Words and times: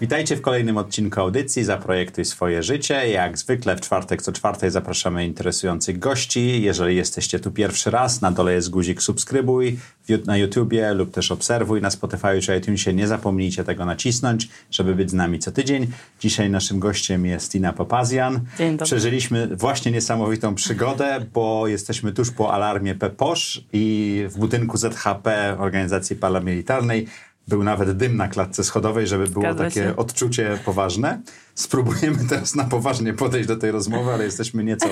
Witajcie 0.00 0.36
w 0.36 0.40
kolejnym 0.40 0.76
odcinku 0.76 1.20
audycji 1.20 1.64
Zaprojektuj 1.64 2.24
swoje 2.24 2.62
życie. 2.62 3.08
Jak 3.08 3.38
zwykle 3.38 3.76
w 3.76 3.80
czwartek 3.80 4.22
co 4.22 4.32
czwartek 4.32 4.70
zapraszamy 4.70 5.26
interesujących 5.26 5.98
gości. 5.98 6.62
Jeżeli 6.62 6.96
jesteście 6.96 7.40
tu 7.40 7.50
pierwszy 7.50 7.90
raz, 7.90 8.20
na 8.20 8.30
dole 8.30 8.52
jest 8.52 8.70
guzik 8.70 9.02
subskrybuj 9.02 9.78
na 10.26 10.36
YouTubie 10.36 10.94
lub 10.94 11.10
też 11.10 11.32
obserwuj 11.32 11.80
na 11.80 11.90
Spotify 11.90 12.40
czy 12.40 12.56
iTunesie. 12.56 12.92
Nie 12.92 13.06
zapomnijcie 13.06 13.64
tego 13.64 13.84
nacisnąć, 13.84 14.48
żeby 14.70 14.94
być 14.94 15.10
z 15.10 15.14
nami 15.14 15.38
co 15.38 15.52
tydzień. 15.52 15.86
Dzisiaj 16.20 16.50
naszym 16.50 16.80
gościem 16.80 17.26
jest 17.26 17.52
Tina 17.52 17.72
Papazjan. 17.72 18.40
Dzień 18.58 18.70
dobry. 18.70 18.86
Przeżyliśmy 18.86 19.56
właśnie 19.56 19.92
niesamowitą 19.92 20.54
przygodę, 20.54 21.26
bo 21.32 21.66
jesteśmy 21.66 22.12
tuż 22.12 22.30
po 22.30 22.54
alarmie 22.54 22.94
PEPOSZ 22.94 23.60
i 23.72 24.24
w 24.28 24.38
budynku 24.38 24.76
ZHP, 24.76 25.56
organizacji 25.58 26.16
paramilitarnej, 26.16 27.06
był 27.50 27.64
nawet 27.64 27.96
dym 27.96 28.16
na 28.16 28.28
klatce 28.28 28.64
schodowej, 28.64 29.06
żeby 29.06 29.26
było 29.26 29.42
Zgadza 29.44 29.64
takie 29.64 29.82
się. 29.84 29.96
odczucie 29.96 30.58
poważne. 30.64 31.20
Spróbujemy 31.54 32.18
teraz 32.28 32.54
na 32.54 32.64
poważnie 32.64 33.12
podejść 33.12 33.48
do 33.48 33.56
tej 33.56 33.70
rozmowy, 33.70 34.12
ale 34.12 34.24
jesteśmy 34.24 34.64
nieco 34.64 34.86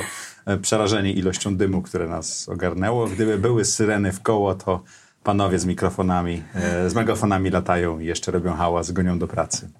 e, 0.47 0.59
przerażeni 0.59 1.19
ilością 1.19 1.57
dymu, 1.57 1.83
które 1.83 2.09
nas 2.09 2.49
ogarnęło. 2.49 3.07
Gdyby 3.07 3.39
były 3.39 3.65
syreny 3.65 4.13
w 4.13 4.23
koło, 4.23 4.55
to 4.55 4.83
panowie 5.23 5.59
z 5.59 5.65
mikrofonami, 5.67 6.43
e, 6.55 6.91
z 6.91 6.95
megafonami 6.95 7.51
latają 7.51 7.99
i 7.99 8.07
jeszcze 8.07 8.33
robią 8.33 8.55
hałas, 8.55 8.91
gonią 8.93 9.19
do 9.19 9.29
pracy. 9.29 9.71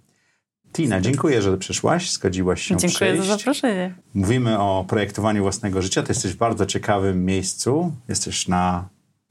Tina, 0.73 1.01
dziękuję, 1.01 1.43
że 1.43 1.59
przyszłaś, 1.59 2.11
zgodziłaś 2.13 2.63
się 2.63 2.77
Dziękuję 2.77 3.11
przyjść. 3.13 3.29
za 3.29 3.37
zaproszenie. 3.37 3.95
Mówimy 4.15 4.59
o 4.59 4.85
projektowaniu 4.89 5.43
własnego 5.43 5.83
życia. 5.83 6.03
Ty 6.03 6.11
jesteś 6.13 6.33
w 6.33 6.37
bardzo 6.37 6.67
ciekawym 6.67 7.25
miejscu. 7.25 7.93
Jesteś 8.09 8.49
na. 8.49 8.89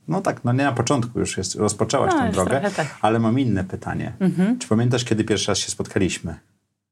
No 0.08 0.22
tak, 0.22 0.44
no 0.44 0.54
nie 0.54 0.64
na 0.64 0.72
początku 0.72 1.20
już 1.20 1.38
jest, 1.38 1.56
rozpoczęłaś 1.56 2.14
No, 2.16 2.20
tę 2.22 2.32
drogę, 2.32 2.52
tak. 2.62 2.66
Mhm. 2.66 2.88
ale 3.02 3.20
mam 3.20 3.40
inne 3.40 3.64
pytanie. 3.64 4.14
Czy 4.60 4.68
pamiętasz, 4.68 5.06
kiedy 5.06 5.24
pierwszy 5.24 5.52
raz 5.52 5.58
się 5.58 5.72
spotkaliśmy? 5.72 6.36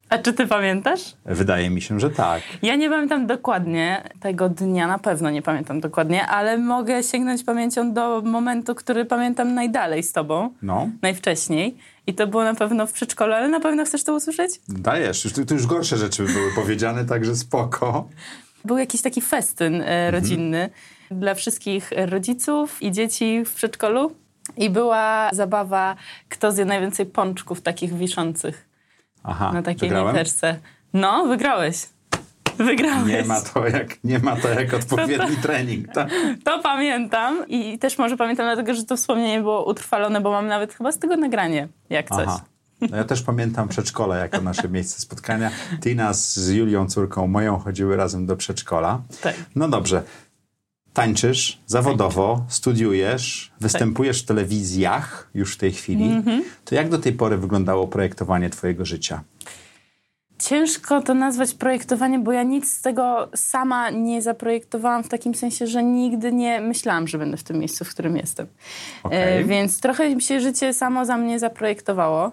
A 0.09 0.17
czy 0.17 0.33
ty 0.33 0.47
pamiętasz? 0.47 1.01
Wydaje 1.25 1.69
mi 1.69 1.81
się, 1.81 1.99
że 1.99 2.09
tak. 2.09 2.41
Ja 2.61 2.75
nie 2.75 2.89
pamiętam 2.89 3.27
dokładnie 3.27 4.03
tego 4.19 4.49
dnia, 4.49 4.87
na 4.87 4.99
pewno 4.99 5.29
nie 5.29 5.41
pamiętam 5.41 5.79
dokładnie, 5.79 6.27
ale 6.27 6.57
mogę 6.57 7.03
sięgnąć 7.03 7.43
pamięcią 7.43 7.93
do 7.93 8.21
momentu, 8.21 8.75
który 8.75 9.05
pamiętam 9.05 9.53
najdalej 9.53 10.03
z 10.03 10.11
tobą, 10.11 10.49
No, 10.61 10.89
najwcześniej. 11.01 11.77
I 12.07 12.13
to 12.13 12.27
było 12.27 12.43
na 12.43 12.55
pewno 12.55 12.87
w 12.87 12.91
przedszkolu, 12.93 13.33
ale 13.33 13.49
na 13.49 13.59
pewno 13.59 13.85
chcesz 13.85 14.03
to 14.03 14.15
usłyszeć? 14.15 14.51
dajesz. 14.69 15.23
Już, 15.25 15.33
tu, 15.33 15.53
już 15.53 15.67
gorsze 15.67 15.97
rzeczy 15.97 16.23
by 16.23 16.33
były 16.33 16.53
powiedziane, 16.55 17.05
także 17.05 17.35
spoko. 17.35 18.07
Był 18.65 18.77
jakiś 18.77 19.01
taki 19.01 19.21
festyn 19.21 19.81
e, 19.81 20.11
rodzinny 20.11 20.69
dla 21.11 21.33
wszystkich 21.33 21.91
rodziców 22.05 22.83
i 22.83 22.91
dzieci 22.91 23.43
w 23.45 23.53
przedszkolu. 23.53 24.15
I 24.57 24.69
była 24.69 25.29
zabawa, 25.33 25.95
kto 26.29 26.51
zje 26.51 26.65
najwięcej 26.65 27.05
pączków 27.05 27.61
takich 27.61 27.93
wiszących 27.93 28.69
Aha, 29.23 29.51
na 29.53 29.61
takiej 29.61 29.89
wygrałem? 29.89 30.15
literce. 30.15 30.59
No, 30.93 31.25
wygrałeś. 31.25 31.75
Wygrałeś. 32.57 33.07
Nie 33.07 33.23
ma, 33.23 33.41
to 33.41 33.67
jak, 33.67 34.03
nie 34.03 34.19
ma 34.19 34.35
to 34.35 34.49
jak 34.49 34.73
odpowiedni 34.83 35.35
trening. 35.35 35.93
Tak? 35.93 36.09
To 36.45 36.59
pamiętam 36.59 37.47
i 37.47 37.79
też 37.79 37.97
może 37.97 38.17
pamiętam 38.17 38.45
dlatego, 38.45 38.73
że 38.73 38.83
to 38.83 38.97
wspomnienie 38.97 39.41
było 39.41 39.65
utrwalone, 39.65 40.21
bo 40.21 40.31
mam 40.31 40.47
nawet 40.47 40.73
chyba 40.73 40.91
z 40.91 40.99
tego 40.99 41.17
nagranie, 41.17 41.67
jak 41.89 42.09
coś. 42.09 42.27
Aha. 42.27 42.41
No 42.81 42.97
ja 42.97 43.03
też 43.03 43.21
pamiętam 43.21 43.67
przedszkole 43.67 44.19
jako 44.19 44.41
nasze 44.41 44.69
miejsce 44.69 45.01
spotkania. 45.01 45.51
Tina 45.83 46.13
z 46.13 46.49
Julią, 46.49 46.87
córką 46.87 47.27
moją, 47.27 47.59
chodziły 47.59 47.95
razem 47.95 48.25
do 48.25 48.35
przedszkola. 48.35 49.01
Tak. 49.21 49.35
No 49.55 49.67
dobrze. 49.67 50.03
Tańczysz 50.95 51.59
zawodowo, 51.65 52.45
studiujesz, 52.47 53.51
występujesz 53.61 54.23
w 54.23 54.25
telewizjach 54.25 55.29
już 55.33 55.53
w 55.53 55.57
tej 55.57 55.71
chwili. 55.71 56.11
Mhm. 56.11 56.43
To 56.65 56.75
jak 56.75 56.89
do 56.89 56.99
tej 56.99 57.13
pory 57.13 57.37
wyglądało 57.37 57.87
projektowanie 57.87 58.49
twojego 58.49 58.85
życia? 58.85 59.23
Ciężko 60.39 61.01
to 61.01 61.13
nazwać 61.13 61.53
projektowaniem, 61.53 62.23
bo 62.23 62.31
ja 62.31 62.43
nic 62.43 62.73
z 62.73 62.81
tego 62.81 63.29
sama 63.35 63.89
nie 63.89 64.21
zaprojektowałam 64.21 65.03
w 65.03 65.09
takim 65.09 65.35
sensie, 65.35 65.67
że 65.67 65.83
nigdy 65.83 66.31
nie 66.31 66.61
myślałam, 66.61 67.07
że 67.07 67.17
będę 67.17 67.37
w 67.37 67.43
tym 67.43 67.59
miejscu, 67.59 67.85
w 67.85 67.89
którym 67.89 68.17
jestem. 68.17 68.47
Okej. 69.03 69.41
E, 69.41 69.43
więc 69.43 69.79
trochę 69.79 70.15
mi 70.15 70.21
się 70.21 70.39
życie 70.39 70.73
samo 70.73 71.05
za 71.05 71.17
mnie 71.17 71.39
zaprojektowało. 71.39 72.31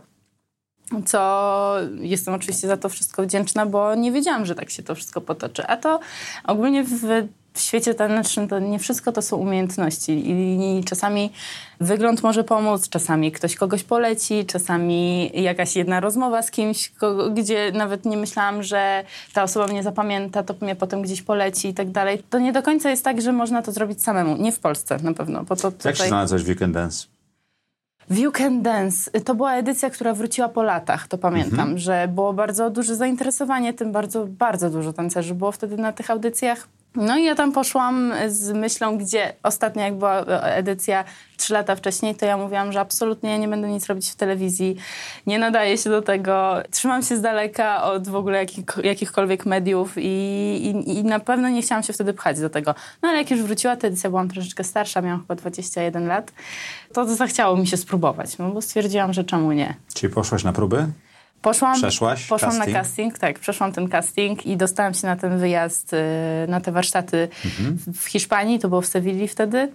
Co 1.04 1.76
jestem 2.00 2.34
oczywiście 2.34 2.68
za 2.68 2.76
to 2.76 2.88
wszystko 2.88 3.22
wdzięczna, 3.22 3.66
bo 3.66 3.94
nie 3.94 4.12
wiedziałam, 4.12 4.46
że 4.46 4.54
tak 4.54 4.70
się 4.70 4.82
to 4.82 4.94
wszystko 4.94 5.20
potoczy. 5.20 5.66
A 5.66 5.76
to 5.76 6.00
ogólnie 6.44 6.84
w, 6.84 7.28
w 7.54 7.60
świecie 7.60 7.94
tanecznym 7.94 8.48
to 8.48 8.58
nie 8.58 8.78
wszystko 8.78 9.12
to 9.12 9.22
są 9.22 9.36
umiejętności. 9.36 10.30
I, 10.30 10.84
czasami 10.84 11.32
wygląd 11.80 12.22
może 12.22 12.44
pomóc, 12.44 12.88
czasami 12.88 13.32
ktoś 13.32 13.56
kogoś 13.56 13.84
poleci, 13.84 14.46
czasami 14.46 15.30
jakaś 15.42 15.76
jedna 15.76 16.00
rozmowa 16.00 16.42
z 16.42 16.50
kimś, 16.50 16.88
kogo, 16.88 17.30
gdzie 17.30 17.72
nawet 17.72 18.04
nie 18.04 18.16
myślałam, 18.16 18.62
że 18.62 19.04
ta 19.32 19.42
osoba 19.42 19.66
mnie 19.66 19.82
zapamięta, 19.82 20.42
to 20.42 20.54
mnie 20.60 20.76
potem 20.76 21.02
gdzieś 21.02 21.22
poleci 21.22 21.68
i 21.68 21.74
tak 21.74 21.90
dalej. 21.90 22.22
To 22.30 22.38
nie 22.38 22.52
do 22.52 22.62
końca 22.62 22.90
jest 22.90 23.04
tak, 23.04 23.20
że 23.20 23.32
można 23.32 23.62
to 23.62 23.72
zrobić 23.72 24.02
samemu. 24.02 24.36
Nie 24.36 24.52
w 24.52 24.58
Polsce 24.58 24.98
na 25.02 25.14
pewno. 25.14 25.44
Bo 25.44 25.56
to 25.56 25.68
Jak 25.68 25.82
się 25.82 25.92
tutaj... 25.92 26.08
znalazłeś 26.08 26.42
w 26.42 26.48
Weekend 26.48 26.74
Dance? 26.74 27.06
W 28.10 28.18
You 28.18 28.32
Can 28.32 28.62
Dance 28.62 29.10
to 29.10 29.34
była 29.34 29.54
edycja, 29.54 29.90
która 29.90 30.14
wróciła 30.14 30.48
po 30.48 30.62
latach, 30.62 31.08
to 31.08 31.18
pamiętam, 31.18 31.78
że 31.78 32.08
było 32.08 32.32
bardzo 32.32 32.70
duże 32.70 32.96
zainteresowanie 32.96 33.74
tym, 33.74 33.92
bardzo, 33.92 34.26
bardzo 34.26 34.70
dużo 34.70 34.92
tancerzy 34.92 35.34
było 35.34 35.52
wtedy 35.52 35.76
na 35.76 35.92
tych 35.92 36.10
audycjach. 36.10 36.68
No 36.96 37.18
i 37.18 37.24
ja 37.24 37.34
tam 37.34 37.52
poszłam 37.52 38.12
z 38.28 38.52
myślą, 38.52 38.98
gdzie 38.98 39.32
ostatnio 39.42 39.82
jak 39.82 39.98
była 39.98 40.20
e, 40.20 40.56
edycja 40.56 41.04
trzy 41.36 41.52
lata 41.52 41.76
wcześniej, 41.76 42.14
to 42.14 42.26
ja 42.26 42.36
mówiłam, 42.36 42.72
że 42.72 42.80
absolutnie 42.80 43.30
ja 43.30 43.36
nie 43.36 43.48
będę 43.48 43.68
nic 43.68 43.86
robić 43.86 44.10
w 44.10 44.16
telewizji, 44.16 44.76
nie 45.26 45.38
nadaję 45.38 45.78
się 45.78 45.90
do 45.90 46.02
tego, 46.02 46.62
trzymam 46.70 47.02
się 47.02 47.16
z 47.16 47.20
daleka 47.20 47.82
od 47.82 48.08
w 48.08 48.14
ogóle 48.14 48.38
jakich, 48.38 48.64
jakichkolwiek 48.84 49.46
mediów 49.46 49.94
i, 49.96 50.02
i, 50.06 50.98
i 50.98 51.04
na 51.04 51.20
pewno 51.20 51.48
nie 51.48 51.62
chciałam 51.62 51.82
się 51.82 51.92
wtedy 51.92 52.12
pchać 52.12 52.40
do 52.40 52.50
tego. 52.50 52.74
No 53.02 53.08
ale 53.08 53.18
jak 53.18 53.30
już 53.30 53.42
wróciła 53.42 53.76
ta 53.76 53.88
edycja, 53.88 54.10
byłam 54.10 54.28
troszeczkę 54.28 54.64
starsza, 54.64 55.00
miałam 55.00 55.20
chyba 55.20 55.34
21 55.34 56.06
lat, 56.06 56.32
to 56.92 57.14
zachciało 57.14 57.56
mi 57.56 57.66
się 57.66 57.76
spróbować, 57.76 58.38
no 58.38 58.50
bo 58.50 58.62
stwierdziłam, 58.62 59.12
że 59.12 59.24
czemu 59.24 59.52
nie. 59.52 59.74
Czyli 59.94 60.12
poszłaś 60.12 60.44
na 60.44 60.52
próby? 60.52 60.86
Poszłam, 61.42 61.74
Przeszłaś 61.76 62.26
poszłam 62.26 62.50
casting? 62.52 62.74
na 62.76 62.82
casting, 62.82 63.18
tak, 63.18 63.38
przeszłam 63.38 63.72
ten 63.72 63.88
casting 63.88 64.46
i 64.46 64.56
dostałam 64.56 64.94
się 64.94 65.06
na 65.06 65.16
ten 65.16 65.38
wyjazd, 65.38 65.92
y, 65.92 65.96
na 66.48 66.60
te 66.60 66.72
warsztaty 66.72 67.28
Mhm. 67.44 67.76
w- 67.86 67.98
w 68.00 68.06
Hiszpanii, 68.08 68.58
to 68.58 68.68
było 68.68 68.80
w 68.80 68.86
Sewilli 68.86 69.28
wtedy. 69.28 69.72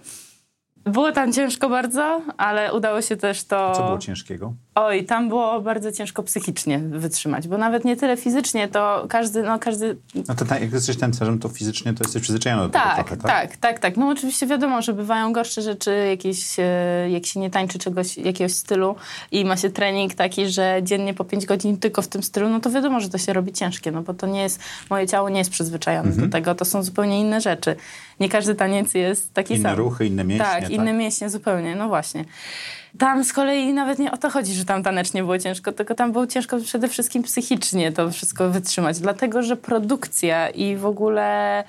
Było 0.88 1.12
tam 1.12 1.32
ciężko 1.32 1.68
bardzo, 1.68 2.20
ale 2.36 2.72
udało 2.74 3.02
się 3.02 3.16
też 3.16 3.44
to... 3.44 3.72
Co 3.76 3.82
było 3.86 3.98
ciężkiego? 3.98 4.52
Oj, 4.74 5.04
tam 5.04 5.28
było 5.28 5.60
bardzo 5.60 5.92
ciężko 5.92 6.22
psychicznie 6.22 6.78
wytrzymać, 6.78 7.48
bo 7.48 7.58
nawet 7.58 7.84
nie 7.84 7.96
tyle 7.96 8.16
fizycznie, 8.16 8.68
to 8.68 9.06
każdy, 9.08 9.42
no 9.42 9.58
każdy... 9.58 9.96
No 10.28 10.34
to 10.34 10.44
ta- 10.44 10.58
jak 10.58 10.72
jesteś 10.72 10.96
tancerzem, 10.96 11.38
to 11.38 11.48
fizycznie 11.48 11.94
to 11.94 12.04
jesteś 12.04 12.22
przyzwyczajony 12.22 12.62
do 12.62 12.68
Tak, 12.68 12.96
tego 12.96 13.08
tak, 13.08 13.18
trochę, 13.18 13.48
tak? 13.48 13.56
tak, 13.56 13.78
tak, 13.78 13.96
No 13.96 14.08
oczywiście 14.08 14.46
wiadomo, 14.46 14.82
że 14.82 14.92
bywają 14.92 15.32
gorsze 15.32 15.62
rzeczy, 15.62 16.06
jakieś, 16.10 16.58
e, 16.58 16.62
jak 17.10 17.26
się 17.26 17.40
nie 17.40 17.50
tańczy 17.50 17.78
czegoś, 17.78 18.16
jakiegoś 18.18 18.52
stylu 18.54 18.94
i 19.32 19.44
ma 19.44 19.56
się 19.56 19.70
trening 19.70 20.14
taki, 20.14 20.48
że 20.48 20.80
dziennie 20.82 21.14
po 21.14 21.24
5 21.24 21.46
godzin 21.46 21.76
tylko 21.76 22.02
w 22.02 22.08
tym 22.08 22.22
stylu, 22.22 22.48
no 22.48 22.60
to 22.60 22.70
wiadomo, 22.70 23.00
że 23.00 23.08
to 23.08 23.18
się 23.18 23.32
robi 23.32 23.52
ciężkie, 23.52 23.90
no 23.92 24.02
bo 24.02 24.14
to 24.14 24.26
nie 24.26 24.42
jest, 24.42 24.60
moje 24.90 25.06
ciało 25.06 25.28
nie 25.28 25.38
jest 25.38 25.50
przyzwyczajone 25.50 26.08
Mhm. 26.08 26.28
do 26.28 26.32
tego, 26.32 26.54
to 26.54 26.64
są 26.64 26.82
zupełnie 26.82 27.20
inne 27.20 27.40
rzeczy. 27.40 27.76
Nie 28.20 28.28
każdy 28.28 28.54
taniec 28.54 28.94
jest 28.94 29.34
taki 29.34 29.54
Inne 29.54 29.68
sam. 29.68 29.78
ruchy, 29.78 30.06
inne 30.06 30.24
mięśnie, 30.24 30.44
Tak, 30.46 30.60
tak? 30.62 30.70
inne 30.70 30.92
mięśnie 30.92 31.30
zupełnie, 31.30 31.76
no 31.76 31.88
właśnie. 31.88 32.24
Tam 32.98 33.24
z 33.24 33.32
kolei 33.32 33.72
nawet 33.72 33.98
nie 33.98 34.12
o 34.12 34.16
to 34.16 34.30
chodzi, 34.30 34.54
że 34.54 34.64
tam 34.64 34.82
tanecznie 34.82 35.22
było 35.22 35.38
ciężko, 35.38 35.72
tylko 35.72 35.94
tam 35.94 36.12
było 36.12 36.26
ciężko 36.26 36.58
przede 36.60 36.88
wszystkim 36.88 37.22
psychicznie 37.22 37.92
to 37.92 38.10
wszystko 38.10 38.50
wytrzymać, 38.50 39.00
dlatego 39.00 39.42
że 39.42 39.56
produkcja 39.56 40.48
i 40.50 40.76
w 40.76 40.86
ogóle 40.86 41.64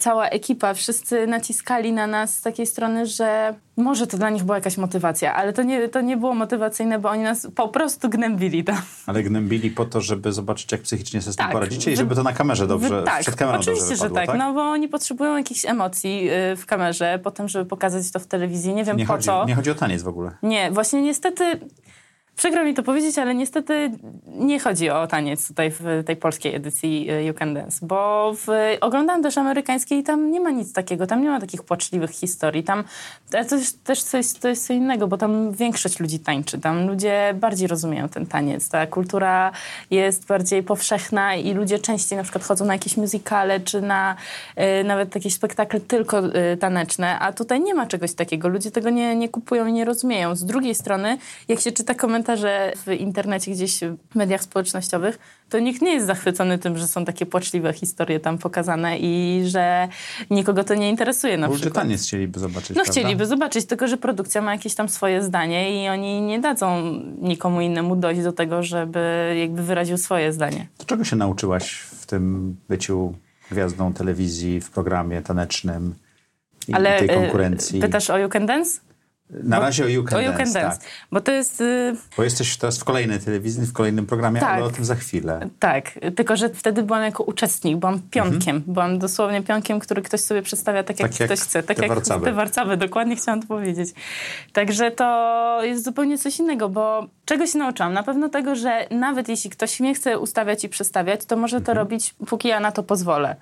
cała 0.00 0.28
ekipa, 0.28 0.74
wszyscy 0.74 1.26
naciskali 1.26 1.92
na 1.92 2.06
nas 2.06 2.34
z 2.36 2.42
takiej 2.42 2.66
strony, 2.66 3.06
że 3.06 3.54
może 3.76 4.06
to 4.06 4.16
dla 4.16 4.30
nich 4.30 4.44
była 4.44 4.56
jakaś 4.56 4.76
motywacja, 4.76 5.34
ale 5.34 5.52
to 5.52 5.62
nie, 5.62 5.88
to 5.88 6.00
nie 6.00 6.16
było 6.16 6.34
motywacyjne, 6.34 6.98
bo 6.98 7.10
oni 7.10 7.22
nas 7.22 7.46
po 7.54 7.68
prostu 7.68 8.08
gnębili 8.08 8.64
tam. 8.64 8.76
Ale 9.06 9.22
gnębili 9.22 9.70
po 9.70 9.84
to, 9.84 10.00
żeby 10.00 10.32
zobaczyć, 10.32 10.72
jak 10.72 10.80
psychicznie 10.80 11.22
sobie 11.22 11.32
z 11.32 11.36
tym 11.36 11.44
Tak. 11.44 11.52
poradzicie 11.52 11.92
i 11.92 11.96
żeby 11.96 12.14
to 12.14 12.22
na 12.22 12.32
kamerze 12.32 12.66
dobrze, 12.66 12.88
Wy- 13.00 13.02
tak, 13.06 13.20
przed 13.20 13.36
kamerą 13.36 13.58
oczywiście, 13.58 13.84
dobrze 13.88 13.96
że 14.02 14.08
wypadło, 14.08 14.26
tak, 14.32 14.38
no 14.38 14.54
bo 14.54 14.60
oni 14.60 14.88
potrzebują 14.88 15.36
jakichś 15.36 15.64
emocji 15.64 16.28
y, 16.52 16.56
w 16.56 16.66
kamerze, 16.66 17.20
potem, 17.24 17.48
żeby 17.48 17.64
pokazać 17.64 18.10
to 18.10 18.18
w 18.18 18.26
telewizji, 18.26 18.74
nie 18.74 18.84
wiem 18.84 18.96
nie, 18.96 19.06
po 19.06 19.12
chodzi, 19.12 19.26
co. 19.26 19.44
nie 19.44 19.54
chodzi 19.54 19.70
o 19.70 19.74
taniec 19.74 20.02
w 20.02 20.08
ogóle. 20.08 20.30
Nie, 20.42 20.70
właśnie 20.70 21.02
niestety 21.02 21.60
Przykro 22.40 22.64
mi 22.64 22.74
to 22.74 22.82
powiedzieć, 22.82 23.18
ale 23.18 23.34
niestety 23.34 23.90
nie 24.26 24.60
chodzi 24.60 24.90
o 24.90 25.06
taniec 25.06 25.48
tutaj 25.48 25.70
w 25.70 26.04
tej 26.06 26.16
polskiej 26.16 26.54
edycji 26.54 27.10
y, 27.10 27.24
You 27.24 27.34
Can 27.34 27.54
Dance, 27.54 27.86
bo 27.86 28.32
w, 28.34 28.46
oglądam 28.80 29.22
też 29.22 29.38
amerykańskiej 29.38 29.98
i 29.98 30.02
tam 30.02 30.30
nie 30.30 30.40
ma 30.40 30.50
nic 30.50 30.72
takiego, 30.72 31.06
tam 31.06 31.22
nie 31.22 31.28
ma 31.28 31.40
takich 31.40 31.62
płaczliwych 31.62 32.10
historii, 32.10 32.64
tam 32.64 32.84
to 33.48 33.56
jest 33.56 33.84
też 33.84 34.02
coś, 34.02 34.32
to 34.32 34.48
jest 34.48 34.66
co 34.66 34.72
innego, 34.72 35.08
bo 35.08 35.16
tam 35.16 35.52
większość 35.52 36.00
ludzi 36.00 36.18
tańczy, 36.18 36.58
tam 36.58 36.86
ludzie 36.88 37.34
bardziej 37.40 37.68
rozumieją 37.68 38.08
ten 38.08 38.26
taniec, 38.26 38.68
ta 38.68 38.86
kultura 38.86 39.52
jest 39.90 40.26
bardziej 40.26 40.62
powszechna 40.62 41.34
i 41.34 41.54
ludzie 41.54 41.78
częściej 41.78 42.16
na 42.16 42.22
przykład 42.22 42.44
chodzą 42.44 42.64
na 42.64 42.72
jakieś 42.72 42.96
muzykale, 42.96 43.60
czy 43.60 43.80
na 43.80 44.16
y, 44.80 44.84
nawet 44.84 45.14
jakieś 45.14 45.34
spektakle 45.34 45.80
tylko 45.80 46.18
y, 46.52 46.56
taneczne, 46.56 47.18
a 47.18 47.32
tutaj 47.32 47.60
nie 47.60 47.74
ma 47.74 47.86
czegoś 47.86 48.14
takiego, 48.14 48.48
ludzie 48.48 48.70
tego 48.70 48.90
nie, 48.90 49.16
nie 49.16 49.28
kupują 49.28 49.66
i 49.66 49.72
nie 49.72 49.84
rozumieją. 49.84 50.36
Z 50.36 50.44
drugiej 50.44 50.74
strony, 50.74 51.18
jak 51.48 51.60
się 51.60 51.72
czyta 51.72 51.94
komentarze 51.94 52.29
w 52.86 52.92
internecie, 52.98 53.50
gdzieś 53.50 53.80
w 54.10 54.14
mediach 54.14 54.42
społecznościowych, 54.42 55.18
to 55.48 55.58
nikt 55.58 55.82
nie 55.82 55.92
jest 55.92 56.06
zachwycony 56.06 56.58
tym, 56.58 56.78
że 56.78 56.86
są 56.86 57.04
takie 57.04 57.26
płaczliwe 57.26 57.72
historie 57.72 58.20
tam 58.20 58.38
pokazane 58.38 58.98
i 58.98 59.42
że 59.46 59.88
nikogo 60.30 60.64
to 60.64 60.74
nie 60.74 60.90
interesuje 60.90 61.36
na 61.38 61.46
Ludzie 61.46 61.60
przykład. 61.60 61.84
taniec 61.84 62.02
chcieliby 62.06 62.40
zobaczyć, 62.40 62.68
No 62.68 62.74
prawda? 62.74 62.92
chcieliby 62.92 63.26
zobaczyć, 63.26 63.64
tylko 63.66 63.88
że 63.88 63.96
produkcja 63.96 64.42
ma 64.42 64.52
jakieś 64.52 64.74
tam 64.74 64.88
swoje 64.88 65.22
zdanie 65.22 65.84
i 65.84 65.88
oni 65.88 66.20
nie 66.22 66.40
dadzą 66.40 66.82
nikomu 67.18 67.60
innemu 67.60 67.96
dojść 67.96 68.22
do 68.22 68.32
tego, 68.32 68.62
żeby 68.62 69.34
jakby 69.40 69.62
wyraził 69.62 69.98
swoje 69.98 70.32
zdanie. 70.32 70.66
To 70.78 70.84
czego 70.84 71.04
się 71.04 71.16
nauczyłaś 71.16 71.72
w 71.72 72.06
tym 72.06 72.56
byciu 72.68 73.14
gwiazdą 73.50 73.92
telewizji, 73.92 74.60
w 74.60 74.70
programie 74.70 75.22
tanecznym 75.22 75.94
i 76.68 76.74
Ale 76.74 76.98
tej 76.98 77.10
y, 77.10 77.14
konkurencji? 77.14 77.80
pytasz 77.80 78.10
o 78.10 78.18
You 78.18 78.28
Can 78.28 78.46
Dance? 78.46 78.80
Na 79.42 79.58
razie 79.60 79.84
o 79.84 79.88
You 79.88 80.04
Can 80.04 80.18
o 80.18 80.20
You 80.22 80.28
Dance, 80.32 80.44
Can 80.44 80.52
Dance. 80.62 80.78
tak. 80.80 80.88
Bo 81.12 81.20
to 81.20 81.32
jest... 81.32 81.60
y, 81.60 81.96
Bo 82.16 82.22
jesteś 82.22 82.56
teraz 82.56 82.78
w 82.78 82.84
kolejnej 82.84 83.18
telewizji, 83.20 83.66
w 83.66 83.72
kolejnym 83.72 84.06
programie, 84.06 84.40
Tak. 84.40 84.50
ale 84.50 84.64
o 84.64 84.70
tym 84.70 84.84
za 84.84 84.94
chwilę. 84.94 85.48
Tak, 85.58 85.90
tylko 86.16 86.36
że 86.36 86.48
wtedy 86.48 86.82
byłam 86.82 87.02
jako 87.02 87.22
uczestnik, 87.22 87.76
byłam 87.76 88.00
pionkiem. 88.10 88.56
Mhm. 88.56 88.62
Byłam 88.74 88.98
dosłownie 88.98 89.42
pionkiem, 89.42 89.78
który 89.80 90.02
ktoś 90.02 90.20
sobie 90.20 90.42
przedstawia 90.42 90.82
tak, 90.82 91.00
jak 91.00 91.10
Tak 91.10 91.20
jak 91.20 91.28
ktoś 91.28 91.40
chce. 91.40 91.62
Tak 91.62 91.76
te 91.76 91.82
jak 91.86 91.94
warcaby. 91.94 92.24
te 92.24 92.32
warcaby, 92.32 92.76
dokładnie 92.76 93.16
chciałam 93.16 93.40
to 93.42 93.46
powiedzieć. 93.48 93.88
Także 94.52 94.90
to 94.90 95.58
jest 95.62 95.84
zupełnie 95.84 96.18
coś 96.18 96.38
innego, 96.38 96.68
bo 96.68 97.06
czego 97.24 97.46
się 97.46 97.58
nauczyłam? 97.58 97.92
Na 97.92 98.02
pewno 98.02 98.28
tego, 98.28 98.54
że 98.56 98.86
nawet 98.90 99.28
jeśli 99.28 99.50
ktoś 99.50 99.80
mnie 99.80 99.94
chce 99.94 100.18
ustawiać 100.18 100.64
i 100.64 100.68
przestawiać, 100.68 101.24
to 101.24 101.36
może 101.36 101.56
to 101.56 101.72
Mhm. 101.72 101.78
robić, 101.78 102.14
póki 102.28 102.48
ja 102.48 102.60
na 102.60 102.72
to 102.72 102.82
pozwolę. 102.82 103.36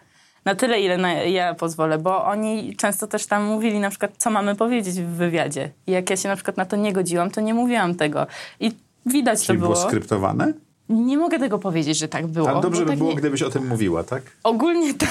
Na 0.49 0.55
tyle, 0.55 0.81
ile 0.81 0.97
na, 0.99 1.13
ja 1.13 1.55
pozwolę, 1.55 1.99
bo 1.99 2.25
oni 2.25 2.77
często 2.77 3.07
też 3.07 3.27
tam 3.27 3.45
mówili 3.45 3.81
na 3.81 3.91
przykład, 3.91 4.11
co 4.19 4.31
mamy 4.31 4.55
powiedzieć 4.55 5.01
w 5.01 5.07
wywiadzie. 5.07 5.71
I 5.87 5.93
jak 5.93 6.11
ja 6.11 6.17
się 6.17 6.29
na 6.29 6.35
przykład 6.37 6.57
na 6.57 6.65
to 6.65 6.77
nie 6.77 6.93
godziłam, 6.93 7.31
to 7.31 7.41
nie 7.41 7.55
mówiłam 7.55 7.95
tego. 7.95 8.27
I 8.61 8.73
widać 9.07 9.47
Czyli 9.47 9.59
to 9.59 9.63
było 9.65 9.75
było. 9.75 9.87
skryptowane? 9.87 10.53
Nie 10.89 11.19
mogę 11.19 11.39
tego 11.39 11.59
powiedzieć, 11.59 11.99
że 11.99 12.09
tak 12.09 12.27
było. 12.27 12.51
Ale 12.51 12.61
dobrze 12.61 12.83
by 12.85 12.89
tak 12.91 12.99
było, 12.99 13.11
nie- 13.11 13.17
gdybyś 13.17 13.43
o 13.43 13.51
tym 13.51 13.67
mówiła, 13.67 14.05
tak? 14.05 14.23
Ogólnie 14.45 14.95
tak. 15.05 15.11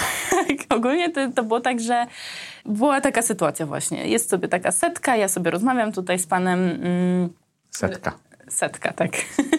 Ogólnie 0.78 1.10
to, 1.10 1.32
to 1.36 1.44
było 1.44 1.60
tak, 1.60 1.80
że 1.80 2.06
była 2.66 3.02
taka 3.02 3.22
sytuacja 3.22 3.66
właśnie. 3.66 4.08
Jest 4.08 4.30
sobie 4.30 4.48
taka 4.48 4.72
setka, 4.72 5.16
ja 5.16 5.28
sobie 5.28 5.52
rozmawiam 5.52 5.92
tutaj 5.92 6.20
z 6.20 6.28
panem... 6.28 6.60
Mm, 6.70 7.30
Setka. 7.72 8.12
Setka, 8.50 8.94
tak. 8.94 9.12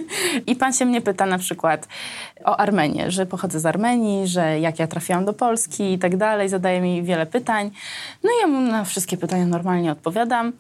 I 0.47 0.57
pan 0.57 0.73
się 0.73 0.85
mnie 0.85 1.01
pyta 1.01 1.27
na 1.27 1.39
przykład 1.39 1.89
o 2.44 2.61
Armenię, 2.61 3.11
że 3.11 3.26
pochodzę 3.26 3.61
z 3.61 3.67
Armenii, 3.67 4.26
że 4.26 4.61
jak 4.61 4.79
ja 4.79 4.87
trafiłam 4.87 5.25
do 5.25 5.32
Polski 5.32 5.93
i 5.93 5.99
tak 5.99 6.17
dalej, 6.17 6.49
zadaje 6.49 6.81
mi 6.81 7.02
wiele 7.02 7.26
pytań. 7.26 7.70
No 8.25 8.31
i 8.31 8.40
ja 8.40 8.46
mu 8.46 8.61
na 8.61 8.85
wszystkie 8.85 9.17
pytania 9.17 9.46
normalnie 9.46 9.93
odpowiadam. 9.93 10.52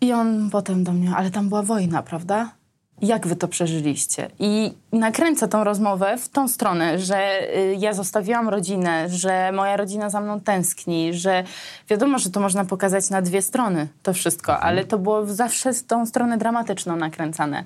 I 0.00 0.12
on 0.12 0.50
potem 0.50 0.84
do 0.84 0.92
mnie, 0.92 1.10
ale 1.16 1.30
tam 1.30 1.48
była 1.48 1.62
wojna, 1.62 2.02
prawda? 2.02 2.61
Jak 3.02 3.26
wy 3.26 3.36
to 3.36 3.48
przeżyliście? 3.48 4.30
I 4.38 4.72
nakręca 4.92 5.48
tą 5.48 5.64
rozmowę 5.64 6.16
w 6.18 6.28
tą 6.28 6.48
stronę, 6.48 6.98
że 6.98 7.48
y, 7.56 7.76
ja 7.78 7.92
zostawiłam 7.92 8.48
rodzinę, 8.48 9.08
że 9.08 9.52
moja 9.52 9.76
rodzina 9.76 10.10
za 10.10 10.20
mną 10.20 10.40
tęskni, 10.40 11.14
że 11.14 11.44
wiadomo, 11.88 12.18
że 12.18 12.30
to 12.30 12.40
można 12.40 12.64
pokazać 12.64 13.10
na 13.10 13.22
dwie 13.22 13.42
strony, 13.42 13.88
to 14.02 14.12
wszystko, 14.12 14.60
ale 14.60 14.84
to 14.84 14.98
było 14.98 15.26
zawsze 15.26 15.74
z 15.74 15.86
tą 15.86 16.06
stronę 16.06 16.38
dramatyczną 16.38 16.96
nakręcane. 16.96 17.64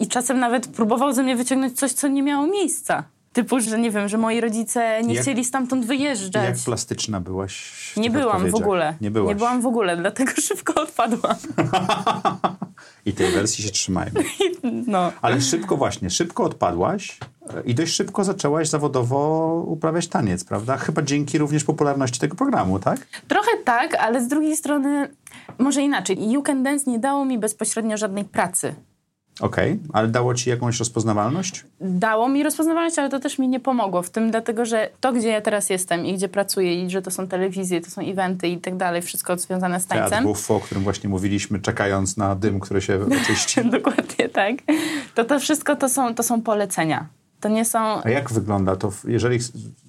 I 0.00 0.06
czasem 0.06 0.38
nawet 0.38 0.66
próbował 0.66 1.12
ze 1.12 1.22
mnie 1.22 1.36
wyciągnąć 1.36 1.78
coś, 1.78 1.92
co 1.92 2.08
nie 2.08 2.22
miało 2.22 2.46
miejsca. 2.46 3.04
Typu, 3.32 3.60
że 3.60 3.78
nie 3.78 3.90
wiem, 3.90 4.08
że 4.08 4.18
moi 4.18 4.40
rodzice 4.40 5.02
nie 5.02 5.14
Jak- 5.14 5.22
chcieli 5.22 5.44
stamtąd 5.44 5.86
wyjeżdżać. 5.86 6.44
Jak 6.44 6.56
plastyczna 6.64 7.20
byłaś 7.20 7.54
w 7.94 7.96
Nie 7.96 8.10
byłam 8.10 8.50
w 8.50 8.54
ogóle. 8.54 8.94
Nie 9.00 9.10
byłaś. 9.10 9.28
Nie 9.28 9.34
byłam 9.34 9.60
w 9.60 9.66
ogóle, 9.66 9.96
dlatego 9.96 10.32
szybko 10.48 10.82
odpadłam. 10.82 11.36
I 13.08 13.12
tej 13.12 13.32
wersji 13.32 13.64
się 13.64 13.70
trzymajmy. 13.70 14.24
No. 14.86 15.12
Ale 15.22 15.40
szybko 15.40 15.76
właśnie, 15.76 16.10
szybko 16.10 16.44
odpadłaś 16.44 17.18
e, 17.50 17.62
i 17.64 17.74
dość 17.74 17.94
szybko 17.94 18.24
zaczęłaś 18.24 18.68
zawodowo 18.68 19.64
uprawiać 19.66 20.08
taniec, 20.08 20.44
prawda? 20.44 20.76
Chyba 20.76 21.02
dzięki 21.02 21.38
również 21.38 21.64
popularności 21.64 22.20
tego 22.20 22.36
programu, 22.36 22.78
tak? 22.78 23.06
Trochę 23.28 23.50
tak, 23.64 23.94
ale 23.94 24.24
z 24.24 24.28
drugiej 24.28 24.56
strony 24.56 25.08
może 25.58 25.82
inaczej. 25.82 26.30
You 26.30 26.42
Can 26.42 26.62
Dance 26.62 26.90
nie 26.90 26.98
dało 26.98 27.24
mi 27.24 27.38
bezpośrednio 27.38 27.96
żadnej 27.96 28.24
pracy. 28.24 28.74
Okej, 29.40 29.78
ale 29.92 30.08
dało 30.08 30.34
ci 30.34 30.50
jakąś 30.50 30.78
rozpoznawalność? 30.78 31.64
Dało 31.80 32.28
mi 32.28 32.42
rozpoznawalność, 32.42 32.98
ale 32.98 33.08
to 33.08 33.20
też 33.20 33.38
mi 33.38 33.48
nie 33.48 33.60
pomogło 33.60 34.02
w 34.02 34.10
tym, 34.10 34.30
dlatego 34.30 34.64
że 34.64 34.90
to, 35.00 35.12
gdzie 35.12 35.28
ja 35.28 35.40
teraz 35.40 35.70
jestem 35.70 36.06
i 36.06 36.14
gdzie 36.14 36.28
pracuję 36.28 36.84
i 36.84 36.90
że 36.90 37.02
to 37.02 37.10
są 37.10 37.28
telewizje, 37.28 37.80
to 37.80 37.90
są 37.90 38.02
eventy 38.02 38.48
i 38.48 38.58
tak 38.58 38.76
dalej, 38.76 39.02
wszystko 39.02 39.38
związane 39.38 39.80
z 39.80 39.86
Teatr 39.86 40.10
tańcem. 40.10 40.24
Buffo, 40.24 40.56
o 40.56 40.60
którym 40.60 40.84
właśnie 40.84 41.08
mówiliśmy, 41.08 41.60
czekając 41.60 42.16
na 42.16 42.34
dym, 42.34 42.60
który 42.60 42.82
się 42.82 42.98
oczyści. 43.22 43.64
Dokładnie 43.70 44.28
tak. 44.28 44.54
To 45.14 45.24
to 45.24 45.40
wszystko 45.40 45.76
to 45.76 45.88
są, 45.88 46.14
to 46.14 46.22
są 46.22 46.42
polecenia. 46.42 47.06
To 47.40 47.48
nie 47.48 47.64
są... 47.64 48.02
A 48.04 48.10
jak 48.10 48.32
wygląda 48.32 48.76
to, 48.76 48.92
jeżeli 49.04 49.38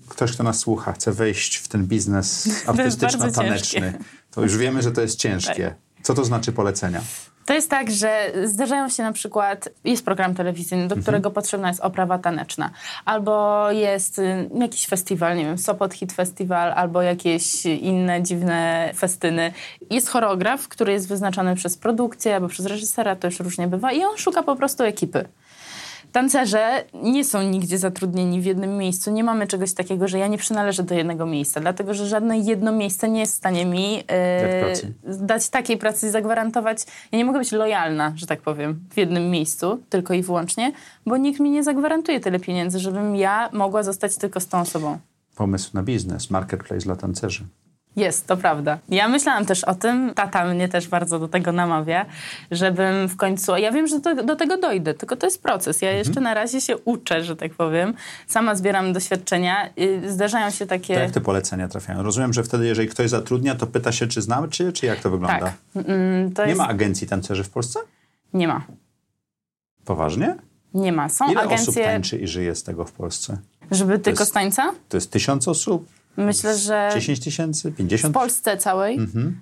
ktoś, 0.09 0.31
kto 0.31 0.43
nas 0.43 0.59
słucha, 0.59 0.93
chce 0.93 1.11
wejść 1.11 1.55
w 1.55 1.67
ten 1.67 1.85
biznes 1.85 2.47
artystyczno-taneczny, 2.67 3.81
ciężkie. 3.81 3.99
to 4.31 4.41
już 4.41 4.57
wiemy, 4.57 4.81
że 4.81 4.91
to 4.91 5.01
jest 5.01 5.19
ciężkie. 5.19 5.75
Co 6.03 6.13
to 6.13 6.25
znaczy 6.25 6.51
polecenia? 6.51 7.01
To 7.49 7.53
jest 7.53 7.69
tak, 7.69 7.91
że 7.91 8.31
zdarzają 8.43 8.89
się 8.89 9.03
na 9.03 9.11
przykład, 9.11 9.69
jest 9.83 10.05
program 10.05 10.35
telewizyjny, 10.35 10.87
do 10.87 10.95
którego 10.95 11.31
potrzebna 11.31 11.67
jest 11.67 11.81
oprawa 11.81 12.19
taneczna, 12.19 12.69
albo 13.05 13.71
jest 13.71 14.19
y, 14.19 14.49
jakiś 14.59 14.87
festiwal, 14.87 15.37
nie 15.37 15.45
wiem, 15.45 15.57
Sopot 15.57 15.93
Hit 15.93 16.13
Festival, 16.13 16.71
albo 16.71 17.01
jakieś 17.01 17.65
inne 17.65 18.23
dziwne 18.23 18.91
festyny. 18.95 19.53
Jest 19.89 20.09
choreograf, 20.09 20.67
który 20.67 20.93
jest 20.93 21.07
wyznaczony 21.07 21.55
przez 21.55 21.77
produkcję 21.77 22.35
albo 22.35 22.47
przez 22.47 22.65
reżysera, 22.65 23.15
to 23.15 23.27
już 23.27 23.39
różnie 23.39 23.67
bywa, 23.67 23.91
i 23.91 24.03
on 24.03 24.17
szuka 24.17 24.43
po 24.43 24.55
prostu 24.55 24.83
ekipy. 24.83 25.25
Tancerze 26.11 26.83
nie 26.93 27.25
są 27.25 27.41
nigdzie 27.41 27.77
zatrudnieni 27.77 28.41
w 28.41 28.45
jednym 28.45 28.77
miejscu. 28.77 29.11
Nie 29.11 29.23
mamy 29.23 29.47
czegoś 29.47 29.73
takiego, 29.73 30.07
że 30.07 30.19
ja 30.19 30.27
nie 30.27 30.37
przynależę 30.37 30.83
do 30.83 30.95
jednego 30.95 31.25
miejsca, 31.25 31.59
dlatego 31.59 31.93
że 31.93 32.07
żadne 32.07 32.39
jedno 32.39 32.71
miejsce 32.71 33.09
nie 33.09 33.19
jest 33.19 33.33
w 33.33 33.37
stanie 33.37 33.65
mi 33.65 34.03
pracy. 34.61 34.93
dać 35.03 35.49
takiej 35.49 35.77
pracy 35.77 36.07
i 36.07 36.09
zagwarantować. 36.09 36.85
Ja 37.11 37.17
nie 37.17 37.25
mogę 37.25 37.39
być 37.39 37.51
lojalna, 37.51 38.13
że 38.15 38.27
tak 38.27 38.41
powiem, 38.41 38.79
w 38.91 38.97
jednym 38.97 39.29
miejscu, 39.29 39.83
tylko 39.89 40.13
i 40.13 40.21
wyłącznie, 40.21 40.71
bo 41.05 41.17
nikt 41.17 41.39
mi 41.39 41.49
nie 41.49 41.63
zagwarantuje 41.63 42.19
tyle 42.19 42.39
pieniędzy, 42.39 42.79
żebym 42.79 43.15
ja 43.15 43.49
mogła 43.53 43.83
zostać 43.83 44.17
tylko 44.17 44.39
z 44.39 44.47
tą 44.47 44.59
osobą. 44.59 44.97
Pomysł 45.35 45.69
na 45.73 45.83
biznes, 45.83 46.29
marketplace 46.29 46.85
dla 46.85 46.95
tancerzy. 46.95 47.45
Jest, 47.95 48.27
to 48.27 48.37
prawda. 48.37 48.77
Ja 48.89 49.07
myślałam 49.07 49.45
też 49.45 49.63
o 49.63 49.75
tym, 49.75 50.13
tata 50.15 50.45
mnie 50.45 50.69
też 50.69 50.87
bardzo 50.87 51.19
do 51.19 51.27
tego 51.27 51.51
namawia, 51.51 52.05
żebym 52.51 53.07
w 53.09 53.17
końcu, 53.17 53.57
ja 53.57 53.71
wiem, 53.71 53.87
że 53.87 53.99
do, 53.99 54.15
do 54.23 54.35
tego 54.35 54.57
dojdę, 54.57 54.93
tylko 54.93 55.15
to 55.15 55.27
jest 55.27 55.43
proces. 55.43 55.81
Ja 55.81 55.91
jeszcze 55.91 56.21
na 56.21 56.33
razie 56.33 56.61
się 56.61 56.77
uczę, 56.77 57.23
że 57.23 57.35
tak 57.35 57.53
powiem. 57.53 57.93
Sama 58.27 58.55
zbieram 58.55 58.93
doświadczenia. 58.93 59.69
Y, 59.79 60.11
Zdarzają 60.11 60.49
się 60.51 60.65
takie... 60.65 60.93
To 60.93 60.99
jak 60.99 61.11
te 61.11 61.21
polecenia 61.21 61.67
trafiają? 61.67 62.03
Rozumiem, 62.03 62.33
że 62.33 62.43
wtedy, 62.43 62.65
jeżeli 62.65 62.87
ktoś 62.87 63.09
zatrudnia, 63.09 63.55
to 63.55 63.67
pyta 63.67 63.91
się, 63.91 64.07
czy 64.07 64.21
znamy 64.21 64.49
cię, 64.49 64.71
czy 64.71 64.85
jak 64.85 64.99
to 64.99 65.09
wygląda? 65.09 65.39
Tak. 65.39 65.85
Mm, 65.87 66.31
To 66.33 66.41
Nie 66.43 66.49
jest... 66.49 66.59
ma 66.61 66.67
agencji 66.67 67.07
tancerzy 67.07 67.43
w 67.43 67.49
Polsce? 67.49 67.79
Nie 68.33 68.47
ma. 68.47 68.61
Poważnie? 69.85 70.35
Nie 70.73 70.91
ma. 70.91 71.09
Są 71.09 71.31
Ile 71.31 71.41
osób 71.41 71.51
agencje, 71.53 71.83
tańczy 71.85 72.17
i 72.17 72.27
żyje 72.27 72.55
z 72.55 72.63
tego 72.63 72.85
w 72.85 72.91
Polsce? 72.91 73.37
żeby 73.71 73.99
tylko 73.99 74.25
z 74.25 74.31
tańca? 74.31 74.71
To 74.89 74.97
jest 74.97 75.11
tysiąc 75.11 75.47
osób? 75.47 75.89
Myślę, 76.25 76.57
że 76.57 76.89
10 76.93 77.19
tysięcy? 77.19 77.71
w 77.71 77.75
50? 77.75 78.13
Polsce 78.13 78.57
całej. 78.57 78.95
Mhm. 78.97 79.41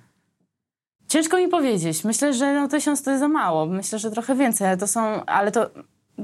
Ciężko 1.07 1.37
mi 1.37 1.47
powiedzieć. 1.47 2.03
Myślę, 2.03 2.33
że 2.33 2.53
no, 2.53 2.67
tysiąc 2.67 3.03
to 3.03 3.11
jest 3.11 3.19
za 3.21 3.27
mało. 3.27 3.65
Myślę, 3.65 3.99
że 3.99 4.11
trochę 4.11 4.35
więcej, 4.35 4.67
ale 4.67 4.77
to 4.77 4.87
są... 4.87 5.25
Ale 5.25 5.51
to, 5.51 5.69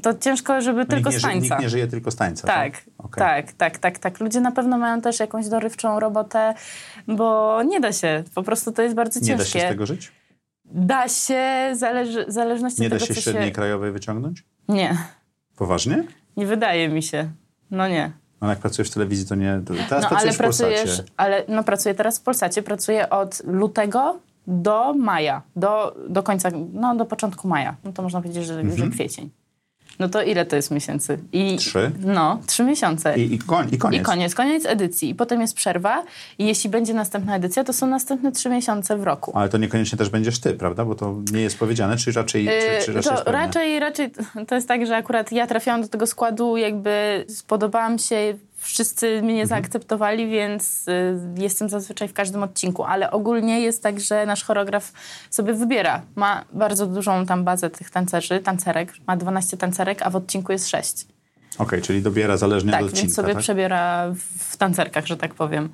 to 0.02 0.14
ciężko, 0.14 0.62
żeby 0.62 0.80
No 0.80 0.86
tylko 0.86 1.10
nie, 1.10 1.20
z 1.20 1.22
tańca. 1.22 1.46
nikt 1.56 1.60
nie 1.62 1.70
żyje 1.70 1.88
tylko 1.88 2.12
z 2.12 2.16
tańca, 2.16 2.48
Tak, 2.48 2.72
tak? 2.72 2.84
Okej. 2.98 3.20
tak, 3.20 3.52
tak, 3.54 3.78
tak, 3.78 4.00
tak. 4.00 4.20
Ludzie 4.20 4.42
na 4.42 4.52
pewno 4.52 4.78
mają 4.78 5.02
też 5.02 5.20
jakąś 5.20 5.48
dorywczą 5.48 6.00
robotę, 6.00 6.54
bo 7.08 7.60
nie 7.64 7.80
da 7.80 7.94
się. 7.94 8.24
Po 8.36 8.44
prostu 8.44 8.72
to 8.72 8.82
jest 8.82 8.96
bardzo 8.96 9.20
Nie 9.20 9.26
ciężkie. 9.28 9.44
da 9.60 9.60
się 9.60 9.68
z 9.68 9.70
tego 9.70 9.86
żyć? 9.86 10.12
Da 10.66 11.08
się, 11.08 11.44
zależy, 11.74 12.26
w 12.26 12.32
zależności 12.32 12.82
Nie 12.82 12.88
od 12.88 12.94
da 12.94 13.00
tego, 13.00 13.08
się 13.08 13.14
co 13.14 13.22
średniej 13.22 13.46
się... 13.46 13.52
krajowej 13.52 13.92
wyciągnąć? 13.92 14.44
Nie, 14.68 14.98
Poważnie? 15.56 16.04
nie 16.38 16.46
wydaje 16.46 16.90
mi 16.90 17.04
się. 17.04 17.30
No 17.72 17.88
nie. 17.88 18.12
No 18.44 18.50
jak 18.50 18.60
pracujesz 18.60 18.90
w 18.92 18.94
telewizji, 18.94 19.26
to 19.26 19.36
nie... 19.36 19.62
to- 19.66 19.74
Teraz 19.90 19.90
no 19.90 19.96
ale 19.96 20.08
pracujesz 20.10 20.36
w 20.36 20.38
pracujesz, 20.38 20.82
Polsacie. 20.84 21.04
ale 21.18 21.44
no 21.48 21.64
pracuję 21.64 21.96
teraz 21.96 22.20
w 22.20 22.22
Polsacie, 22.22 22.64
pracuję 22.64 23.10
od 23.10 23.42
lutego 23.46 24.20
do 24.48 24.94
maja, 24.94 25.42
do, 25.56 25.96
do 26.10 26.24
końca, 26.24 26.50
no 26.74 26.96
do 26.96 27.06
początku 27.06 27.48
maja. 27.48 27.76
No 27.84 27.92
to 27.94 28.02
można 28.02 28.22
powiedzieć, 28.22 28.46
że, 28.46 28.60
Mhm. 28.60 28.78
że 28.78 28.88
kwiecień. 28.88 29.30
No 30.00 30.10
to 30.10 30.24
ile 30.24 30.46
to 30.46 30.56
jest 30.56 30.72
miesięcy? 30.72 31.20
I, 31.34 31.58
Trzy? 31.58 31.92
No, 32.00 32.40
trzy 32.48 32.64
miesiące. 32.64 33.18
I, 33.18 33.34
i, 33.34 33.40
koń, 33.40 33.68
I 33.72 33.78
koniec. 33.78 34.02
I 34.02 34.06
koniec, 34.06 34.36
koniec 34.36 34.66
edycji. 34.66 35.10
I 35.10 35.16
potem 35.16 35.42
jest 35.42 35.54
przerwa. 35.54 36.04
I 36.38 36.46
jeśli 36.46 36.70
będzie 36.70 36.94
następna 36.94 37.36
edycja, 37.36 37.64
to 37.64 37.74
są 37.74 37.88
następne 37.88 38.32
trzy 38.32 38.50
miesiące 38.50 38.98
w 38.98 39.04
roku. 39.04 39.32
Ale 39.36 39.50
to 39.50 39.58
niekoniecznie 39.58 39.98
też 39.98 40.10
będziesz 40.10 40.40
ty, 40.40 40.54
prawda? 40.54 40.86
Bo 40.86 40.96
to 40.96 41.16
nie 41.34 41.42
jest 41.42 41.60
powiedziane, 41.60 41.98
czy 41.98 42.12
raczej, 42.12 42.46
czy, 42.46 42.86
czy 42.86 42.92
Yy, 42.92 42.98
raczej 42.98 43.18
to 43.26 43.32
raczej, 43.32 43.80
raczej 43.80 44.12
to 44.48 44.56
jest 44.56 44.68
tak, 44.68 44.86
że 44.86 44.96
akurat 44.96 45.32
ja 45.32 45.48
trafiłam 45.48 45.82
do 45.82 45.88
tego 45.88 46.08
składu, 46.08 46.58
jakby 46.58 47.26
spodobałam 47.30 48.00
się, 48.00 48.34
wszyscy 48.64 49.22
mnie 49.22 49.32
Mhm. 49.42 49.48
zaakceptowali, 49.48 50.28
więc 50.30 50.88
y, 50.88 51.20
jestem 51.38 51.70
zazwyczaj 51.70 52.08
w 52.08 52.14
każdym 52.14 52.44
odcinku, 52.44 52.84
ale 52.84 53.12
ogólnie 53.12 53.60
jest 53.62 53.84
tak, 53.84 54.00
że 54.00 54.26
nasz 54.26 54.44
choreograf 54.44 54.92
sobie 55.30 55.54
wybiera. 55.54 56.02
Ma 56.16 56.46
bardzo 56.54 56.88
dużą 56.88 57.26
tam 57.26 57.44
bazę 57.44 57.70
tych 57.70 57.90
tancerzy, 57.90 58.40
tancerek, 58.40 58.94
ma 59.08 59.18
12 59.18 59.58
tancerek, 59.58 60.02
a 60.02 60.10
w 60.10 60.16
odcinku 60.16 60.52
jest 60.52 60.68
6. 60.70 61.06
Okej, 61.58 61.82
czyli 61.82 62.02
dobiera 62.02 62.38
zależnie 62.38 62.72
Tak, 62.72 62.82
od 62.82 62.88
odcinka, 62.88 63.04
więc 63.06 63.16
sobie 63.16 63.34
tak? 63.34 63.44
przebiera 63.44 64.08
w- 64.12 64.52
w 64.54 64.58
tancerkach, 64.58 65.06
że 65.08 65.18
tak 65.18 65.34
powiem. 65.34 65.70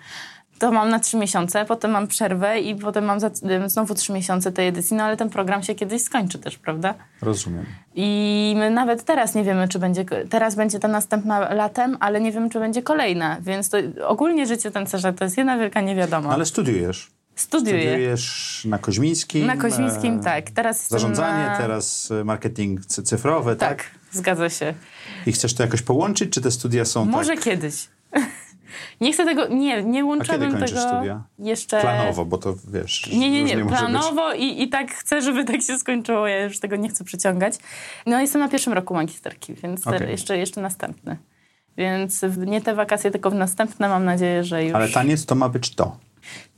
To 0.60 0.72
mam 0.72 0.90
na 0.90 1.00
trzy 1.00 1.18
miesiące, 1.18 1.66
potem 1.66 1.92
mam 1.92 2.08
przerwę 2.08 2.60
i 2.60 2.76
potem 2.76 3.06
mam 3.06 3.20
za, 3.20 3.30
znowu 3.68 3.96
trzy 3.96 4.14
miesiące 4.14 4.52
tej 4.52 4.68
edycji, 4.68 4.98
no 4.98 5.04
ale 5.04 5.18
ten 5.18 5.30
program 5.30 5.64
się 5.64 5.76
kiedyś 5.76 6.02
skończy 6.04 6.40
też, 6.40 6.58
prawda? 6.58 6.94
Rozumiem. 7.22 7.66
I 7.96 8.54
my 8.58 8.70
nawet 8.70 9.04
teraz 9.04 9.36
nie 9.36 9.44
wiemy, 9.44 9.68
czy 9.68 9.80
będzie, 9.80 10.06
teraz 10.30 10.56
będzie 10.56 10.80
ta 10.80 10.88
następna 10.88 11.54
latem, 11.54 11.98
ale 12.00 12.22
nie 12.22 12.32
wiemy, 12.32 12.50
czy 12.50 12.60
będzie 12.60 12.84
kolejna, 12.84 13.38
więc 13.42 13.70
to 13.70 13.78
ogólnie 14.08 14.46
życie 14.46 14.72
tancerza 14.72 15.14
to 15.14 15.24
jest 15.24 15.38
jedna 15.38 15.58
wielka 15.58 15.82
niewiadoma. 15.82 16.28
No, 16.28 16.34
ale 16.34 16.46
studiujesz. 16.46 17.12
Studiuję. 17.36 17.82
Studiujesz 17.82 18.66
na 18.66 18.78
Koźmińskim. 18.78 19.48
Na 19.48 19.58
Koźmińskim, 19.58 20.20
e, 20.20 20.24
tak. 20.24 20.52
Teraz 20.52 20.88
Zarządzanie, 20.88 21.46
na... 21.46 21.58
teraz 21.58 22.10
marketing 22.26 22.86
cy- 22.86 23.04
cyfrowy, 23.04 23.56
tak? 23.56 23.78
Tak, 23.78 23.92
zgadza 24.12 24.50
się. 24.50 24.74
I 25.26 25.32
chcesz 25.32 25.54
to 25.54 25.64
jakoś 25.64 25.82
połączyć, 25.82 26.34
czy 26.34 26.42
te 26.42 26.52
studia 26.52 26.86
są 26.86 27.06
Może 27.06 27.34
tak 27.36 27.44
kiedyś. 27.44 27.88
Nie 29.02 29.14
chcę 29.14 29.26
tego, 29.26 29.48
nie, 29.48 29.84
nie 29.84 30.06
łączyłabym 30.06 30.52
kończysz 30.52 30.72
tego 30.72 30.90
studia? 30.90 31.24
jeszcze... 31.40 31.82
planowo, 31.82 32.26
bo 32.26 32.38
to 32.38 32.56
wiesz... 32.74 33.10
Nie, 33.14 33.32
nie, 33.32 33.44
nie, 33.44 33.58
być. 33.58 33.68
planowo 33.68 34.34
i, 34.34 34.62
i 34.64 34.70
tak 34.70 34.92
chcę, 34.92 35.22
żeby 35.22 35.46
tak 35.46 35.62
się 35.62 35.80
skończyło, 35.80 36.28
ja 36.28 36.44
już 36.44 36.60
tego 36.60 36.76
nie 36.76 36.90
chcę 36.90 37.04
przyciągać. 37.04 37.54
No 38.06 38.22
jestem 38.22 38.42
na 38.42 38.50
pierwszym 38.50 38.74
roku 38.74 38.94
magisterki, 38.94 39.54
więc 39.54 39.88
Okej. 39.88 40.10
jeszcze, 40.10 40.38
jeszcze 40.38 40.62
następny. 40.62 41.18
Więc 41.78 42.26
nie 42.38 42.62
te 42.62 42.76
wakacje, 42.76 43.12
tylko 43.12 43.30
w 43.30 43.34
następne 43.34 43.90
mam 43.90 44.06
nadzieję, 44.06 44.44
że 44.44 44.64
już... 44.64 44.76
Ale 44.76 44.90
taniec 44.90 45.26
to 45.26 45.36
ma 45.36 45.50
być 45.50 45.76
to. 45.76 45.98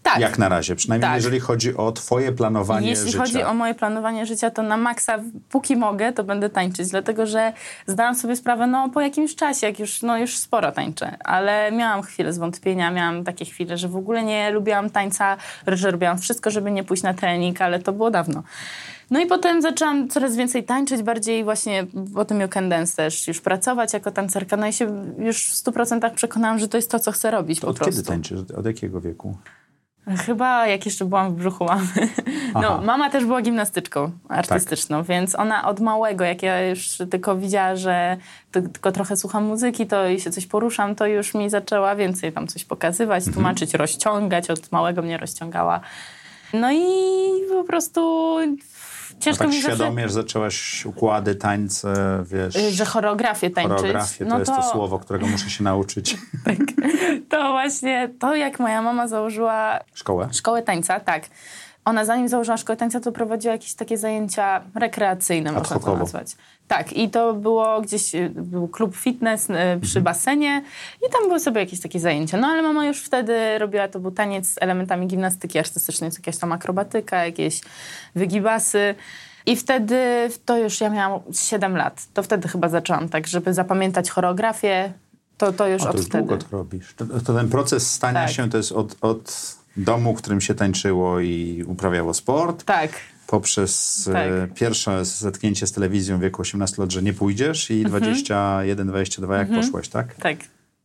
Tak. 0.04 0.20
Jak 0.20 0.38
na 0.38 0.50
razie. 0.50 0.76
Przynajmniej 0.76 1.10
Tak. 1.10 1.16
jeżeli 1.16 1.40
chodzi 1.40 1.78
o 1.78 1.92
twoje 1.92 2.32
planowanie 2.32 2.90
Jeśli 2.90 3.06
życia. 3.06 3.20
chodzi 3.20 3.44
o 3.44 3.54
moje 3.54 3.74
planowanie 3.76 4.26
życia, 4.26 4.50
to 4.50 4.64
na 4.64 4.78
maksa, 4.78 5.20
póki 5.50 5.76
mogę, 5.76 6.14
to 6.14 6.24
będę 6.24 6.50
tańczyć, 6.50 6.90
dlatego 6.90 7.26
że 7.26 7.54
zdałam 7.88 8.16
sobie 8.16 8.36
sprawę, 8.36 8.68
no 8.68 8.90
po 8.90 9.02
jakimś 9.02 9.36
czasie, 9.36 9.68
jak 9.68 9.80
już, 9.80 10.02
no 10.02 10.18
już 10.18 10.38
sporo 10.38 10.72
tańczę, 10.72 11.18
ale 11.24 11.72
miałam 11.72 12.02
chwilę 12.02 12.34
zwątpienia, 12.34 12.92
miałam 12.92 13.24
takie 13.24 13.46
chwile, 13.46 13.78
że 13.78 13.88
w 13.88 13.96
ogóle 13.96 14.24
nie 14.24 14.52
lubiłam 14.52 14.90
tańca, 14.90 15.38
że 15.68 15.92
robiłam 15.92 16.18
wszystko, 16.18 16.52
żeby 16.52 16.72
nie 16.72 16.84
pójść 16.84 17.04
na 17.04 17.14
trening, 17.14 17.62
ale 17.62 17.80
to 17.80 17.94
było 17.94 18.12
dawno. 18.12 18.44
No 19.12 19.20
i 19.20 19.26
potem 19.26 19.62
zaczęłam 19.62 20.10
coraz 20.10 20.36
więcej 20.36 20.64
tańczyć, 20.64 21.04
bardziej 21.04 21.44
właśnie 21.44 21.86
po 22.14 22.26
tym 22.26 22.42
You 22.42 22.48
Can 22.48 22.70
Dance 22.70 22.96
też, 22.96 23.28
już 23.28 23.42
pracować 23.42 23.94
jako 23.94 24.12
tancerka, 24.12 24.58
no 24.58 24.68
i 24.68 24.74
się 24.74 25.14
już 25.18 25.50
w 25.52 25.64
100% 25.64 26.14
przekonałam, 26.14 26.60
że 26.60 26.68
to 26.68 26.78
jest 26.78 26.92
to, 26.92 27.00
co 27.00 27.12
chcę 27.12 27.32
robić 27.32 27.60
To 27.60 27.66
po 27.68 27.72
od 27.72 27.78
prostu. 27.78 27.92
kiedy 27.96 28.08
tańczysz? 28.08 28.40
Od 28.58 28.66
jakiego 28.66 29.02
wieku? 29.02 29.38
Chyba 30.26 30.68
jak 30.68 30.86
jeszcze 30.86 31.06
byłam 31.06 31.32
w 31.32 31.38
brzuchu 31.38 31.66
mamy. 31.66 31.88
No, 32.62 32.82
mama 32.82 33.10
też 33.10 33.26
była 33.26 33.42
gimnastyczką 33.42 34.12
artystyczną, 34.30 35.04
więc 35.04 35.36
ona 35.36 35.68
od 35.70 35.80
małego, 35.80 36.24
jak 36.24 36.44
ja 36.44 36.70
już 36.70 36.98
tylko 37.12 37.36
widziała, 37.36 37.76
że 37.76 38.18
ty, 38.52 38.62
tylko 38.62 38.92
trochę 38.92 39.18
słucham 39.18 39.44
muzyki, 39.44 39.88
to 39.88 40.08
i 40.08 40.20
się 40.20 40.32
coś 40.32 40.46
poruszam, 40.46 40.96
to 40.96 41.06
już 41.08 41.34
mi 41.34 41.50
zaczęła 41.50 41.96
więcej 41.96 42.34
tam 42.34 42.48
coś 42.48 42.66
pokazywać, 42.66 43.18
Mhm. 43.20 43.34
tłumaczyć, 43.34 43.74
rozciągać. 43.74 44.50
Od 44.50 44.72
małego 44.72 45.02
mnie 45.02 45.18
rozciągała. 45.18 45.80
No 46.54 46.72
i 46.72 46.84
po 47.50 47.64
prostu 47.64 48.38
Ciężko 49.22 49.44
tak 49.44 49.54
mi 49.54 49.62
zawsze... 49.62 49.78
świadomie, 49.78 50.08
że 50.08 50.14
zaczęłaś 50.14 50.86
układy, 50.86 51.36
tańce, 51.36 52.24
wiesz... 52.26 52.54
Że 52.72 52.86
choreografię 52.86 53.50
tańczyć. 53.50 53.78
Choreografię, 53.78 54.26
to 54.26 54.32
no 54.32 54.40
jest 54.40 54.52
to 54.52 54.64
słowo, 54.64 55.00
którego 55.00 55.28
muszę 55.28 55.50
się 55.50 55.64
nauczyć. 55.64 56.18
To 57.30 57.52
właśnie 57.52 58.10
to, 58.20 58.36
jak 58.36 58.60
moja 58.60 58.82
mama 58.82 59.08
założyła 59.08 59.80
Szkołę? 59.94 60.30
Szkołę 60.32 60.62
tańca, 60.62 61.00
tak. 61.00 61.24
Ona 61.86 62.06
zanim 62.06 62.28
założyła 62.28 62.58
szkołę 62.58 62.78
tańca, 62.78 63.00
to 63.00 63.12
prowadziła 63.12 63.54
jakieś 63.54 63.74
takie 63.74 63.98
zajęcia 63.98 64.62
rekreacyjne, 64.76 65.52
można 65.52 65.80
to 65.80 65.98
nazwać. 65.98 66.36
Tak, 66.72 66.94
i 66.94 67.10
to 67.10 67.34
było 67.34 67.82
gdzieś, 67.82 68.16
y, 68.16 68.30
był 68.36 68.68
klub 68.68 68.96
fitness 68.96 69.44
y, 69.50 69.54
przy 69.82 70.00
Mhm. 70.00 70.04
basenie 70.04 70.64
i 71.08 71.12
tam 71.12 71.24
były 71.28 71.40
sobie 71.40 71.60
jakieś 71.62 71.80
takie 71.82 72.00
zajęcia. 72.00 72.38
No 72.38 72.48
ale 72.48 72.62
mama 72.62 72.86
już 72.86 73.02
wtedy 73.02 73.58
robiła, 73.60 73.88
to 73.88 74.00
był 74.00 74.12
taniec 74.12 74.48
z 74.48 74.56
elementami 74.62 75.08
gimnastyki 75.08 75.60
artystycznej, 75.60 76.08
jest 76.08 76.18
jakaś 76.20 76.38
tam 76.38 76.52
akrobatyka, 76.52 77.26
jakieś 77.26 77.62
wygibasy. 78.16 78.96
I 79.46 79.56
wtedy, 79.56 80.30
to 80.46 80.58
już 80.58 80.82
ja 80.82 80.90
miałam 80.90 81.20
7 81.34 81.78
lat, 81.78 82.06
to 82.14 82.24
wtedy 82.24 82.48
chyba 82.48 82.70
zaczęłam 82.70 83.10
tak, 83.10 83.28
żeby 83.28 83.54
zapamiętać 83.54 84.10
choreografię, 84.10 84.94
to, 85.38 85.54
to 85.54 85.68
już 85.68 85.82
O, 85.82 85.86
od 85.86 85.92
to 85.92 85.98
już 85.98 86.06
wtedy. 86.08 86.24
długo 86.28 86.38
to 86.44 86.58
robisz. 86.58 86.94
To, 86.94 87.06
to 87.26 87.34
ten 87.34 87.50
proces 87.50 87.92
stania 87.92 88.26
Tak. 88.26 88.32
się 88.36 88.50
to 88.50 88.58
jest 88.58 88.72
od, 88.72 88.96
od 89.02 89.56
domu, 89.78 90.16
w 90.16 90.18
którym 90.18 90.42
się 90.42 90.56
tańczyło 90.56 91.20
i 91.20 91.64
uprawiało 91.68 92.14
sport, 92.14 92.64
Tak, 92.64 92.92
poprzez 93.32 94.04
Tak. 94.14 94.28
e, 94.28 94.48
pierwsze 94.56 95.06
zetknięcie 95.06 95.68
z 95.68 95.72
telewizją 95.72 96.18
w 96.18 96.22
wieku 96.22 96.42
18 96.42 96.82
lat, 96.82 96.92
że 96.92 97.04
nie 97.04 97.14
pójdziesz 97.14 97.72
i 97.72 97.74
Mhm. 97.74 97.90
21, 97.90 98.88
22 98.88 99.38
jak 99.38 99.50
poszłeś, 99.50 99.90
tak? 99.90 100.16
tak, 100.16 100.38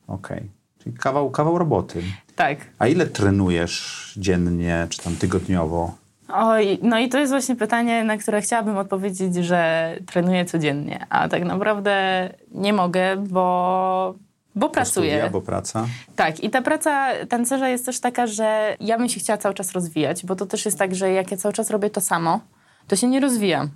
Okej. 0.07 0.43
Czyli 0.83 0.97
kawał, 0.97 1.31
kawał 1.31 1.59
roboty. 1.59 2.03
tak. 2.37 2.59
A 2.79 2.87
ile 2.87 3.07
trenujesz 3.07 4.13
dziennie, 4.17 4.87
czy 4.91 4.99
tam 5.03 5.17
tygodniowo? 5.17 5.95
Oj, 6.29 6.79
no 6.83 6.99
i 6.99 7.09
to 7.09 7.19
jest 7.19 7.33
właśnie 7.33 7.57
pytanie, 7.57 8.05
na 8.05 8.17
które 8.17 8.41
chciałabym 8.41 8.77
odpowiedzieć, 8.77 9.35
że 9.35 9.91
trenuję 10.07 10.45
codziennie, 10.45 11.07
a 11.11 11.29
tak 11.29 11.45
naprawdę 11.45 12.29
nie 12.55 12.73
mogę, 12.73 13.17
bo, 13.29 14.15
bo 14.57 14.69
pracuję. 14.69 15.11
Studia, 15.11 15.31
bo 15.31 15.41
praca? 15.41 15.87
Tak, 16.17 16.41
i 16.41 16.51
ta 16.51 16.63
praca 16.63 17.09
tancerza 17.29 17.69
jest 17.69 17.87
też 17.87 18.01
taka, 18.01 18.27
że 18.27 18.77
ja 18.81 18.99
bym 18.99 19.09
się 19.09 19.21
chciała 19.21 19.37
cały 19.39 19.55
czas 19.55 19.73
rozwijać, 19.73 20.27
bo 20.27 20.37
to 20.37 20.47
też 20.47 20.65
jest 20.65 20.79
tak, 20.79 20.95
że 20.95 21.13
jak 21.13 21.31
ja 21.31 21.37
cały 21.37 21.53
czas 21.53 21.71
robię 21.71 21.91
to 21.91 22.01
samo, 22.01 22.41
to 22.89 22.97
się 22.97 23.07
nie 23.07 23.21
rozwijam. 23.21 23.71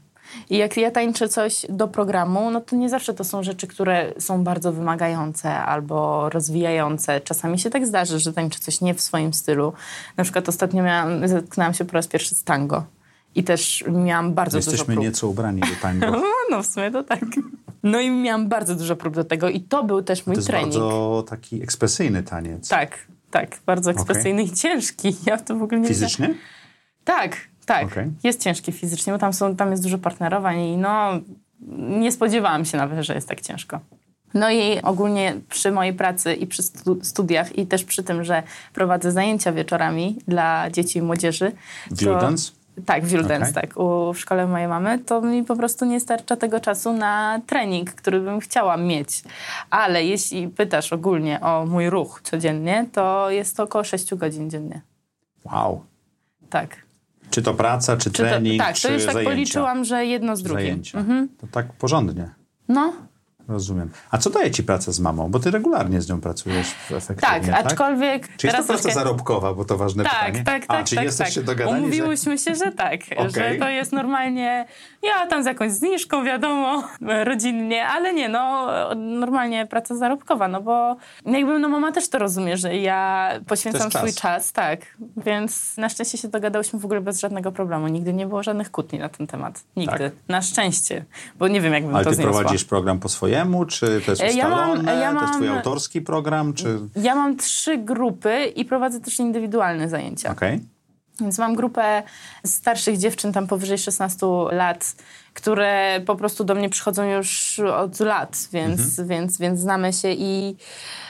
I 0.50 0.56
jak 0.56 0.76
ja 0.76 0.90
tańczę 0.90 1.28
coś 1.28 1.66
do 1.68 1.88
programu, 1.88 2.50
no 2.50 2.60
to 2.60 2.76
nie 2.76 2.88
zawsze 2.88 3.14
to 3.14 3.25
są 3.25 3.42
rzeczy, 3.42 3.66
które 3.66 4.12
są 4.18 4.44
bardzo 4.44 4.72
wymagające 4.72 5.54
albo 5.54 6.28
rozwijające. 6.30 7.20
Czasami 7.20 7.58
się 7.58 7.70
tak 7.70 7.87
zdarzy, 7.87 8.18
że 8.18 8.32
tańczę 8.32 8.58
coś 8.58 8.80
nie 8.80 8.94
w 8.94 9.00
swoim 9.00 9.34
stylu. 9.34 9.72
Na 10.16 10.25
przykład 10.25 10.49
ostatnio 10.49 10.82
miałam, 10.82 11.28
zetknęłam 11.28 11.75
się 11.75 11.84
po 11.84 11.92
raz 11.92 12.06
pierwszy 12.06 12.34
z 12.34 12.44
tango. 12.44 12.84
I 13.34 13.44
też 13.44 13.84
miałam 13.88 14.34
bardzo 14.34 14.58
dużo 14.58 14.70
Jesteśmy 14.70 14.94
prób. 14.94 15.04
nieco 15.06 15.28
ubrani 15.28 15.60
do 15.60 15.66
tango. 15.82 16.06
No, 16.10 16.22
no 16.50 16.62
w 16.62 16.66
sumie 16.66 16.90
to 16.90 17.04
tak. 17.04 17.20
No 17.82 18.00
i 18.00 18.10
miałam 18.10 18.49
bardzo 18.49 18.75
dużo 18.75 18.96
prób 18.96 19.14
do 19.14 19.25
tego 19.25 19.49
i 19.49 19.60
to 19.60 19.84
był 19.84 20.02
też 20.02 20.26
mój 20.26 20.34
To 20.34 20.38
jest 20.38 20.49
trening. 20.49 20.72
bardzo 20.72 21.25
taki 21.28 21.62
ekspresyjny 21.62 22.22
taniec. 22.22 22.68
Tak, 22.68 22.99
tak. 23.30 23.58
Bardzo 23.66 23.90
ekspresyjny 23.90 24.42
i 24.42 24.50
ciężki. 24.50 25.16
Ja 25.26 25.37
w 25.37 25.42
to 25.44 25.56
w 25.56 25.62
ogóle 25.62 25.80
nie 25.80 25.88
Fizycznie? 25.88 26.26
wiedziałam. 26.28 26.44
Tak, 27.04 27.37
tak. 27.66 27.84
Okej. 27.87 28.10
Jest 28.25 28.40
ciężki 28.42 28.72
fizycznie, 28.72 29.12
bo 29.12 29.18
tam, 29.18 29.32
są, 29.32 29.56
tam 29.56 29.70
jest 29.70 29.82
dużo 29.82 29.99
partnerowań 29.99 30.60
i 30.60 30.76
no 30.76 31.10
nie 32.00 32.12
spodziewałam 32.12 32.64
się 32.64 32.78
nawet, 32.78 33.04
że 33.04 33.14
jest 33.14 33.28
tak 33.28 33.40
ciężko. 33.40 33.80
No 34.34 34.50
i 34.50 34.80
ogólnie 34.82 35.34
przy 35.49 35.72
mojej 35.72 35.94
pracy 35.94 36.34
i 36.34 36.46
przy 36.46 36.62
stu- 36.62 36.99
studiach 37.04 37.58
i 37.58 37.66
też 37.66 37.84
przy 37.84 38.02
tym, 38.02 38.25
że 38.25 38.42
prowadzę 38.75 39.12
zajęcia 39.12 39.52
wieczorami 39.52 40.18
dla 40.28 40.70
dzieci 40.70 40.99
i 40.99 41.02
młodzieży. 41.02 41.52
to- 41.88 41.94
Wildance? 41.96 42.52
Tak, 42.86 43.04
Wildance, 43.04 43.50
Okej. 43.50 43.62
tak. 43.62 43.76
U, 43.80 44.12
w 44.12 44.18
szkole 44.20 44.46
mojej 44.46 44.68
mamy, 44.68 44.98
to 44.98 45.20
mi 45.20 45.44
po 45.44 45.56
prostu 45.56 45.84
nie 45.84 46.00
starcza 46.00 46.36
tego 46.36 46.60
czasu 46.60 46.92
na 46.92 47.40
trening, 47.46 47.90
który 47.90 48.20
bym 48.20 48.40
chciała 48.40 48.76
mieć. 48.76 49.22
Ale 49.70 50.04
jeśli 50.04 50.48
pytasz 50.48 50.92
ogólnie 50.92 51.40
o 51.40 51.66
mój 51.66 51.90
ruch 51.90 52.20
codziennie, 52.24 52.86
to 52.92 53.30
jest 53.30 53.56
to 53.56 53.62
około 53.62 53.84
6 53.84 54.14
godzin 54.14 54.50
dziennie. 54.50 54.80
Wow. 55.44 55.84
Tak. 56.50 56.76
Czy 57.30 57.42
to 57.42 57.54
praca, 57.54 57.96
czy 57.96 58.04
Czy 58.04 58.10
to, 58.10 58.28
trening, 58.28 58.62
tak, 58.62 58.76
czy 58.76 58.88
to 58.88 58.94
już 58.94 59.04
tak 59.04 59.12
zajęcia? 59.12 59.30
policzyłam, 59.34 59.84
że 59.84 60.06
jedno 60.06 60.36
z 60.36 60.42
drugim. 60.42 60.64
Zajęcia. 60.66 60.98
Mhm. 60.98 61.28
To 61.40 61.46
tak 61.46 61.72
porządnie. 61.72 62.30
No, 62.68 62.92
Rozumiem. 63.50 63.90
A 64.11 64.19
co 64.19 64.30
daje 64.30 64.50
ci 64.50 64.62
praca 64.62 64.92
z 64.92 65.00
mamą? 65.00 65.30
Bo 65.30 65.38
ty 65.38 65.50
regularnie 65.50 66.00
z 66.00 66.09
nią 66.09 66.21
pracujesz 66.21 66.75
efektywnie, 66.90 67.52
tak? 67.52 67.66
aczkolwiek... 67.66 68.37
Czy 68.37 68.47
jest 68.47 68.59
to 68.59 68.64
praca 68.64 68.83
troszkę... 68.83 68.99
zarobkowa, 68.99 69.54
bo 69.54 69.64
to 69.64 69.76
ważne 69.76 70.04
tak, 70.04 70.12
pytanie? 70.12 70.45
Tak, 70.45 70.66
tak, 70.66 70.80
A, 70.80 70.85
czyli 70.85 70.97
tak. 70.97 71.04
jesteście 71.04 71.40
tak. 71.40 71.45
dogadani, 71.45 71.78
Umówiłyśmy 71.78 72.38
że... 72.38 72.45
się, 72.45 72.54
że 72.54 72.73
tak, 72.73 73.00
okay. 73.16 73.30
że 73.30 73.54
to 73.59 73.69
jest 73.69 73.92
normalnie... 73.92 74.66
Ja 75.02 75.26
tam 75.26 75.42
z 75.42 75.47
jakąś 75.47 75.73
zniżką, 75.73 76.25
wiadomo, 76.25 76.83
rodzinnie, 77.30 77.87
ale 77.87 78.12
nie, 78.12 78.28
no 78.28 78.69
normalnie 78.95 79.66
praca 79.66 79.97
zarobkowa, 79.97 80.49
no 80.49 80.61
bo 80.61 80.97
jakby 81.26 81.59
no 81.59 81.69
mama 81.69 81.92
też 81.92 82.09
to 82.09 82.19
rozumie, 82.19 82.57
że 82.57 82.76
ja 82.76 83.30
poświęcam 83.47 83.90
swój 83.90 84.14
czas, 84.14 84.52
tak. 84.52 84.80
Więc 85.16 85.76
na 85.76 85.88
szczęście 85.88 86.19
się 86.19 86.28
dogadałyśmy 86.28 86.78
w 86.78 86.85
ogóle 86.85 87.00
bez 87.00 87.21
żadnego 87.21 87.52
problemu. 87.52 87.88
Nigdy 87.88 88.12
nie 88.12 88.26
było 88.26 88.42
żadnych 88.42 88.71
kłótni 88.71 88.99
na 88.99 89.09
ten 89.09 89.26
temat. 89.26 89.64
Nigdy. 89.76 89.99
Tak? 89.99 90.12
Na 90.28 90.42
szczęście. 90.42 91.04
Bo 91.38 91.49
nie 91.49 91.61
wiem, 91.61 91.73
jakbym 91.73 91.95
Ale 91.95 92.04
to 92.04 92.11
ty 92.11 92.16
zniosła. 92.16 92.33
prowadzisz 92.33 92.64
program 92.64 92.99
po 92.99 93.09
swojemu, 93.09 93.39
czy 93.66 93.87
to 94.06 94.12
jest 94.12 94.25
ustalone? 94.25 94.37
Ja 94.37 94.49
mam, 94.49 94.87
ja 95.00 95.12
mam, 95.12 95.16
to 95.16 95.20
jest 95.20 95.35
twój 95.35 95.49
autorski 95.49 96.00
program, 96.00 96.54
czy... 96.54 96.78
Ja 96.97 97.14
mam 97.14 97.37
trzy 97.37 97.78
grupy 97.78 98.44
i 98.44 98.64
prowadzę 98.64 99.00
też 99.00 99.18
indywidualne 99.18 99.88
zajęcia. 99.88 100.30
Okej. 100.30 100.54
Okay. 100.54 100.66
Więc 101.20 101.38
mam 101.38 101.54
grupę 101.54 102.02
starszych 102.47 102.99
dziewczyn, 102.99 103.32
tam 103.32 103.47
powyżej 103.47 103.78
16 103.78 104.26
lat, 104.50 104.94
które 105.35 106.00
po 106.06 106.16
prostu 106.16 106.44
do 106.44 106.54
mnie 106.54 106.68
przychodzą 106.70 107.04
już 107.04 107.59
od 107.59 108.00
lat, 108.00 108.49
więc, 108.52 108.80
mhm. 108.80 109.09
więc, 109.09 109.38
więc 109.38 109.61
znamy 109.61 109.92
się 109.92 110.12
i 110.12 110.56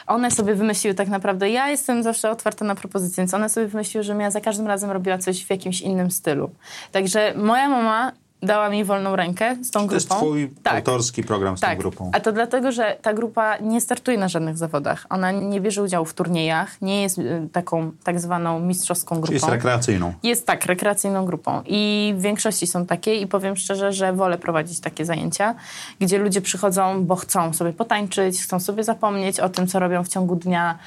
one 0.07 0.31
sobie 0.31 0.55
wymyśliły 0.55 0.95
tak 0.95 1.09
naprawdę, 1.09 1.51
ja 1.51 1.69
jestem 1.69 2.03
zawsze 2.03 2.31
otwarta 2.31 2.65
na 2.65 2.75
propozycje, 2.75 3.23
więc 3.23 3.35
one 3.35 3.49
sobie 3.49 3.67
wymyśliły, 3.67 4.05
że 4.05 4.15
ja 4.15 4.31
za 4.31 4.41
każdym 4.41 4.67
razem 4.67 4.91
robiła 4.91 5.19
coś 5.19 5.45
w 5.45 5.51
jakimś 5.51 5.81
innym 5.81 6.11
stylu. 6.11 6.51
Także 6.93 7.35
moja 7.37 7.69
mama 7.69 8.13
dała 8.43 8.69
mi 8.69 8.85
wolną 8.85 9.17
rękę 9.17 9.57
z 9.63 9.71
tą 9.71 9.81
grupą. 9.81 9.89
To 9.89 9.95
jest 9.95 10.09
twój 10.09 10.51
tak. 10.63 10.75
autorski 10.75 11.23
program 11.23 11.57
z 11.57 11.61
tak. 11.61 11.71
tą 11.71 11.79
grupą. 11.79 12.11
A 12.15 12.21
to 12.21 12.33
dlatego, 12.33 12.73
że 12.73 12.97
ta 13.03 13.15
grupa 13.15 13.59
nie 13.59 13.81
startuje 13.81 14.19
na 14.19 14.29
żadnych 14.29 14.59
zawodach. 14.59 15.07
Ona 15.11 15.33
nie 15.33 15.61
bierze 15.61 15.83
udziału 15.83 16.05
w 16.05 16.15
turniejach, 16.15 16.83
nie 16.83 17.03
jest 17.03 17.19
y, 17.19 17.49
taką 17.53 17.93
tak 18.05 18.21
zwaną 18.21 18.61
mistrzowską 18.61 19.15
grupą. 19.15 19.27
Czyli 19.27 19.35
jest 19.35 19.49
rekreacyjną. 19.49 20.13
Jest 20.23 20.47
tak, 20.47 20.67
rekreacyjną 20.67 21.25
grupą. 21.25 21.63
I 21.67 22.15
w 22.17 22.23
większości 22.23 22.67
są 22.67 22.87
takie 22.87 23.15
i 23.15 23.27
powiem 23.27 23.57
szczerze, 23.57 23.93
że 23.93 24.13
wolę 24.13 24.39
prowadzić 24.39 24.81
takie 24.81 25.05
zajęcia, 25.05 25.55
gdzie 26.01 26.19
ludzie 26.19 26.41
przychodzą, 26.41 27.05
bo 27.05 27.17
chcą 27.17 27.53
sobie 27.53 27.73
potańczyć, 27.73 28.43
chcą 28.43 28.61
sobie 28.61 28.85
zapomnieć 28.85 29.41
o 29.41 29.49
tym, 29.49 29.67
co 29.67 29.79
robią 29.79 30.05
w 30.05 30.09
ciągu 30.09 30.37
dnia. 30.37 30.79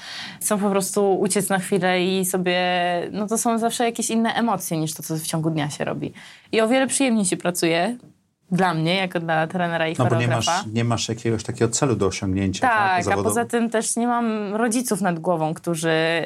Chcą 0.41 0.59
po 0.59 0.69
prostu 0.69 1.19
uciec 1.19 1.49
na 1.49 1.59
chwilę 1.59 2.03
i 2.03 2.25
sobie... 2.25 2.59
No 3.11 3.27
to 3.27 3.37
są 3.37 3.57
zawsze 3.57 3.85
jakieś 3.85 4.09
inne 4.09 4.33
emocje 4.33 4.77
niż 4.77 4.93
to, 4.93 5.03
co 5.03 5.15
w 5.15 5.21
ciągu 5.21 5.49
dnia 5.49 5.69
się 5.69 5.85
robi. 5.85 6.13
I 6.53 6.61
o 6.61 6.67
wiele 6.67 6.87
przyjemniej 6.87 7.25
się 7.25 7.37
pracuje 7.37 7.97
dla 8.51 8.73
mnie, 8.73 8.95
jako 8.95 9.19
dla 9.19 9.47
trenera 9.47 9.87
i 9.87 9.95
no, 9.97 10.03
choreografa. 10.03 10.27
Bo 10.27 10.41
nie 10.41 10.45
masz, 10.45 10.65
nie 10.73 10.83
masz 10.83 11.09
jakiegoś 11.09 11.43
takiego 11.43 11.71
celu 11.71 11.95
do 11.95 12.07
osiągnięcia. 12.07 12.67
Tak, 12.67 13.05
tak 13.05 13.19
a 13.19 13.23
poza 13.23 13.45
tym 13.45 13.69
też 13.69 13.95
nie 13.95 14.07
mam 14.07 14.55
rodziców 14.55 15.01
nad 15.01 15.19
głową, 15.19 15.53
którzy 15.53 16.23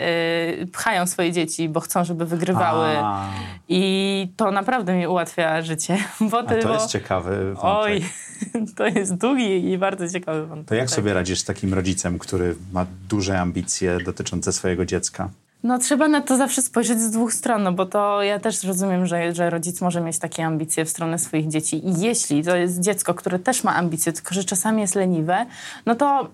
yy, 0.58 0.68
pchają 0.68 1.08
swoje 1.08 1.32
dzieci, 1.32 1.70
bo 1.70 1.80
chcą, 1.80 2.04
żeby 2.04 2.26
wygrywały. 2.26 2.88
A. 2.98 3.30
I 3.70 4.28
to 4.38 4.52
naprawdę 4.52 4.98
mi 4.98 5.08
ułatwia 5.08 5.62
życie. 5.62 5.98
Bo 6.32 6.44
ty, 6.44 6.60
a 6.60 6.62
to 6.62 6.68
bo... 6.68 6.74
jest 6.74 6.90
ciekawy 6.90 7.54
wątek. 7.54 7.64
Oj, 7.64 8.06
to 8.78 8.88
jest 8.88 9.16
długi 9.16 9.72
i 9.72 9.78
bardzo 9.78 10.10
ciekawy 10.10 10.46
wątek. 10.48 10.68
To 10.68 10.76
jak 10.76 10.90
sobie 10.90 11.14
radzisz 11.14 11.40
z 11.40 11.46
takim 11.46 11.74
rodzicem, 11.74 12.20
który 12.20 12.56
ma 12.74 12.86
duże 13.10 13.40
ambicje 13.40 13.98
dotyczące 14.06 14.54
swojego 14.54 14.86
dziecka? 14.86 15.30
No 15.64 15.80
trzeba 15.80 16.08
na 16.08 16.22
to 16.22 16.38
zawsze 16.38 16.62
spojrzeć 16.62 17.00
z 17.02 17.12
dwóch 17.12 17.34
stron, 17.34 17.64
no 17.64 17.72
bo 17.72 17.86
to 17.86 18.24
ja 18.24 18.40
też 18.40 18.64
rozumiem, 18.64 19.06
że, 19.06 19.34
że 19.34 19.50
rodzic 19.50 19.82
może 19.82 20.02
mieć 20.02 20.20
takie 20.20 20.46
ambicje 20.46 20.86
w 20.86 20.90
stronę 20.90 21.20
swoich 21.20 21.48
dzieci. 21.48 21.88
I 21.88 22.00
jeśli 22.00 22.44
to 22.44 22.56
jest 22.56 22.80
dziecko, 22.80 23.14
które 23.14 23.40
też 23.40 23.64
ma 23.64 23.76
ambicje, 23.76 24.14
tylko 24.14 24.36
że 24.36 24.44
czasami 24.44 24.82
jest 24.82 24.96
leniwe, 24.96 25.46
no 25.86 25.96
to 25.96 26.30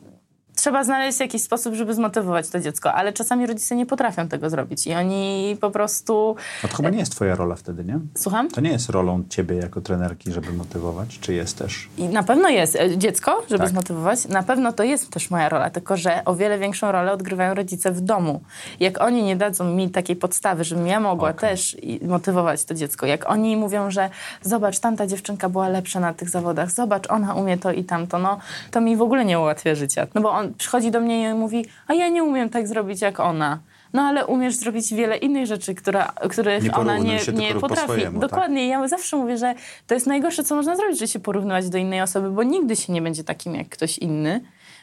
trzeba 0.55 0.83
znaleźć 0.83 1.19
jakiś 1.19 1.41
sposób, 1.41 1.74
żeby 1.74 1.93
zmotywować 1.93 2.50
to 2.50 2.60
dziecko, 2.60 2.93
ale 2.93 3.13
czasami 3.13 3.48
rodzice 3.48 3.75
nie 3.75 3.86
potrafią 3.86 4.27
tego 4.27 4.50
zrobić 4.50 4.88
i 4.88 4.93
oni 4.93 5.57
po 5.62 5.72
prostu... 5.72 6.36
No 6.63 6.69
to 6.69 6.75
chyba 6.77 6.89
nie 6.89 7.00
jest 7.00 7.12
twoja 7.12 7.36
rola 7.36 7.55
wtedy, 7.55 7.86
nie? 7.86 8.00
Słucham? 8.17 8.50
To 8.50 8.62
nie 8.62 8.72
jest 8.72 8.89
rolą 8.89 9.24
ciebie 9.29 9.55
jako 9.55 9.81
trenerki, 9.81 10.31
żeby 10.31 10.53
motywować, 10.53 11.19
czy 11.19 11.33
jest 11.33 11.57
też? 11.57 11.89
I 11.98 12.03
na 12.03 12.24
pewno 12.24 12.50
jest. 12.50 12.75
E, 12.75 12.98
dziecko, 12.98 13.44
żeby 13.50 13.63
tak. 13.63 13.70
zmotywować, 13.70 14.27
na 14.27 14.44
pewno 14.44 14.74
to 14.74 14.83
jest 14.83 15.09
też 15.09 15.31
moja 15.31 15.50
rola, 15.50 15.70
tylko 15.70 15.98
że 15.98 16.25
o 16.25 16.35
wiele 16.35 16.59
większą 16.59 16.92
rolę 16.92 17.11
odgrywają 17.11 17.53
rodzice 17.53 17.92
w 17.92 18.01
domu. 18.01 18.42
Jak 18.79 19.01
oni 19.01 19.24
nie 19.24 19.35
dadzą 19.35 19.74
mi 19.74 19.89
takiej 19.89 20.16
podstawy, 20.16 20.63
żebym 20.63 20.87
ja 20.87 21.00
mogła 21.00 21.29
okay. 21.29 21.50
też 21.50 21.77
motywować 22.01 22.63
to 22.63 22.74
dziecko, 22.74 23.05
jak 23.05 23.29
oni 23.29 23.57
mówią, 23.57 23.92
że 23.92 24.09
zobacz, 24.42 24.79
tamta 24.79 25.07
dziewczynka 25.07 25.50
była 25.50 25.70
lepsza 25.70 26.00
na 26.00 26.13
tych 26.13 26.29
zawodach, 26.29 26.72
zobacz, 26.72 27.09
ona 27.09 27.33
umie 27.33 27.57
to 27.57 27.72
i 27.72 27.83
tamto, 27.83 28.20
no 28.20 28.39
to 28.72 28.81
mi 28.81 28.98
w 28.98 29.01
ogóle 29.01 29.25
nie 29.25 29.39
ułatwia 29.39 29.75
życia. 29.75 30.07
No 30.13 30.22
bo 30.22 30.31
on 30.31 30.43
on 30.44 30.53
przychodzi 30.53 30.92
do 30.92 31.00
mnie 31.00 31.29
i 31.29 31.34
mówi, 31.34 31.66
a 31.88 31.94
ja 31.94 32.10
nie 32.10 32.24
umiem 32.24 32.50
tak 32.50 32.68
zrobić 32.68 33.01
jak 33.01 33.20
ona. 33.20 33.60
No 33.94 34.01
ale 34.01 34.25
umiesz 34.25 34.56
zrobić 34.56 34.94
wiele 34.94 35.18
innych 35.18 35.46
rzeczy, 35.46 35.75
która, 35.75 36.14
których 36.29 36.64
nie 36.64 36.72
ona 36.72 36.98
nie, 36.98 37.20
nie 37.34 37.53
potrafi. 37.53 37.88
Po 37.88 37.94
swojemu, 37.94 38.20
Dokładnie. 38.20 38.62
Tak? 38.62 38.70
Ja 38.70 38.88
zawsze 38.88 39.18
mówię, 39.18 39.38
że 39.38 39.56
to 39.88 39.94
jest 39.94 40.08
najgorsze, 40.08 40.44
co 40.44 40.56
można 40.56 40.75
zrobić, 40.75 41.00
że 41.00 41.08
się 41.08 41.20
porównywać 41.20 41.70
do 41.70 41.77
innej 41.77 42.01
osoby, 42.01 42.29
bo 42.32 42.44
nigdy 42.44 42.75
się 42.75 42.94
nie 42.94 43.01
będzie 43.01 43.24
takim 43.24 43.56
jak 43.56 43.70
ktoś 43.70 43.98
inny. 43.98 44.42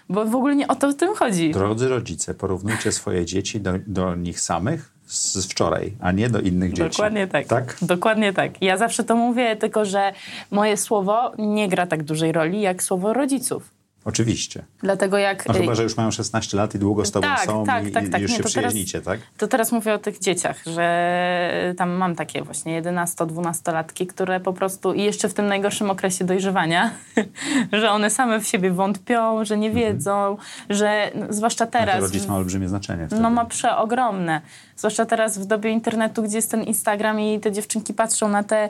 Bo 0.08 0.24
w 0.24 0.34
ogóle 0.34 0.56
nie 0.56 0.68
o 0.68 0.74
to 0.74 0.90
w 0.90 0.94
tym 0.94 1.14
chodzi. 1.14 1.50
Drodzy 1.50 1.88
rodzice, 1.88 2.34
porównujcie 2.34 2.92
swoje 2.92 3.26
dzieci 3.26 3.60
do, 3.60 3.72
do 3.86 4.14
nich 4.14 4.40
samych 4.40 4.92
z 5.06 5.46
wczoraj, 5.46 5.92
a 6.00 6.12
nie 6.12 6.28
do 6.28 6.40
innych 6.40 6.72
dzieci. 6.72 6.90
Dokładnie 6.90 7.26
tak. 7.26 7.46
tak. 7.46 7.76
Dokładnie 7.82 8.32
tak. 8.32 8.62
Ja 8.62 8.76
zawsze 8.76 9.04
to 9.04 9.16
mówię, 9.16 9.56
tylko 9.56 9.84
że 9.84 10.12
moje 10.50 10.76
słowo 10.76 11.32
nie 11.38 11.68
gra 11.68 11.86
tak 11.86 12.02
dużej 12.02 12.32
roli 12.32 12.60
jak 12.60 12.82
słowo 12.82 13.12
rodziców. 13.12 13.79
Oczywiście. 14.04 14.64
Dlatego 14.82 15.18
jak... 15.18 15.48
No 15.48 15.54
chyba, 15.54 15.74
że 15.74 15.82
już 15.82 15.96
mają 15.96 16.10
16 16.10 16.56
lat 16.56 16.74
i 16.74 16.78
długo 16.78 17.04
z 17.04 17.10
tobą 17.10 17.28
tak, 17.28 17.46
są 17.46 17.64
tak, 17.64 17.86
i, 17.86 17.92
tak, 17.92 18.08
tak. 18.08 18.20
i 18.20 18.22
już 18.22 18.30
nie, 18.30 18.36
się 18.36 18.42
przyjaźnicie, 18.42 19.00
teraz, 19.00 19.20
tak? 19.20 19.30
To 19.36 19.48
teraz 19.48 19.72
mówię 19.72 19.94
o 19.94 19.98
tych 19.98 20.18
dzieciach, 20.18 20.62
że 20.66 21.74
tam 21.76 21.90
mam 21.90 22.16
takie 22.16 22.42
właśnie 22.42 22.82
11-12-latki, 22.82 24.06
które 24.06 24.40
po 24.40 24.52
prostu 24.52 24.92
i 24.92 25.02
jeszcze 25.02 25.28
w 25.28 25.34
tym 25.34 25.46
najgorszym 25.46 25.90
okresie 25.90 26.24
dojrzewania, 26.24 26.90
że 27.80 27.90
one 27.90 28.10
same 28.10 28.40
w 28.40 28.46
siebie 28.46 28.70
wątpią, 28.70 29.44
że 29.44 29.58
nie 29.58 29.68
mhm. 29.68 29.86
wiedzą, 29.86 30.30
mhm. 30.30 30.48
że 30.70 31.10
no, 31.14 31.26
zwłaszcza 31.30 31.66
teraz... 31.66 31.94
No 31.94 32.00
rodzic 32.00 32.26
ma 32.26 32.36
olbrzymie 32.36 32.68
znaczenie 32.68 33.06
wtedy. 33.06 33.22
No 33.22 33.30
ma 33.30 33.44
przeogromne. 33.44 34.40
Zwłaszcza 34.76 35.06
teraz 35.06 35.38
w 35.38 35.44
dobie 35.44 35.70
internetu, 35.70 36.22
gdzie 36.22 36.36
jest 36.36 36.50
ten 36.50 36.62
Instagram 36.62 37.20
i 37.20 37.40
te 37.40 37.52
dziewczynki 37.52 37.94
patrzą 37.94 38.28
na 38.28 38.42
te 38.42 38.68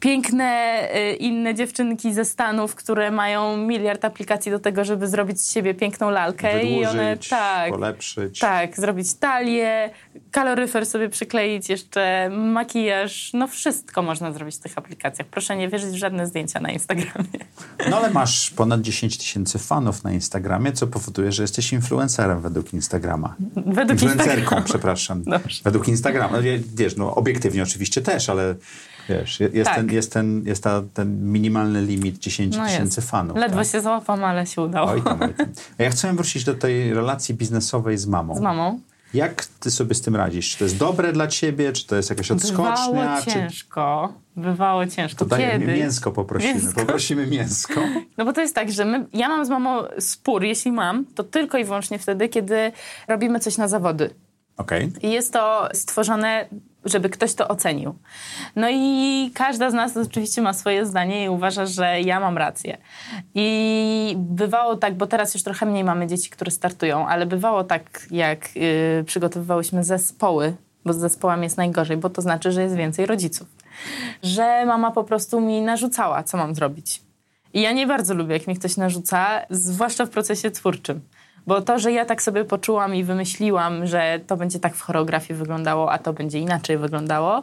piękne 0.00 0.80
y, 0.96 1.14
inne 1.14 1.54
dziewczynki 1.54 2.14
ze 2.14 2.24
Stanów, 2.24 2.74
które 2.74 3.10
mają 3.10 3.56
miliard 3.56 4.04
aplikacji 4.04 4.52
do 4.52 4.58
tego, 4.58 4.84
żeby 4.84 5.08
zrobić 5.08 5.40
z 5.40 5.52
siebie 5.52 5.74
piękną 5.74 6.10
lalkę. 6.10 6.52
Wydłużyć, 6.52 6.84
I 6.84 6.86
one 6.86 7.16
tak, 7.30 7.70
polepszyć. 7.70 8.38
Tak, 8.38 8.76
zrobić 8.76 9.14
talię, 9.14 9.90
kaloryfer 10.30 10.86
sobie 10.86 11.08
przykleić, 11.08 11.68
jeszcze 11.68 12.30
makijaż. 12.30 13.30
No 13.34 13.46
wszystko 13.46 14.02
można 14.02 14.32
zrobić 14.32 14.56
w 14.56 14.58
tych 14.58 14.78
aplikacjach. 14.78 15.28
Proszę 15.28 15.56
nie 15.56 15.68
wierzyć 15.68 15.90
w 15.90 15.96
żadne 15.96 16.26
zdjęcia 16.26 16.60
na 16.60 16.70
Instagramie. 16.70 17.38
No 17.90 17.96
ale 17.96 18.10
masz 18.10 18.50
ponad 18.50 18.80
10 18.80 19.18
tysięcy 19.18 19.58
fanów 19.58 20.04
na 20.04 20.12
Instagramie, 20.12 20.72
co 20.72 20.86
powoduje, 20.86 21.32
że 21.32 21.42
jesteś 21.42 21.72
influencerem 21.72 22.40
według 22.40 22.74
Instagrama. 22.74 23.34
Według 23.56 23.90
Influencerką, 23.90 24.34
Instagrama. 24.34 24.64
przepraszam. 24.64 25.22
Dobrze. 25.22 25.60
Według 25.64 25.88
Instagrama. 25.88 26.38
Wiesz, 26.74 26.96
no 26.96 27.14
obiektywnie 27.14 27.62
oczywiście 27.62 28.02
też, 28.02 28.28
ale 28.28 28.54
Wiesz, 29.08 29.40
jest, 29.40 29.64
tak. 29.64 29.76
ten, 29.76 29.90
jest, 29.90 30.12
ten, 30.12 30.42
jest 30.46 30.64
ta, 30.64 30.82
ten 30.94 31.32
minimalny 31.32 31.82
limit 31.82 32.18
10 32.18 32.56
no 32.56 32.64
tysięcy 32.64 33.02
fanów. 33.02 33.36
Ledwo 33.36 33.58
tak? 33.58 33.66
się 33.66 33.80
załapam, 33.80 34.24
ale 34.24 34.46
się 34.46 34.62
udało. 34.62 34.90
Oj 34.90 35.02
tam, 35.02 35.22
oj 35.22 35.34
tam. 35.34 35.46
Ja 35.78 35.90
chcę 35.90 36.12
wrócić 36.12 36.44
do 36.44 36.54
tej 36.54 36.94
relacji 36.94 37.34
biznesowej 37.34 37.98
z 37.98 38.06
mamą. 38.06 38.36
Z 38.36 38.40
mamą. 38.40 38.80
Jak 39.14 39.44
ty 39.44 39.70
sobie 39.70 39.94
z 39.94 40.00
tym 40.00 40.16
radzisz? 40.16 40.50
Czy 40.50 40.58
to 40.58 40.64
jest 40.64 40.76
dobre 40.76 41.12
dla 41.12 41.26
ciebie? 41.26 41.72
Czy 41.72 41.86
to 41.86 41.96
jest 41.96 42.10
jakaś 42.10 42.30
odskocznia? 42.30 42.92
Bywało 42.92 43.22
ciężko. 43.22 44.12
Czy... 44.34 44.40
Bywało 44.40 44.86
ciężko. 44.86 45.24
To 45.24 45.36
Kiedy? 45.36 45.66
mięsko 45.66 46.12
poprosimy. 46.12 46.54
Mięsko? 46.54 46.80
Poprosimy 46.80 47.26
mięsko. 47.26 47.80
No 48.18 48.24
bo 48.24 48.32
to 48.32 48.40
jest 48.40 48.54
tak, 48.54 48.72
że 48.72 48.84
my, 48.84 49.06
ja 49.12 49.28
mam 49.28 49.46
z 49.46 49.48
mamą 49.48 49.82
spór, 49.98 50.44
jeśli 50.44 50.72
mam, 50.72 51.04
to 51.14 51.24
tylko 51.24 51.58
i 51.58 51.64
wyłącznie 51.64 51.98
wtedy, 51.98 52.28
kiedy 52.28 52.72
robimy 53.08 53.40
coś 53.40 53.56
na 53.56 53.68
zawody. 53.68 54.10
Okay. 54.56 54.92
I 55.02 55.10
jest 55.10 55.32
to 55.32 55.68
stworzone 55.72 56.48
żeby 56.88 57.08
ktoś 57.08 57.34
to 57.34 57.48
ocenił. 57.48 57.94
No 58.56 58.68
i 58.70 59.30
każda 59.34 59.70
z 59.70 59.74
nas 59.74 59.96
oczywiście 59.96 60.42
ma 60.42 60.52
swoje 60.52 60.86
zdanie 60.86 61.24
i 61.24 61.28
uważa, 61.28 61.66
że 61.66 62.00
ja 62.00 62.20
mam 62.20 62.38
rację. 62.38 62.78
I 63.34 64.14
bywało 64.16 64.76
tak, 64.76 64.94
bo 64.94 65.06
teraz 65.06 65.34
już 65.34 65.42
trochę 65.42 65.66
mniej 65.66 65.84
mamy 65.84 66.06
dzieci, 66.06 66.30
które 66.30 66.50
startują, 66.50 67.08
ale 67.08 67.26
bywało 67.26 67.64
tak, 67.64 68.06
jak 68.10 68.56
yy, 68.56 69.04
przygotowywałyśmy 69.06 69.84
zespoły, 69.84 70.56
bo 70.84 70.92
z 70.92 70.98
zespołami 70.98 71.42
jest 71.42 71.56
najgorzej, 71.56 71.96
bo 71.96 72.10
to 72.10 72.22
znaczy, 72.22 72.52
że 72.52 72.62
jest 72.62 72.76
więcej 72.76 73.06
rodziców. 73.06 73.48
Że 74.22 74.66
mama 74.66 74.90
po 74.90 75.04
prostu 75.04 75.40
mi 75.40 75.62
narzucała, 75.62 76.22
co 76.22 76.36
mam 76.36 76.54
zrobić. 76.54 77.02
I 77.54 77.60
ja 77.60 77.72
nie 77.72 77.86
bardzo 77.86 78.14
lubię, 78.14 78.32
jak 78.32 78.46
mi 78.46 78.56
ktoś 78.56 78.76
narzuca, 78.76 79.40
zwłaszcza 79.50 80.06
w 80.06 80.10
procesie 80.10 80.50
twórczym. 80.50 81.00
Bo 81.48 81.62
to, 81.62 81.78
że 81.78 81.92
ja 81.92 82.04
tak 82.04 82.22
sobie 82.22 82.44
poczułam 82.44 82.94
i 82.94 83.04
wymyśliłam, 83.04 83.86
że 83.86 84.20
to 84.26 84.36
będzie 84.36 84.60
tak 84.60 84.74
w 84.74 84.80
choreografii 84.80 85.38
wyglądało, 85.38 85.92
a 85.92 85.98
to 85.98 86.12
będzie 86.12 86.38
inaczej 86.38 86.78
wyglądało, 86.78 87.42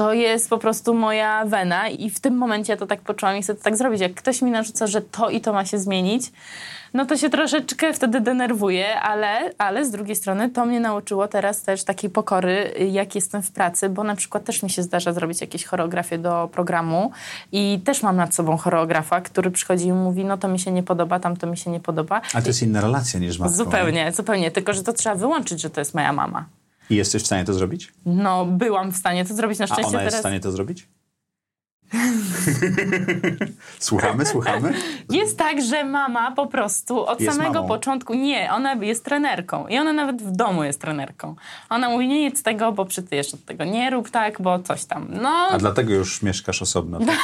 to 0.00 0.12
jest 0.12 0.50
po 0.50 0.58
prostu 0.58 0.94
moja 0.94 1.44
wena 1.44 1.88
i 1.88 2.10
w 2.10 2.20
tym 2.20 2.36
momencie 2.36 2.76
to 2.76 2.86
tak 2.86 3.00
poczułam 3.00 3.36
i 3.36 3.42
chcę 3.42 3.54
to 3.54 3.62
tak 3.62 3.76
zrobić. 3.76 4.00
Jak 4.00 4.14
ktoś 4.14 4.42
mi 4.42 4.50
narzuca, 4.50 4.86
że 4.86 5.00
to 5.00 5.30
i 5.30 5.40
to 5.40 5.52
ma 5.52 5.64
się 5.64 5.78
zmienić, 5.78 6.32
no 6.94 7.06
to 7.06 7.16
się 7.16 7.30
troszeczkę 7.30 7.92
wtedy 7.92 8.20
denerwuję, 8.20 9.00
ale, 9.00 9.50
ale 9.58 9.84
z 9.84 9.90
drugiej 9.90 10.16
strony 10.16 10.50
to 10.50 10.66
mnie 10.66 10.80
nauczyło 10.80 11.28
teraz 11.28 11.62
też 11.62 11.84
takiej 11.84 12.10
pokory, 12.10 12.74
jak 12.90 13.14
jestem 13.14 13.42
w 13.42 13.50
pracy, 13.50 13.88
bo 13.88 14.04
na 14.04 14.16
przykład 14.16 14.44
też 14.44 14.62
mi 14.62 14.70
się 14.70 14.82
zdarza 14.82 15.12
zrobić 15.12 15.40
jakieś 15.40 15.64
choreografie 15.64 16.18
do 16.18 16.48
programu 16.52 17.10
i 17.52 17.80
też 17.84 18.02
mam 18.02 18.16
nad 18.16 18.34
sobą 18.34 18.56
choreografa, 18.56 19.20
który 19.20 19.50
przychodzi 19.50 19.86
i 19.86 19.92
mówi, 19.92 20.24
no 20.24 20.38
to 20.38 20.48
mi 20.48 20.58
się 20.58 20.72
nie 20.72 20.82
podoba, 20.82 21.20
tam 21.20 21.36
to 21.36 21.46
mi 21.46 21.56
się 21.56 21.70
nie 21.70 21.80
podoba. 21.80 22.20
A 22.34 22.42
to 22.42 22.48
jest 22.48 22.62
inna 22.62 22.80
relacja 22.80 23.20
niż 23.20 23.38
matką. 23.38 23.56
Zupełnie, 23.56 24.12
zupełnie, 24.12 24.50
tylko 24.50 24.74
że 24.74 24.82
to 24.82 24.92
trzeba 24.92 25.14
wyłączyć, 25.14 25.60
że 25.60 25.70
to 25.70 25.80
jest 25.80 25.94
moja 25.94 26.12
mama. 26.12 26.59
I 26.90 26.96
jesteś 26.96 27.22
w 27.22 27.26
stanie 27.26 27.44
to 27.44 27.54
zrobić? 27.54 27.92
No, 28.06 28.46
byłam 28.46 28.92
w 28.92 28.96
stanie 28.96 29.24
to 29.24 29.34
zrobić. 29.34 29.58
Na 29.58 29.66
szczęście 29.66 29.84
A 29.84 29.88
ona 29.88 29.98
teraz... 29.98 30.04
jest 30.12 30.16
w 30.16 30.20
stanie 30.20 30.40
to 30.40 30.52
zrobić? 30.52 30.88
słuchamy, 33.78 34.26
słuchamy? 34.26 34.72
Jest 35.10 35.38
tak, 35.38 35.62
że 35.62 35.84
mama 35.84 36.32
po 36.32 36.46
prostu 36.46 37.06
od 37.06 37.20
Jest 37.20 37.36
samego 37.36 37.54
mamą. 37.54 37.68
początku, 37.68 38.14
nie, 38.14 38.52
ona 38.52 38.74
jest 38.74 39.04
trenerką 39.04 39.66
i 39.66 39.78
ona 39.78 39.92
nawet 39.92 40.22
w 40.22 40.30
domu 40.36 40.64
jest 40.64 40.80
trenerką. 40.80 41.34
Ona 41.68 41.88
mówi, 41.88 42.08
nie 42.08 42.22
jedz 42.24 42.42
tego, 42.42 42.72
bo 42.72 42.84
przytyjesz 42.84 43.34
od 43.34 43.44
tego, 43.44 43.64
nie 43.64 43.90
rób 43.90 44.10
tak, 44.10 44.42
bo 44.42 44.58
coś 44.58 44.84
tam. 44.84 45.06
No, 45.22 45.28
A 45.50 45.58
dlatego 45.58 45.92
już 45.94 46.22
mieszkasz 46.22 46.62
osobno. 46.62 46.98
Tak? 46.98 47.18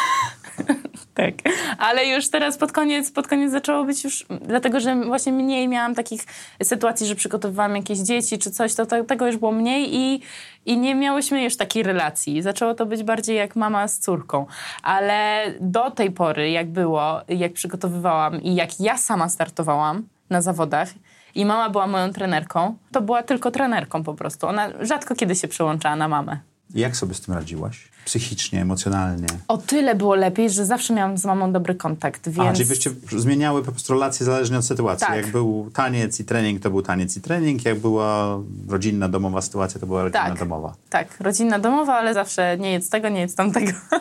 tak. 1.16 1.34
Ale 1.78 2.06
już 2.06 2.28
teraz 2.28 2.58
pod 2.58 2.72
koniec, 2.72 3.10
pod 3.10 3.28
koniec 3.28 3.52
zaczęło 3.52 3.84
być 3.84 4.04
już, 4.04 4.26
dlatego 4.40 4.80
że 4.80 5.04
właśnie 5.04 5.32
mniej 5.32 5.68
miałam 5.68 5.94
takich 5.94 6.22
sytuacji, 6.62 7.06
że 7.06 7.14
przygotowywałam 7.14 7.76
jakieś 7.76 7.98
dzieci 7.98 8.38
czy 8.38 8.50
coś, 8.50 8.74
to, 8.74 8.86
to 8.86 9.04
tego 9.04 9.26
już 9.26 9.36
było 9.36 9.52
mniej 9.52 9.94
i, 9.94 10.22
i 10.66 10.78
nie 10.78 10.94
miałyśmy 10.94 11.44
już 11.44 11.56
takiej 11.56 11.82
relacji. 11.82 12.42
Zaczęło 12.42 12.74
to 12.74 12.86
być 12.86 13.02
bardziej 13.02 13.36
jak 13.36 13.56
mama 13.56 13.88
z 13.88 13.98
córką. 13.98 14.46
Ale 14.82 15.44
do 15.60 15.90
tej 15.90 16.10
pory, 16.10 16.50
jak 16.50 16.70
było, 16.70 17.20
jak 17.28 17.52
przygotowywałam 17.52 18.42
i 18.42 18.54
jak 18.54 18.80
ja 18.80 18.98
sama 18.98 19.28
startowałam 19.28 20.02
na 20.30 20.42
zawodach, 20.42 20.88
i 21.34 21.46
mama 21.46 21.70
była 21.70 21.86
moją 21.86 22.12
trenerką, 22.12 22.76
to 22.92 23.00
była 23.00 23.22
tylko 23.22 23.50
trenerką 23.50 24.04
po 24.04 24.14
prostu. 24.14 24.46
Ona 24.46 24.68
rzadko 24.80 25.14
kiedy 25.14 25.34
się 25.34 25.48
przełączała 25.48 25.96
na 25.96 26.08
mamę. 26.08 26.38
Jak 26.74 26.96
sobie 26.96 27.14
z 27.14 27.20
tym 27.20 27.34
radziłaś? 27.34 27.88
Psychicznie, 28.04 28.60
emocjonalnie? 28.62 29.26
O 29.48 29.58
tyle 29.58 29.94
było 29.94 30.14
lepiej, 30.14 30.50
że 30.50 30.66
zawsze 30.66 30.94
miałam 30.94 31.18
z 31.18 31.24
mamą 31.24 31.52
dobry 31.52 31.74
kontakt, 31.74 32.28
więc... 32.28 32.48
A, 32.48 32.52
czyli 32.52 32.68
byście 32.68 32.90
zmieniały 33.16 33.62
po 33.62 33.70
prostu 33.72 33.92
relacje 33.92 34.26
zależnie 34.26 34.58
od 34.58 34.64
sytuacji. 34.64 35.06
Tak. 35.06 35.16
Jak 35.16 35.26
był 35.26 35.70
taniec 35.74 36.20
i 36.20 36.24
trening, 36.24 36.62
to 36.62 36.70
był 36.70 36.82
taniec 36.82 37.16
i 37.16 37.20
trening. 37.20 37.64
Jak 37.64 37.78
była 37.78 38.38
rodzinna, 38.68 39.08
domowa 39.08 39.42
sytuacja, 39.42 39.80
to 39.80 39.86
była 39.86 40.02
rodzinna, 40.02 40.28
Tak. 40.28 40.38
domowa. 40.38 40.74
Tak, 40.90 41.20
rodzinna 41.20 41.58
domowa, 41.58 41.94
ale 41.94 42.14
zawsze 42.14 42.56
nie 42.58 42.72
jedz 42.72 42.90
tego, 42.90 43.08
nie 43.08 43.20
jedz 43.20 43.34
tamtego. 43.34 43.72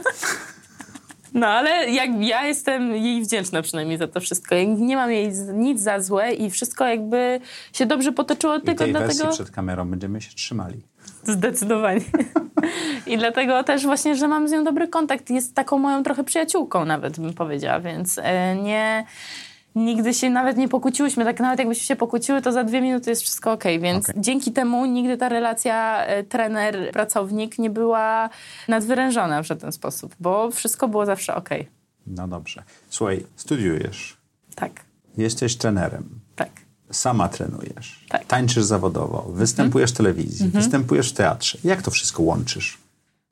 No 1.34 1.48
ale 1.48 1.92
jak 1.92 2.10
ja 2.20 2.48
jestem 2.48 2.96
jej 2.96 3.22
wdzięczna 3.24 3.62
przynajmniej 3.62 3.98
za 3.98 4.08
to 4.08 4.20
wszystko. 4.20 4.56
Nie 4.78 4.96
mam 4.96 5.12
jej 5.12 5.32
nic 5.54 5.82
za 5.82 6.00
złe 6.02 6.34
i 6.34 6.50
wszystko 6.50 6.86
jakby 6.88 7.40
się 7.74 7.86
dobrze 7.86 8.12
potoczyło 8.12 8.58
I 8.58 8.62
tylko 8.62 8.84
tej 8.84 8.92
dlatego... 8.94 9.28
przed 9.28 9.52
kamerą 9.52 9.90
będziemy 9.90 10.22
się 10.22 10.32
trzymali. 10.36 10.82
Zdecydowanie. 11.26 12.02
I 13.08 13.18
dlatego 13.18 13.64
też 13.64 13.86
właśnie, 13.86 14.16
że 14.16 14.28
mam 14.28 14.48
z 14.48 14.52
nią 14.52 14.64
dobry 14.64 14.88
kontakt. 14.88 15.30
Jest 15.30 15.56
taką 15.56 15.78
moją 15.78 16.04
trochę 16.04 16.24
przyjaciółką 16.24 16.86
nawet, 16.86 17.20
bym 17.20 17.34
powiedziała, 17.34 17.80
więc 17.80 18.20
e, 18.24 18.56
nie... 18.56 19.06
Nigdy 19.76 20.14
się 20.14 20.30
nawet 20.30 20.58
nie 20.58 20.68
pokłóciłyśmy, 20.68 21.26
tak 21.26 21.40
nawet 21.40 21.60
jakbyśmy 21.60 21.84
się 21.86 21.96
pokłóciły, 21.96 22.42
to 22.42 22.52
za 22.52 22.64
dwie 22.64 22.82
minuty 22.82 23.10
jest 23.10 23.22
wszystko 23.22 23.52
okej, 23.52 23.80
więc 23.80 24.10
Okej. 24.10 24.22
dzięki 24.22 24.52
temu 24.52 24.86
nigdy 24.86 25.18
ta 25.18 25.30
relacja 25.30 26.06
e, 26.06 26.24
trener-pracownik 26.24 27.60
nie 27.60 27.70
była 27.70 28.30
nadwyrężona 28.68 29.44
w 29.44 29.46
żaden 29.46 29.72
sposób, 29.72 30.16
bo 30.20 30.52
wszystko 30.52 30.88
było 30.88 31.06
zawsze 31.06 31.36
okej. 31.36 31.68
No 32.08 32.28
dobrze. 32.28 32.64
Słuchaj, 32.90 33.26
studiujesz, 33.36 34.18
Tak, 34.56 34.72
jesteś 35.18 35.56
trenerem. 35.56 36.25
Sama 36.92 37.30
trenujesz, 37.30 38.06
Tak. 38.10 38.26
tańczysz 38.26 38.64
zawodowo, 38.64 39.26
występujesz 39.34 39.92
w 39.92 39.94
telewizji, 39.94 40.50
występujesz 40.50 41.10
w 41.10 41.14
teatrze. 41.14 41.58
Jak 41.64 41.82
to 41.82 41.92
wszystko 41.92 42.24
łączysz? 42.24 42.78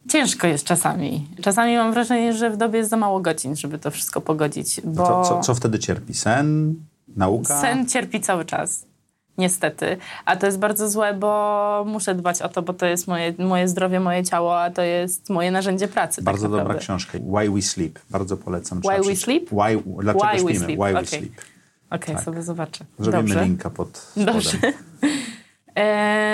Ciężko 0.10 0.48
jest 0.48 0.66
czasami. 0.66 1.28
Czasami 1.42 1.78
mam 1.78 1.94
wrażenie, 1.94 2.34
że 2.34 2.50
w 2.50 2.58
dobie 2.58 2.78
jest 2.78 2.90
za 2.90 2.98
mało 2.98 3.20
godzin, 3.20 3.56
żeby 3.56 3.80
to 3.80 3.92
wszystko 3.92 4.22
pogodzić, 4.22 4.82
bo... 4.82 5.04
No 5.04 5.24
co, 5.24 5.40
co 5.40 5.56
wtedy 5.56 5.80
cierpi? 5.80 6.14
Sen? 6.14 6.76
Nauka? 7.16 7.62
Sen 7.62 7.90
cierpi 7.90 8.22
cały 8.22 8.46
czas. 8.46 8.86
Niestety. 9.38 9.98
A 10.26 10.36
to 10.36 10.46
jest 10.46 10.60
bardzo 10.60 10.90
złe, 10.90 11.14
bo 11.14 11.84
muszę 11.88 12.16
dbać 12.16 12.42
o 12.42 12.50
to, 12.50 12.62
bo 12.62 12.74
to 12.74 12.86
jest 12.86 13.08
moje, 13.08 13.34
moje 13.40 13.68
zdrowie, 13.68 14.00
moje 14.00 14.24
ciało, 14.24 14.62
a 14.62 14.72
to 14.72 14.82
jest 14.82 15.30
moje 15.30 15.52
narzędzie 15.52 15.88
pracy. 15.88 16.22
Bardzo 16.22 16.50
tak 16.50 16.52
dobra 16.52 16.76
książka. 16.76 17.18
Why 17.18 17.52
We 17.52 17.62
Sleep. 17.62 18.00
Bardzo 18.10 18.38
polecam. 18.38 18.82
Why 18.82 19.10
We. 19.10 19.16
Sleep? 19.16 19.50
Why, 19.50 19.84
dlaczego 20.02 20.26
Why 20.26 20.34
We 20.34 20.40
śpimy? 20.40 20.66
Sleep, 20.66 20.80
Why 20.80 20.94
We 20.94 21.00
okej. 21.00 21.08
Sleep. 21.08 21.34
Okej, 21.96 22.16
Tak. 22.16 22.24
sobie 22.24 22.44
zobaczę. 22.44 22.86
Zrobimy 23.00 23.24
Dobrze. 23.24 23.46
linka 23.46 23.70
pod 23.70 23.98
spodem. 23.98 24.34
Dobrze. 24.34 24.58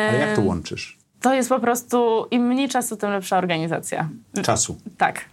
Ale 0.10 0.17
jak 0.19 0.36
to 0.36 0.41
łączysz? 0.41 0.98
To 1.22 1.34
jest 1.34 1.50
po 1.50 1.60
prostu, 1.60 2.26
im 2.32 2.48
mniej 2.48 2.69
czasu, 2.69 2.98
tym 2.98 3.10
lepsza 3.10 3.38
organizacja. 3.38 4.10
Czasu. 4.43 4.78
Tak. 4.98 5.26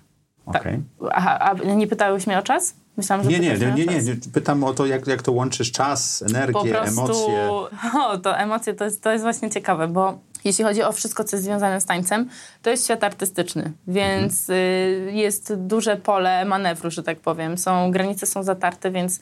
tak. 0.52 0.60
Okej. 0.60 0.82
Aha, 1.12 1.38
a 1.38 1.54
nie 1.54 1.86
pytałeś 1.86 2.26
mnie 2.26 2.38
o 2.38 2.42
czas? 2.42 2.74
Myślałam, 2.96 3.24
że 3.24 3.30
Nie, 3.30 3.38
nie, 3.38 3.58
nie, 3.58 3.86
nie, 3.86 4.02
nie. 4.02 4.16
Pytam 4.32 4.64
o 4.64 4.74
to, 4.74 4.86
jak, 4.86 5.06
jak 5.06 5.22
to 5.22 5.32
łączysz 5.32 5.72
czas, 5.72 6.24
po 6.24 6.30
energię, 6.30 6.70
prostu, 6.70 7.00
emocje. 7.00 7.50
O, 8.06 8.18
to 8.18 8.38
emocje 8.38 8.74
to 8.74 8.84
jest, 8.84 9.02
to 9.02 9.12
jest 9.12 9.24
właśnie 9.24 9.50
ciekawe, 9.50 9.88
bo 9.88 10.18
jeśli 10.46 10.64
chodzi 10.64 10.82
o 10.82 10.92
wszystko, 10.92 11.24
co 11.24 11.36
jest 11.36 11.44
związane 11.44 11.80
z 11.80 11.86
tańcem, 11.86 12.28
to 12.62 12.70
jest 12.70 12.84
świat 12.84 13.04
artystyczny, 13.04 13.72
więc 13.88 14.50
y, 14.50 15.10
jest 15.12 15.54
duże 15.54 15.96
pole 15.96 16.44
manewru, 16.44 16.90
że 16.90 17.02
tak 17.02 17.20
powiem. 17.20 17.58
Są, 17.58 17.90
granice 17.90 18.26
są 18.26 18.42
zatarte, 18.42 18.90
więc 18.90 19.20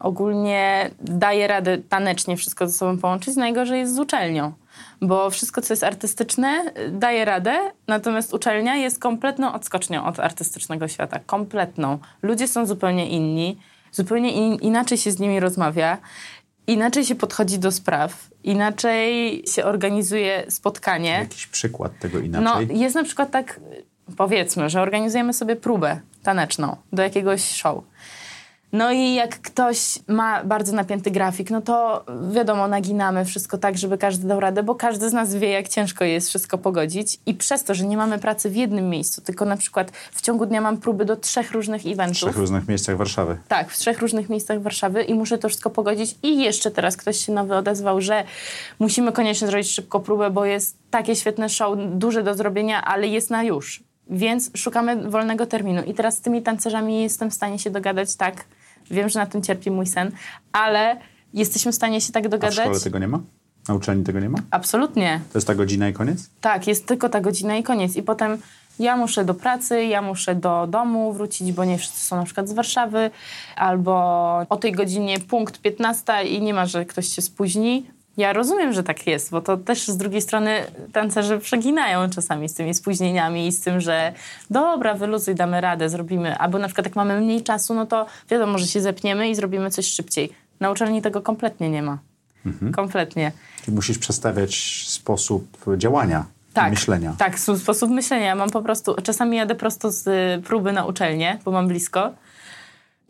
ogólnie 0.00 0.90
daje 1.00 1.46
radę 1.46 1.78
tanecznie 1.78 2.36
wszystko 2.36 2.68
ze 2.68 2.72
sobą 2.72 2.98
połączyć. 2.98 3.36
Najgorzej 3.36 3.80
jest 3.80 3.94
z 3.94 3.98
uczelnią. 3.98 4.52
Bo 5.00 5.30
wszystko, 5.30 5.62
co 5.62 5.72
jest 5.72 5.84
artystyczne, 5.84 6.72
y, 6.78 6.90
daje 6.90 7.24
radę, 7.24 7.58
natomiast 7.88 8.34
uczelnia 8.34 8.76
jest 8.76 8.98
kompletną 8.98 9.52
odskocznią 9.52 10.04
od 10.04 10.20
artystycznego 10.20 10.88
świata. 10.88 11.20
Kompletną. 11.26 11.98
Ludzie 12.22 12.48
są 12.48 12.66
zupełnie 12.66 13.08
inni, 13.08 13.58
zupełnie 13.92 14.32
in, 14.32 14.54
inaczej 14.54 14.98
się 14.98 15.10
z 15.10 15.18
nimi 15.18 15.40
rozmawia. 15.40 15.98
Inaczej 16.66 17.04
się 17.04 17.14
podchodzi 17.14 17.58
do 17.58 17.72
spraw, 17.72 18.30
inaczej 18.44 19.42
się 19.46 19.64
organizuje 19.64 20.44
spotkanie. 20.48 21.10
Jakiś 21.10 21.46
przykład 21.46 21.98
tego 21.98 22.18
No, 22.18 22.24
inaczej? 22.24 22.78
jest 22.80 22.94
na 22.94 23.04
przykład 23.04 23.30
tak, 23.30 23.60
powiedzmy, 24.16 24.70
że 24.70 24.82
organizujemy 24.82 25.32
sobie 25.32 25.56
próbę 25.56 26.00
taneczną 26.22 26.76
do 26.92 27.02
jakiegoś 27.02 27.42
show. 27.50 27.84
No 28.72 28.92
i 28.92 29.14
jak 29.14 29.40
ktoś 29.40 29.98
ma 30.08 30.44
bardzo 30.44 30.72
napięty 30.72 31.10
grafik, 31.10 31.50
no 31.50 31.60
to 31.60 32.04
wiadomo, 32.32 32.68
naginamy 32.68 33.24
wszystko 33.24 33.58
tak, 33.58 33.78
żeby 33.78 33.98
każdy 33.98 34.28
dał 34.28 34.40
radę, 34.40 34.62
bo 34.62 34.74
każdy 34.74 35.10
z 35.10 35.12
nas 35.12 35.34
wie, 35.34 35.50
jak 35.50 35.68
ciężko 35.68 36.04
jest 36.04 36.28
wszystko 36.28 36.58
pogodzić. 36.58 37.18
I 37.26 37.34
przez 37.34 37.64
to, 37.64 37.74
że 37.74 37.86
nie 37.86 37.96
mamy 37.96 38.18
pracy 38.18 38.50
w 38.50 38.56
jednym 38.56 38.88
miejscu, 38.88 39.22
tylko 39.22 39.44
na 39.44 39.56
przykład 39.56 39.92
w 40.12 40.20
ciągu 40.20 40.46
dnia 40.46 40.60
mam 40.60 40.76
próby 40.76 41.04
do 41.04 41.16
trzech 41.16 41.52
różnych 41.52 41.82
w 41.82 41.86
eventów. 41.86 42.16
trzech 42.16 42.36
różnych 42.36 42.68
miejscach 42.68 42.96
Warszawy. 42.96 43.38
Tak, 43.48 43.70
w 43.70 43.76
trzech 43.76 43.98
różnych 43.98 44.28
miejscach 44.28 44.62
Warszawy 44.62 45.02
i 45.02 45.14
muszę 45.14 45.38
to 45.38 45.48
wszystko 45.48 45.70
pogodzić. 45.70 46.16
I 46.22 46.42
jeszcze 46.42 46.70
teraz 46.70 46.96
ktoś 46.96 47.26
się 47.26 47.32
nowy 47.32 47.54
odezwał, 47.56 48.00
że 48.00 48.24
musimy 48.78 49.12
koniecznie 49.12 49.46
zrobić 49.46 49.70
szybko 49.70 50.00
próbę, 50.00 50.30
bo 50.30 50.44
jest 50.44 50.76
takie 50.90 51.16
świetne 51.16 51.48
show, 51.48 51.78
duże 51.88 52.22
do 52.22 52.34
zrobienia, 52.34 52.84
ale 52.84 53.06
jest 53.06 53.30
na 53.30 53.42
już. 53.42 53.85
Więc 54.10 54.50
szukamy 54.56 55.10
wolnego 55.10 55.46
terminu. 55.46 55.82
I 55.82 55.94
teraz 55.94 56.16
z 56.16 56.20
tymi 56.20 56.42
tancerzami 56.42 57.02
jestem 57.02 57.30
w 57.30 57.34
stanie 57.34 57.58
się 57.58 57.70
dogadać 57.70 58.16
tak. 58.16 58.44
Wiem, 58.90 59.08
że 59.08 59.18
na 59.18 59.26
tym 59.26 59.42
cierpi 59.42 59.70
mój 59.70 59.86
sen, 59.86 60.10
ale 60.52 60.96
jesteśmy 61.34 61.72
w 61.72 61.74
stanie 61.74 62.00
się 62.00 62.12
tak 62.12 62.24
A 62.24 62.28
w 62.28 62.30
dogadać. 62.30 62.54
szkole 62.54 62.80
tego 62.80 62.98
nie 62.98 63.08
ma? 63.08 63.20
Na 63.68 63.74
uczelni 63.74 64.04
tego 64.04 64.20
nie 64.20 64.28
ma? 64.28 64.38
Absolutnie. 64.50 65.20
To 65.32 65.38
jest 65.38 65.46
ta 65.46 65.54
godzina 65.54 65.88
i 65.88 65.92
koniec? 65.92 66.30
Tak, 66.40 66.66
jest 66.66 66.86
tylko 66.86 67.08
ta 67.08 67.20
godzina 67.20 67.56
i 67.56 67.62
koniec. 67.62 67.96
I 67.96 68.02
potem 68.02 68.38
ja 68.78 68.96
muszę 68.96 69.24
do 69.24 69.34
pracy, 69.34 69.84
ja 69.84 70.02
muszę 70.02 70.34
do 70.34 70.66
domu 70.66 71.12
wrócić, 71.12 71.52
bo 71.52 71.64
nie 71.64 71.78
wszyscy 71.78 72.00
są 72.06 72.16
na 72.16 72.24
przykład 72.24 72.48
z 72.48 72.52
Warszawy, 72.52 73.10
albo 73.56 73.92
o 74.48 74.56
tej 74.56 74.72
godzinie 74.72 75.18
punkt 75.20 75.60
15 75.60 76.22
i 76.24 76.42
nie 76.42 76.54
ma, 76.54 76.66
że 76.66 76.84
ktoś 76.84 77.08
się 77.08 77.22
spóźni. 77.22 77.90
Ja 78.16 78.32
rozumiem, 78.32 78.72
że 78.72 78.82
tak 78.82 79.06
jest, 79.06 79.30
bo 79.30 79.40
to 79.40 79.56
też 79.56 79.88
z 79.88 79.96
drugiej 79.96 80.22
strony 80.22 80.64
tancerze 80.92 81.38
przeginają 81.38 82.10
czasami 82.10 82.48
z 82.48 82.54
tymi 82.54 82.74
spóźnieniami 82.74 83.46
i 83.46 83.52
z 83.52 83.60
tym, 83.60 83.80
że 83.80 84.12
dobra, 84.50 84.94
wyluzuj, 84.94 85.34
damy 85.34 85.60
radę, 85.60 85.88
zrobimy. 85.88 86.38
Albo 86.38 86.58
na 86.58 86.66
przykład 86.66 86.86
jak 86.86 86.96
mamy 86.96 87.20
mniej 87.20 87.42
czasu, 87.42 87.74
no 87.74 87.86
to 87.86 88.06
wiadomo, 88.30 88.58
że 88.58 88.66
się 88.66 88.80
zepniemy 88.80 89.30
i 89.30 89.34
zrobimy 89.34 89.70
coś 89.70 89.86
szybciej. 89.86 90.32
Na 90.60 90.70
uczelni 90.70 91.02
tego 91.02 91.22
kompletnie 91.22 91.70
nie 91.70 91.82
ma. 91.82 91.98
Kompletnie. 92.72 93.32
Czyli 93.64 93.74
musisz 93.74 93.98
przestawiać 93.98 94.84
sposób 94.86 95.56
działania 95.76 96.24
i 96.66 96.70
myślenia. 96.70 97.14
Tak, 97.18 97.38
sposób 97.38 97.90
myślenia. 97.90 98.26
Ja 98.26 98.34
mam 98.34 98.50
po 98.50 98.62
prostu, 98.62 98.94
czasami 99.02 99.36
jadę 99.36 99.54
prosto 99.54 99.90
z 99.90 100.06
y, 100.06 100.42
próby 100.42 100.72
na 100.72 100.84
uczelnię, 100.84 101.38
bo 101.44 101.50
mam 101.50 101.68
blisko. 101.68 102.12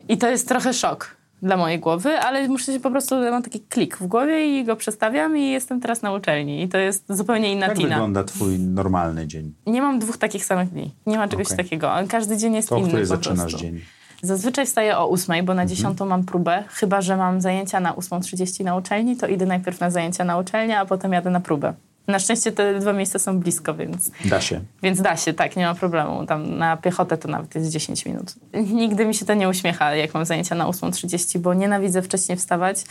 I 0.09 0.17
to 0.17 0.29
jest 0.29 0.47
trochę 0.47 0.73
szok, 0.73 1.15
dla 1.41 1.57
mojej 1.57 1.79
głowy, 1.79 2.19
ale 2.19 2.47
muszę 2.47 2.73
się 2.73 2.79
po 2.79 2.91
prostu, 2.91 3.15
mam 3.31 3.43
taki 3.43 3.59
klik 3.59 3.97
w 3.97 4.07
głowie 4.07 4.59
i 4.59 4.65
go 4.65 4.75
przestawiam 4.75 5.37
i 5.37 5.49
jestem 5.51 5.81
teraz 5.81 6.01
na 6.01 6.13
uczelni. 6.13 6.61
I 6.63 6.67
to 6.69 6.77
jest 6.77 7.03
zupełnie 7.09 7.51
inna 7.53 7.67
Jak 7.67 7.77
tina. 7.77 7.89
wygląda 7.89 8.23
twój 8.23 8.59
normalny 8.59 9.27
dzień? 9.27 9.53
Nie 9.65 9.81
mam 9.81 9.99
dwóch 9.99 10.17
takich 10.17 10.45
samych 10.45 10.69
dni. 10.69 10.93
Nie 11.05 11.17
ma 11.17 11.27
czegoś 11.27 11.45
Okej. 11.47 11.57
takiego. 11.57 11.91
Każdy 12.09 12.37
dzień 12.37 12.55
jest 12.55 12.69
To, 12.69 12.77
inny 12.77 12.87
której 12.87 13.03
po 13.05 13.07
zaczynasz 13.09 13.39
prostu. 13.39 13.57
dzień? 13.59 13.81
Zazwyczaj 14.21 14.65
wstaję 14.65 14.97
o 14.97 15.07
ósmej, 15.07 15.43
bo 15.43 15.53
na 15.53 15.61
Mhm. 15.61 15.75
dziesiątą 15.77 16.05
mam 16.05 16.23
próbę. 16.23 16.63
Chyba, 16.67 17.01
że 17.01 17.17
mam 17.17 17.41
zajęcia 17.41 17.79
na 17.79 17.93
8.30 17.93 18.63
na 18.63 18.75
uczelni, 18.75 19.17
to 19.17 19.27
idę 19.27 19.45
najpierw 19.45 19.79
na 19.79 19.89
zajęcia 19.91 20.23
na 20.23 20.37
uczelnię, 20.37 20.79
a 20.79 20.85
potem 20.85 21.13
jadę 21.13 21.29
na 21.29 21.39
próbę. 21.39 21.73
Na 22.07 22.19
szczęście 22.19 22.51
te 22.51 22.79
dwa 22.79 22.93
miejsca 22.93 23.19
są 23.19 23.39
blisko, 23.39 23.73
więc, 23.75 24.11
Da 24.25 24.41
się. 24.41 24.61
więc 24.83 25.01
da 25.01 25.17
się, 25.17 25.33
tak, 25.33 25.55
nie 25.55 25.65
ma 25.65 25.75
problemu. 25.75 26.25
Tam 26.25 26.57
na 26.57 26.77
piechotę 26.77 27.17
to 27.17 27.27
nawet 27.27 27.55
jest 27.55 27.71
10 27.71 28.05
minut. 28.05 28.33
Nigdy 28.53 29.05
mi 29.05 29.15
się 29.15 29.25
to 29.25 29.33
nie 29.33 29.49
uśmiecha, 29.49 29.95
jak 29.95 30.13
mam 30.13 30.25
zajęcia 30.25 30.55
na 30.55 30.65
8.30, 30.65 31.39
bo 31.39 31.53
nienawidzę 31.53 32.01
wcześniej 32.01 32.37
wstawać. 32.37 32.83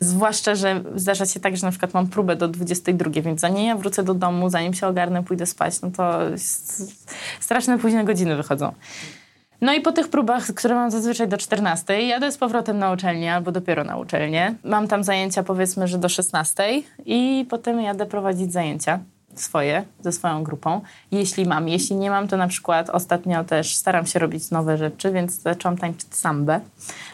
Zwłaszcza, 0.00 0.54
że 0.54 0.82
zdarza 0.94 1.26
się 1.26 1.40
tak, 1.40 1.56
że 1.56 1.66
na 1.66 1.70
przykład 1.70 1.94
mam 1.94 2.06
próbę 2.06 2.36
do 2.36 2.48
22, 2.48 3.10
więc 3.10 3.40
zanim 3.40 3.66
ja 3.66 3.76
wrócę 3.76 4.02
do 4.02 4.14
domu, 4.14 4.50
zanim 4.50 4.74
się 4.74 4.86
ogarnę, 4.86 5.24
pójdę 5.24 5.46
spać, 5.46 5.80
no 5.82 5.90
to 5.90 6.18
straszne 7.40 7.78
późne 7.78 8.04
godziny 8.04 8.36
wychodzą. 8.36 8.72
No 9.64 9.72
i 9.74 9.80
po 9.80 9.92
tych 9.92 10.08
próbach, 10.08 10.46
które 10.46 10.74
mam 10.74 10.90
zazwyczaj 10.90 11.28
do 11.28 11.36
14, 11.38 12.02
jadę 12.02 12.32
z 12.32 12.38
powrotem 12.38 12.78
na 12.78 12.92
uczelnię 12.92 13.34
albo 13.34 13.52
dopiero 13.52 13.84
na 13.84 13.96
uczelnię. 13.96 14.54
Mam 14.64 14.88
tam 14.88 15.04
zajęcia 15.04 15.42
powiedzmy, 15.42 15.88
że 15.88 15.98
do 15.98 16.08
16 16.08 16.82
i 17.06 17.46
potem 17.50 17.80
jadę 17.80 18.06
prowadzić 18.06 18.52
zajęcia 18.52 18.98
swoje, 19.34 19.84
ze 20.00 20.12
swoją 20.12 20.42
grupą. 20.44 20.80
Jeśli 21.12 21.46
mam, 21.46 21.68
jeśli 21.68 21.96
nie 21.96 22.10
mam, 22.10 22.28
to 22.28 22.36
na 22.36 22.48
przykład 22.48 22.90
ostatnio 22.90 23.44
też 23.44 23.74
staram 23.76 24.06
się 24.06 24.18
robić 24.18 24.50
nowe 24.50 24.78
rzeczy, 24.78 25.12
więc 25.12 25.40
zaczęłam 25.42 25.76
tańczyć 25.78 26.14
sambę 26.16 26.60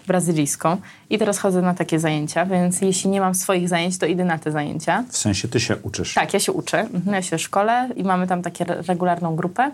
brazylijską 0.06 0.76
i 1.10 1.18
teraz 1.18 1.38
chodzę 1.38 1.62
na 1.62 1.74
takie 1.74 1.98
zajęcia, 1.98 2.46
więc 2.46 2.80
jeśli 2.80 3.10
nie 3.10 3.20
mam 3.20 3.34
swoich 3.34 3.68
zajęć, 3.68 3.98
to 3.98 4.06
idę 4.06 4.24
na 4.24 4.38
te 4.38 4.52
zajęcia. 4.52 5.04
W 5.08 5.16
sensie 5.16 5.48
ty 5.48 5.60
się 5.60 5.76
uczysz. 5.76 6.14
Tak, 6.14 6.34
ja 6.34 6.40
się 6.40 6.52
uczę. 6.52 6.80
Mhm, 6.80 7.14
Ja 7.14 7.22
się 7.22 7.38
szkole 7.38 7.88
i 7.96 8.04
mamy 8.04 8.26
tam 8.26 8.42
re- 8.60 8.82
regularną 8.82 9.36
grupę. 9.36 9.70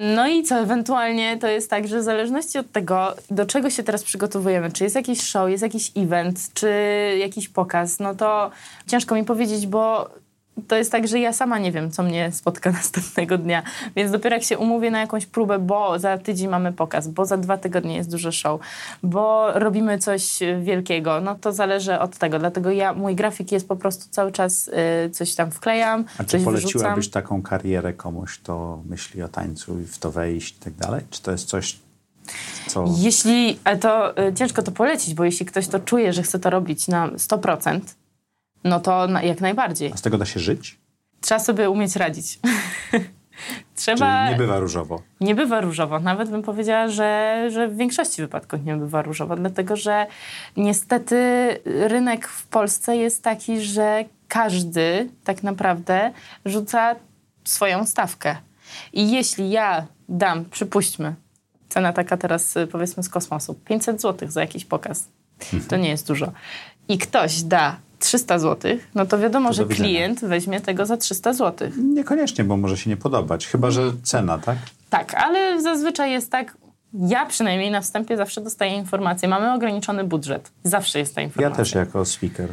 No 0.00 0.28
i 0.28 0.42
co, 0.42 0.58
ewentualnie 0.58 1.38
to 1.38 1.46
jest 1.46 1.70
tak, 1.70 1.88
że 1.88 2.00
w 2.00 2.02
zależności 2.02 2.58
od 2.58 2.72
tego, 2.72 3.14
do 3.30 3.46
czego 3.46 3.70
się 3.70 3.82
teraz 3.82 4.02
przygotowujemy, 4.02 4.72
czy 4.72 4.84
jest 4.84 4.96
jakiś 4.96 5.22
show, 5.22 5.50
jest 5.50 5.62
jakiś 5.62 5.92
event, 5.96 6.38
czy 6.54 6.70
jakiś 7.18 7.48
pokaz, 7.48 7.98
no 7.98 8.14
to 8.14 8.50
ciężko 8.86 9.14
mi 9.14 9.24
powiedzieć, 9.24 9.66
bo 9.66 10.10
to 10.68 10.76
jest 10.76 10.92
tak, 10.92 11.08
że 11.08 11.18
ja 11.18 11.32
sama 11.32 11.58
nie 11.58 11.72
wiem, 11.72 11.90
co 11.90 12.02
mnie 12.02 12.32
spotka 12.32 12.72
następnego 12.80 13.38
dnia. 13.38 13.62
Więc 13.96 14.12
dopiero 14.12 14.36
jak 14.36 14.44
się 14.44 14.58
umówię 14.58 14.90
na 14.90 15.00
jakąś 15.00 15.26
próbę, 15.26 15.58
bo 15.58 15.98
za 15.98 16.18
tydzień 16.18 16.48
mamy 16.48 16.72
pokaz, 16.72 17.08
bo 17.08 17.26
za 17.26 17.36
dwa 17.36 17.58
tygodnie 17.58 17.96
jest 17.96 18.10
duże 18.10 18.32
show, 18.32 18.60
bo 19.02 19.52
robimy 19.54 19.98
coś 19.98 20.38
wielkiego, 20.62 21.20
no 21.20 21.34
to 21.34 21.52
zależy 21.52 21.98
od 21.98 22.18
tego. 22.18 22.38
Dlatego 22.38 22.70
ja, 22.70 22.92
mój 22.92 23.14
grafik 23.14 23.52
jest 23.52 23.68
po 23.68 23.76
prostu 23.76 24.04
cały 24.10 24.32
czas 24.32 24.68
y, 25.06 25.10
coś 25.10 25.34
tam 25.34 25.50
wklejam, 25.50 26.04
A 26.18 26.24
czy 26.24 26.38
poleciłabyś 26.38 26.94
wyrzucam. 26.94 27.22
taką 27.22 27.42
karierę 27.42 27.92
komuś, 27.92 28.38
kto 28.38 28.82
myśli 28.88 29.22
o 29.22 29.28
tańcu 29.28 29.80
i 29.80 29.84
w 29.84 29.98
to 29.98 30.10
wejść 30.10 30.56
i 30.56 30.60
tak 30.60 30.74
dalej? 30.74 31.00
Czy 31.10 31.22
to 31.22 31.32
jest 31.32 31.48
coś, 31.48 31.78
co... 32.66 32.84
Jeśli, 32.96 33.58
to 33.80 34.18
y, 34.18 34.34
ciężko 34.34 34.62
to 34.62 34.72
polecić, 34.72 35.14
bo 35.14 35.24
jeśli 35.24 35.46
ktoś 35.46 35.68
to 35.68 35.80
czuje, 35.80 36.12
że 36.12 36.22
chce 36.22 36.38
to 36.38 36.50
robić 36.50 36.88
na 36.88 37.08
100%, 37.08 37.80
no 38.64 38.80
to 38.80 39.06
na, 39.06 39.22
jak 39.22 39.40
najbardziej. 39.40 39.92
A 39.94 39.96
z 39.96 40.02
tego 40.02 40.18
da 40.18 40.24
się 40.24 40.40
żyć? 40.40 40.78
Trzeba 41.20 41.38
sobie 41.38 41.70
umieć 41.70 41.96
radzić. 41.96 42.38
Trzeba... 43.76 44.30
nie 44.30 44.36
bywa 44.36 44.58
różowo? 44.58 45.02
Nie 45.20 45.34
bywa 45.34 45.60
różowo. 45.60 46.00
Nawet 46.00 46.30
bym 46.30 46.42
powiedziała, 46.42 46.88
że, 46.88 47.42
że 47.52 47.68
w 47.68 47.76
większości 47.76 48.22
wypadków 48.22 48.64
nie 48.64 48.76
bywa 48.76 49.02
różowo, 49.02 49.36
dlatego 49.36 49.76
że 49.76 50.06
niestety 50.56 51.16
rynek 51.64 52.28
w 52.28 52.46
Polsce 52.46 52.96
jest 52.96 53.22
taki, 53.22 53.60
że 53.60 54.04
każdy 54.28 55.10
tak 55.24 55.42
naprawdę 55.42 56.12
rzuca 56.44 56.96
swoją 57.44 57.86
stawkę. 57.86 58.36
I 58.92 59.10
jeśli 59.10 59.50
ja 59.50 59.86
dam, 60.08 60.44
przypuśćmy, 60.44 61.14
cena 61.68 61.92
taka 61.92 62.16
teraz 62.16 62.56
y, 62.56 62.66
powiedzmy 62.66 63.02
z 63.02 63.08
kosmosu, 63.08 63.54
500 63.54 64.00
zł 64.00 64.30
za 64.30 64.40
jakiś 64.40 64.64
pokaz, 64.64 65.08
to 65.68 65.76
nie 65.76 65.88
jest 65.88 66.06
dużo, 66.06 66.32
i 66.88 66.98
ktoś 66.98 67.42
da 67.42 67.76
300 68.02 68.38
zł, 68.38 68.76
no 68.94 69.06
to 69.06 69.18
wiadomo, 69.18 69.48
To 69.48 69.54
że 69.54 69.64
klient 69.64 70.20
weźmie 70.24 70.60
tego 70.60 70.86
za 70.86 70.96
300 70.96 71.32
zł. 71.32 71.70
Niekoniecznie, 71.78 72.44
bo 72.44 72.56
może 72.56 72.76
się 72.76 72.90
nie 72.90 72.96
podobać. 72.96 73.46
Chyba, 73.46 73.70
że 73.70 73.92
cena, 74.02 74.38
tak? 74.38 74.58
Tak, 74.90 75.14
ale 75.14 75.62
zazwyczaj 75.62 76.10
jest 76.12 76.30
tak, 76.30 76.56
ja 76.94 77.26
przynajmniej 77.26 77.70
na 77.70 77.80
wstępie 77.80 78.16
zawsze 78.16 78.40
dostaję 78.40 78.74
informację, 78.76 79.28
mamy 79.28 79.52
ograniczony 79.54 80.04
budżet. 80.04 80.50
Zawsze 80.64 80.98
jest 80.98 81.14
ta 81.14 81.20
Ja 81.20 81.24
informacja. 81.24 81.56
też 81.56 81.74
jako 81.74 82.04
speaker. 82.04 82.48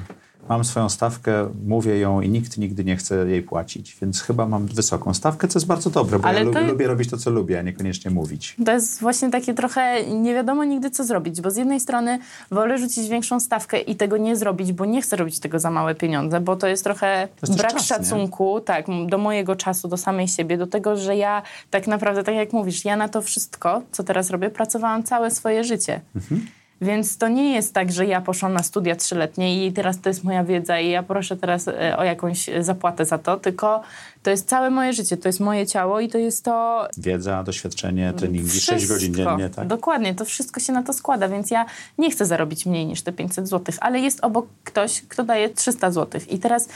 Mam 0.49 0.63
swoją 0.63 0.89
stawkę, 0.89 1.49
mówię 1.67 1.99
ją 1.99 2.21
i 2.21 2.29
nikt 2.29 2.57
nigdy 2.57 2.83
nie 2.83 2.95
chce 2.97 3.27
jej 3.29 3.41
płacić, 3.43 3.97
więc 4.01 4.21
chyba 4.21 4.45
mam 4.47 4.65
wysoką 4.65 5.13
stawkę, 5.13 5.47
co 5.47 5.59
jest 5.59 5.67
bardzo 5.67 5.89
dobre, 5.89 6.19
bo 6.19 6.27
Ale 6.27 6.43
ja 6.45 6.51
to- 6.51 6.61
lu- 6.61 6.67
lubię 6.67 6.87
robić 6.87 7.09
to, 7.09 7.17
co 7.17 7.29
lubię, 7.29 7.59
a 7.59 7.61
niekoniecznie 7.61 8.11
mówić. 8.11 8.55
To 8.65 8.71
jest 8.71 8.99
właśnie 9.01 9.29
takie 9.31 9.53
trochę 9.53 10.03
nie 10.05 10.33
wiadomo 10.33 10.63
nigdy, 10.63 10.91
co 10.91 11.03
zrobić, 11.03 11.41
bo 11.41 11.51
z 11.51 11.55
jednej 11.57 11.79
strony 11.79 12.19
wolę 12.51 12.77
rzucić 12.77 13.09
większą 13.09 13.39
stawkę 13.39 13.79
i 13.79 13.95
tego 13.95 14.17
nie 14.17 14.35
zrobić, 14.35 14.73
bo 14.73 14.85
nie 14.85 15.01
chcę 15.01 15.15
robić 15.15 15.39
tego 15.39 15.59
za 15.59 15.71
małe 15.71 15.95
pieniądze, 15.95 16.41
bo 16.41 16.55
to 16.55 16.67
jest 16.67 16.83
trochę 16.83 17.27
To 17.41 17.47
jest 17.47 17.59
brak 17.59 17.71
czas, 17.73 17.81
nie? 17.81 17.87
szacunku, 17.87 18.61
tak, 18.61 18.85
do 19.07 19.17
mojego 19.17 19.55
czasu, 19.55 19.87
do 19.87 19.97
samej 19.97 20.27
siebie, 20.27 20.57
do 20.57 20.67
tego, 20.67 20.97
że 20.97 21.15
ja 21.15 21.41
tak 21.69 21.87
naprawdę, 21.87 22.23
tak 22.23 22.35
jak 22.35 22.53
mówisz, 22.53 22.85
ja 22.85 22.95
na 22.95 23.09
to 23.09 23.21
wszystko, 23.21 23.81
co 23.91 24.03
teraz 24.03 24.29
robię, 24.29 24.49
pracowałam 24.49 25.03
całe 25.03 25.31
swoje 25.31 25.63
życie. 25.63 26.01
Mhm. 26.15 26.45
Więc 26.81 27.17
to 27.17 27.27
nie 27.27 27.53
jest 27.53 27.73
tak, 27.73 27.91
że 27.91 28.05
ja 28.05 28.21
poszłam 28.21 28.53
na 28.53 28.63
studia 28.63 28.95
trzyletnie 28.95 29.67
i 29.67 29.73
teraz 29.73 30.01
to 30.01 30.09
jest 30.09 30.23
moja 30.23 30.43
wiedza 30.43 30.79
i 30.79 30.89
ja 30.89 31.03
proszę 31.03 31.37
teraz 31.37 31.67
e, 31.67 31.97
o 31.97 32.03
jakąś 32.03 32.49
e, 32.49 32.63
zapłatę 32.63 33.05
za 33.05 33.17
to, 33.17 33.37
tylko 33.37 33.81
to 34.23 34.29
jest 34.29 34.49
całe 34.49 34.69
moje 34.69 34.93
życie, 34.93 35.17
to 35.17 35.29
jest 35.29 35.39
moje 35.39 35.67
ciało 35.67 35.99
i 35.99 36.07
to 36.07 36.17
jest 36.17 36.45
to 36.45 36.87
Wiedza, 36.97 37.43
doświadczenie, 37.43 38.13
treningi, 38.13 38.49
6 38.49 38.65
wszystko. 38.65 38.93
godzin 38.93 39.15
dziennie, 39.15 39.49
tak? 39.49 39.67
Dokładnie, 39.67 40.15
to 40.15 40.25
wszystko 40.25 40.59
się 40.59 40.73
na 40.73 40.83
to 40.83 40.93
składa, 40.93 41.29
więc 41.29 41.51
ja 41.51 41.65
nie 41.97 42.11
chcę 42.11 42.25
zarobić 42.25 42.65
mniej 42.65 42.85
niż 42.85 43.01
te 43.01 43.11
500 43.11 43.47
zł, 43.47 43.75
ale 43.81 43.99
jest 43.99 44.19
obok 44.23 44.47
ktoś, 44.63 45.01
kto 45.01 45.23
daje 45.23 45.49
300 45.49 45.91
zł. 45.91 46.21
I 46.29 46.39
teraz 46.39 46.69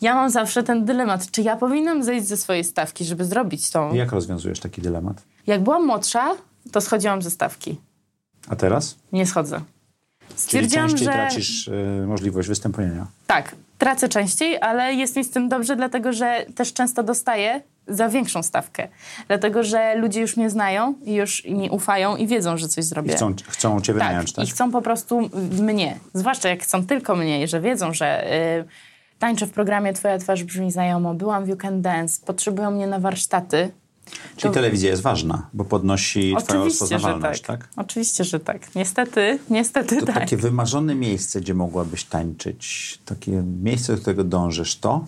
ja 0.00 0.14
mam 0.14 0.30
zawsze 0.30 0.62
ten 0.62 0.84
dylemat, 0.84 1.30
czy 1.30 1.42
ja 1.42 1.56
powinnam 1.56 2.02
zejść 2.02 2.26
ze 2.26 2.36
swojej 2.36 2.64
stawki, 2.64 3.04
żeby 3.04 3.24
zrobić 3.24 3.70
tą. 3.70 3.94
Jak 3.94 4.12
rozwiązujesz 4.12 4.60
taki 4.60 4.82
dylemat? 4.82 5.22
Jak 5.46 5.62
byłam 5.62 5.86
młodsza, 5.86 6.34
to 6.72 6.80
schodziłam 6.80 7.22
ze 7.22 7.30
stawki. 7.30 7.76
A 8.48 8.56
teraz? 8.56 8.96
Nie 9.12 9.26
schodzę. 9.26 9.60
Czyli 10.28 10.38
Stwierdziłam, 10.40 10.88
częściej 10.88 11.06
że 11.06 11.12
tracisz 11.12 11.68
y, 11.68 12.04
możliwość 12.06 12.48
wystąpienia. 12.48 13.06
tak, 13.26 13.54
tracę 13.78 14.08
częściej, 14.08 14.60
ale 14.60 14.94
jest 14.94 15.16
mi 15.16 15.24
z 15.24 15.30
tym 15.30 15.48
dobrze, 15.48 15.76
dlatego 15.76 16.12
że 16.12 16.46
też 16.54 16.72
często 16.72 17.02
dostaję 17.02 17.62
za 17.88 18.08
większą 18.08 18.42
stawkę. 18.42 18.88
Dlatego, 19.28 19.62
że 19.64 19.94
ludzie 19.96 20.20
już 20.20 20.36
mnie 20.36 20.50
znają 20.50 20.94
i 21.04 21.14
już 21.14 21.44
mi 21.44 21.70
ufają 21.70 22.16
i 22.16 22.26
wiedzą, 22.26 22.56
że 22.56 22.68
coś 22.68 22.84
I 22.84 22.88
zrobię. 22.88 23.14
chcą, 23.14 23.34
chcą 23.48 23.80
cię 23.80 23.92
wynająć, 23.92 24.32
tak? 24.32 24.44
i 24.44 24.50
chcą 24.50 24.70
po 24.70 24.82
prostu 24.82 25.30
mnie. 25.62 25.98
Zwłaszcza 26.14 26.48
jak 26.48 26.62
chcą 26.62 26.86
tylko 26.86 27.16
mnie, 27.16 27.48
że 27.48 27.60
wiedzą, 27.60 27.92
że 27.94 28.32
y, 28.60 28.64
tańczę 29.18 29.46
w 29.46 29.50
programie 29.52 29.92
Twoja 29.92 30.18
twarz 30.18 30.44
brzmi 30.44 30.72
znajomo, 30.72 31.14
byłam 31.14 31.44
w 31.44 31.48
You 31.48 31.56
Can 31.56 31.82
Dance, 31.82 32.26
potrzebują 32.26 32.70
mnie 32.70 32.86
na 32.86 32.98
warsztaty. 32.98 33.70
Czyli 34.36 34.54
telewizja 34.54 34.90
jest 34.90 35.02
ważna, 35.02 35.50
bo 35.52 35.64
podnosi 35.64 36.34
twoją 36.38 36.60
Oczywiście, 36.60 36.84
rozpoznawalność, 36.84 37.42
tak. 37.42 37.58
tak? 37.58 37.68
Oczywiście, 37.76 38.24
że 38.24 38.40
tak. 38.40 38.74
Niestety, 38.74 39.38
niestety 39.50 39.96
To 40.00 40.06
tak. 40.06 40.14
takie 40.14 40.36
wymarzone 40.36 40.94
miejsce, 40.94 41.40
gdzie 41.40 41.54
mogłabyś 41.54 42.04
tańczyć, 42.04 42.98
takie 43.04 43.30
miejsce, 43.62 43.92
do 43.94 44.00
którego 44.00 44.24
dążysz, 44.24 44.76
to? 44.76 45.04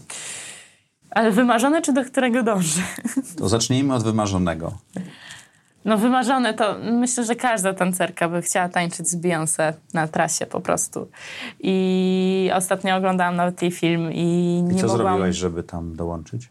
Ale 1.10 1.30
wymarzone, 1.30 1.82
czy 1.82 1.92
do 1.92 2.04
którego 2.04 2.42
dążę? 2.42 2.80
To 3.36 3.48
zacznijmy 3.48 3.94
od 3.94 4.04
wymarzonego. 4.04 4.78
No 5.84 5.98
wymarzone 5.98 6.54
to 6.54 6.76
myślę, 6.92 7.24
że 7.24 7.36
każda 7.36 7.74
tancerka 7.74 8.28
by 8.28 8.42
chciała 8.42 8.68
tańczyć 8.68 9.08
z 9.08 9.16
Beyoncé 9.16 9.72
na 9.94 10.08
trasie 10.08 10.46
po 10.46 10.60
prostu. 10.60 11.08
I 11.60 12.50
ostatnio 12.54 12.96
oglądałam 12.96 13.36
nawet 13.36 13.62
jej 13.62 13.70
film 13.70 14.12
i 14.12 14.24
nie 14.64 14.74
I 14.76 14.80
co 14.80 14.86
mogłam... 14.86 15.06
zrobiłaś, 15.06 15.36
żeby 15.36 15.62
tam 15.62 15.96
dołączyć? 15.96 16.50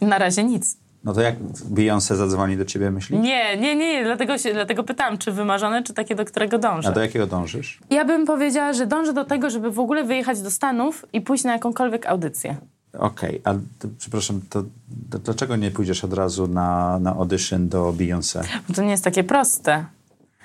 Na 0.00 0.18
razie 0.18 0.44
nic. 0.44 0.76
No 1.04 1.12
to 1.12 1.20
jak 1.20 1.38
Beyoncé 1.70 2.16
zadzwoni 2.16 2.56
do 2.56 2.64
ciebie, 2.64 2.90
myślisz? 2.90 3.20
Nie, 3.20 3.56
nie, 3.56 3.76
nie. 3.76 4.04
Dlatego, 4.04 4.38
się, 4.38 4.52
dlatego 4.52 4.84
pytałam, 4.84 5.18
czy 5.18 5.32
wymarzone, 5.32 5.82
czy 5.82 5.94
takie, 5.94 6.14
do 6.14 6.24
którego 6.24 6.58
dążę. 6.58 6.88
A 6.88 6.92
do 6.92 7.00
jakiego 7.00 7.26
dążysz? 7.26 7.80
Ja 7.90 8.04
bym 8.04 8.26
powiedziała, 8.26 8.72
że 8.72 8.86
dążę 8.86 9.12
do 9.12 9.24
tego, 9.24 9.50
żeby 9.50 9.70
w 9.70 9.78
ogóle 9.78 10.04
wyjechać 10.04 10.42
do 10.42 10.50
Stanów 10.50 11.06
i 11.12 11.20
pójść 11.20 11.44
na 11.44 11.52
jakąkolwiek 11.52 12.06
audycję. 12.06 12.56
Okej, 12.98 13.40
a 13.44 13.54
to, 13.54 13.88
przepraszam, 13.98 14.40
to, 14.50 14.62
to 15.10 15.18
dlaczego 15.18 15.56
nie 15.56 15.70
pójdziesz 15.70 16.04
od 16.04 16.12
razu 16.12 16.46
na, 16.46 16.98
na 16.98 17.14
do 17.58 17.92
Beyoncé? 17.92 18.44
Bo 18.68 18.74
to 18.74 18.82
nie 18.82 18.90
jest 18.90 19.04
takie 19.04 19.24
proste. 19.24 19.84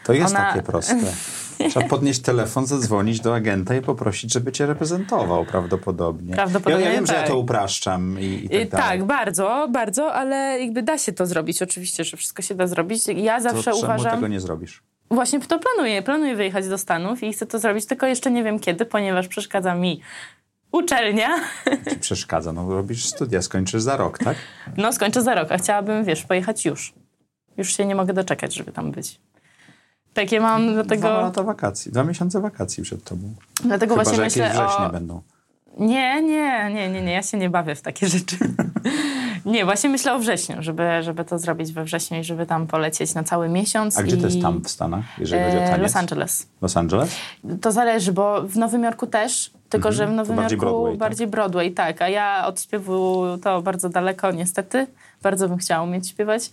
To 0.05 0.13
jest 0.13 0.35
Ona- 0.35 0.51
takie 0.51 0.63
proste. 0.63 0.95
Trzeba 1.69 1.87
podnieść 1.87 2.19
telefon, 2.19 2.65
zadzwonić 2.65 3.19
do 3.19 3.35
agenta 3.35 3.75
i 3.75 3.81
poprosić, 3.81 4.33
żeby 4.33 4.51
cię 4.51 4.65
reprezentował 4.65 5.45
prawdopodobnie. 5.45 6.33
Prawdopodobnie 6.33 6.85
ja, 6.85 6.91
ja 6.91 6.95
wiem, 6.95 7.07
że 7.07 7.13
ja 7.13 7.19
tak. 7.19 7.27
to 7.27 7.37
upraszczam 7.37 8.19
i, 8.19 8.25
i 8.25 8.49
tak 8.49 8.69
dalej. 8.69 8.69
tak, 8.69 9.03
bardzo, 9.03 9.67
bardzo, 9.71 10.13
ale 10.13 10.35
jakby 10.35 10.83
da 10.83 10.97
się 10.97 11.13
to 11.13 11.25
zrobić. 11.25 11.61
Oczywiście, 11.61 12.03
że 12.03 12.17
wszystko 12.17 12.41
się 12.41 12.55
da 12.55 12.67
zrobić. 12.67 13.07
Ja 13.07 13.37
to 13.37 13.43
zawsze 13.43 13.63
czemu 13.63 13.77
uważam... 13.77 14.15
tego 14.15 14.27
nie 14.27 14.39
zrobisz? 14.39 14.83
Właśnie 15.11 15.39
to 15.39 15.59
planuję. 15.59 16.01
Planuję 16.01 16.35
wyjechać 16.35 16.67
do 16.67 16.77
Stanów 16.77 17.23
i 17.23 17.33
chcę 17.33 17.45
to 17.45 17.59
zrobić, 17.59 17.85
tylko 17.85 18.05
jeszcze 18.05 18.31
nie 18.31 18.43
wiem 18.43 18.59
kiedy, 18.59 18.85
ponieważ 18.85 19.27
przeszkadza 19.27 19.75
mi 19.75 20.01
uczelnia. 20.71 21.29
Ci 21.89 21.99
przeszkadza? 21.99 22.53
No 22.53 22.69
robisz 22.69 23.05
studia, 23.05 23.41
skończysz 23.41 23.81
za 23.81 23.97
rok, 23.97 24.17
tak? 24.17 24.37
No 24.77 24.93
skończę 24.93 25.21
za 25.21 25.35
rok, 25.35 25.51
a 25.51 25.57
chciałabym, 25.57 26.03
wiesz, 26.03 26.23
pojechać 26.23 26.65
już. 26.65 26.93
Już 27.57 27.77
się 27.77 27.85
nie 27.85 27.95
mogę 27.95 28.13
doczekać, 28.13 28.53
żeby 28.53 28.71
tam 28.71 28.91
być. 28.91 29.19
Takie 30.15 30.39
mam, 30.39 30.73
dlatego... 30.73 31.07
Dwa 31.07 31.21
lata 31.21 31.43
wakacji, 31.43 31.91
dwa 31.91 32.03
miesiące 32.03 32.41
wakacji 32.41 32.83
przed 32.83 33.03
tobą. 33.03 33.33
Dlatego 33.63 33.95
Chyba, 33.95 34.03
właśnie 34.03 34.17
że 34.17 34.23
myślę 34.23 34.49
wrześnie 34.49 34.85
o... 34.85 34.89
będą. 34.89 35.21
Nie, 35.79 36.21
nie, 36.21 36.71
nie, 36.73 36.89
nie, 36.89 37.01
nie, 37.01 37.11
ja 37.11 37.23
się 37.23 37.37
nie 37.37 37.49
bawię 37.49 37.75
w 37.75 37.81
takie 37.81 38.07
rzeczy. 38.17 38.37
nie, 39.45 39.65
właśnie 39.65 39.89
myślę 39.89 40.13
o 40.13 40.19
wrześniu, 40.19 40.55
żeby, 40.59 41.03
żeby 41.03 41.25
to 41.25 41.39
zrobić 41.39 41.71
we 41.71 41.83
wrześniu 41.83 42.19
i 42.19 42.23
żeby 42.23 42.45
tam 42.45 42.67
polecieć 42.67 43.13
na 43.13 43.23
cały 43.23 43.49
miesiąc. 43.49 43.97
A 43.97 44.03
gdzie 44.03 44.15
i... 44.15 44.19
to 44.19 44.25
jest 44.27 44.41
tam 44.41 44.61
w 44.61 44.69
Stanach, 44.69 45.05
jeżeli 45.19 45.43
chodzi 45.43 45.57
o 45.57 45.61
E, 45.61 45.65
taniec? 45.69 45.81
Los 45.81 45.95
Angeles. 45.95 46.47
Los 46.61 46.77
Angeles? 46.77 47.15
To 47.61 47.71
zależy, 47.71 48.13
bo 48.13 48.41
w 48.41 48.57
Nowym 48.57 48.83
Jorku 48.83 49.07
też, 49.07 49.51
tylko 49.69 49.91
że 49.91 50.07
w 50.07 50.11
Nowym 50.11 50.35
bardziej 50.35 50.57
Jorku 50.57 50.71
Broadway, 50.71 50.91
tak? 50.91 50.99
bardziej 50.99 51.27
Broadway, 51.27 51.71
tak. 51.71 52.01
A 52.01 52.09
ja 52.09 52.47
od 52.47 52.61
śpiewu 52.61 53.23
to 53.43 53.61
bardzo 53.61 53.89
daleko, 53.89 54.31
niestety. 54.31 54.87
Bardzo 55.25 55.49
bym 55.49 55.57
chciała 55.57 55.83
umieć 55.83 56.09
śpiewać, 56.09 56.51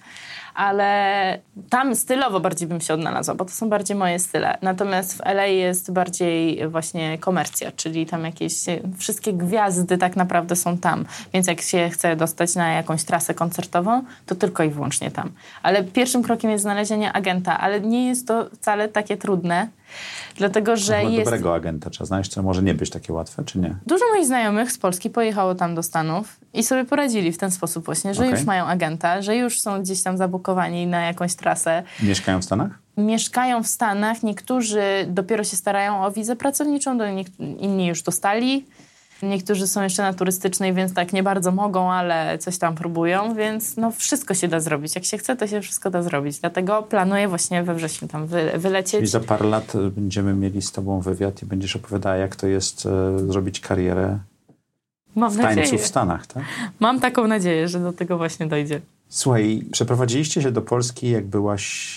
ale 0.55 1.39
tam 1.71 1.97
stylowo 1.97 2.41
bardziej 2.41 2.69
bym 2.69 2.81
się 2.81 2.95
odnalazła, 2.95 3.35
bo 3.35 3.45
to 3.45 3.51
są 3.51 3.69
bardziej 3.69 3.97
moje 3.97 4.19
style. 4.19 4.59
Natomiast 4.63 5.19
w 5.19 5.21
LA 5.21 5.47
jest 5.47 5.93
bardziej 5.93 6.69
właśnie 6.69 7.19
komercja, 7.19 7.73
czyli 7.73 8.07
tam 8.07 8.25
jakieś 8.25 8.55
wszystkie 8.99 9.33
gwiazdy 9.33 9.99
tak 9.99 10.17
naprawdę 10.17 10.57
są 10.57 10.79
tam. 10.79 11.05
Więc 11.33 11.47
jak 11.47 11.61
się 11.61 11.91
chce 11.93 12.17
dostać 12.17 12.55
na 12.55 12.73
jakąś 12.73 13.05
trasę 13.05 13.35
koncertową, 13.35 14.05
to 14.27 14.35
tylko 14.35 14.63
i 14.63 14.71
wyłącznie 14.71 15.11
tam. 15.11 15.33
Ale 15.63 15.85
pierwszym 15.85 16.23
krokiem 16.23 16.51
jest 16.51 16.63
znalezienie 16.63 17.13
agenta, 17.13 17.59
ale 17.59 17.81
nie 17.81 18.09
jest 18.09 18.29
to 18.29 18.51
wcale 18.55 18.89
takie 18.89 19.17
trudne, 19.17 19.69
dlatego 20.37 20.77
że 20.77 20.97
Chyba 20.99 21.11
jest... 21.11 21.25
dobrego 21.25 21.55
agenta 21.55 21.91
trzeba 21.91 22.07
znaleźć, 22.07 22.35
to 22.35 22.43
może 22.43 22.63
nie 22.63 22.75
być 22.75 22.91
takie 22.91 23.13
łatwe, 23.13 23.45
czy 23.45 23.59
nie? 23.59 23.77
Dużo 23.87 24.05
moich 24.15 24.27
znajomych 24.27 24.73
z 24.73 24.79
Polski 24.79 25.11
pojechało 25.11 25.55
tam 25.55 25.75
do 25.75 25.83
Stanów 25.83 26.37
i 26.55 26.63
sobie 26.63 26.85
poradzili 26.85 27.33
w 27.33 27.39
ten 27.39 27.51
sposób 27.51 27.85
właśnie, 27.85 28.15
że 28.15 28.23
Okej. 28.23 28.33
już 28.33 28.45
mają 28.45 28.67
agenta, 28.67 29.23
że 29.23 29.37
już 29.37 29.61
są 29.61 29.83
gdzieś 29.83 30.03
tam 30.03 30.17
zabukowani 30.17 30.87
na 30.87 31.01
jakąś 31.01 31.35
trasę. 31.35 31.83
Mieszkają 32.03 32.41
w 32.41 32.45
Stanach? 32.45 32.79
Mieszkają 32.97 33.63
w 33.63 33.67
Stanach, 33.69 34.23
niektórzy 34.23 34.83
dopiero 35.09 35.45
się 35.45 35.57
starają 35.57 36.05
o 36.05 36.11
wizę 36.11 36.37
pracowniczą, 36.37 36.99
do 36.99 37.05
inni 37.39 37.87
już 37.87 38.03
dostali. 38.03 38.67
Niektórzy 39.23 39.67
są 39.67 39.83
jeszcze 39.83 40.03
na 40.03 40.13
turystycznej, 40.15 40.75
więc 40.75 40.95
tak 40.95 41.13
nie 41.13 41.23
bardzo 41.23 41.53
mogą, 41.53 41.93
ale 41.93 42.39
coś 42.39 42.59
tam 42.59 42.75
próbują, 42.75 43.35
więc 43.35 43.77
no 43.77 43.91
wszystko 43.91 44.35
się 44.35 44.49
da 44.49 44.61
zrobić. 44.61 44.95
Jak 44.95 45.05
się 45.05 45.19
chce, 45.19 45.37
to 45.37 45.47
się 45.47 45.61
wszystko 45.61 45.91
da 45.91 46.03
zrobić. 46.03 46.39
Dlatego 46.41 46.83
planuję 46.83 47.29
właśnie 47.29 47.63
we 47.63 47.75
wrześniu 47.75 48.09
tam 48.09 48.27
wy- 48.27 48.53
wylecieć. 48.59 49.11
za 49.11 49.21
parę 49.21 49.47
lat 49.49 49.75
e, 49.75 49.91
będziemy 49.91 50.35
mieli 50.35 50.63
z 50.63 50.73
tobą 50.73 51.01
wywiad 51.01 51.43
i 51.43 51.47
będziesz 51.47 51.77
opowiadała, 51.77 52.17
jak 52.17 52.37
to 52.37 52.47
jest 52.47 52.87
e, 52.87 53.19
zrobić 53.19 53.61
karierę 53.61 54.19
Mam 55.15 55.31
w 55.33 55.37
tańcu 55.37 55.61
nadzieję. 55.61 55.83
w 55.83 55.87
Stanach, 55.87 56.27
tak? 56.27 56.43
Mam 56.81 57.01
taką 57.01 57.27
nadzieję, 57.29 57.69
że 57.69 57.81
do 57.81 57.93
tego 57.93 58.17
właśnie 58.19 58.47
dojdzie. 58.47 58.81
Słuchaj, 59.09 59.65
przeprowadziliście 59.73 60.43
się 60.43 60.53
do 60.53 60.63
Polski, 60.63 61.11
jak 61.11 61.27
byłaś 61.27 61.97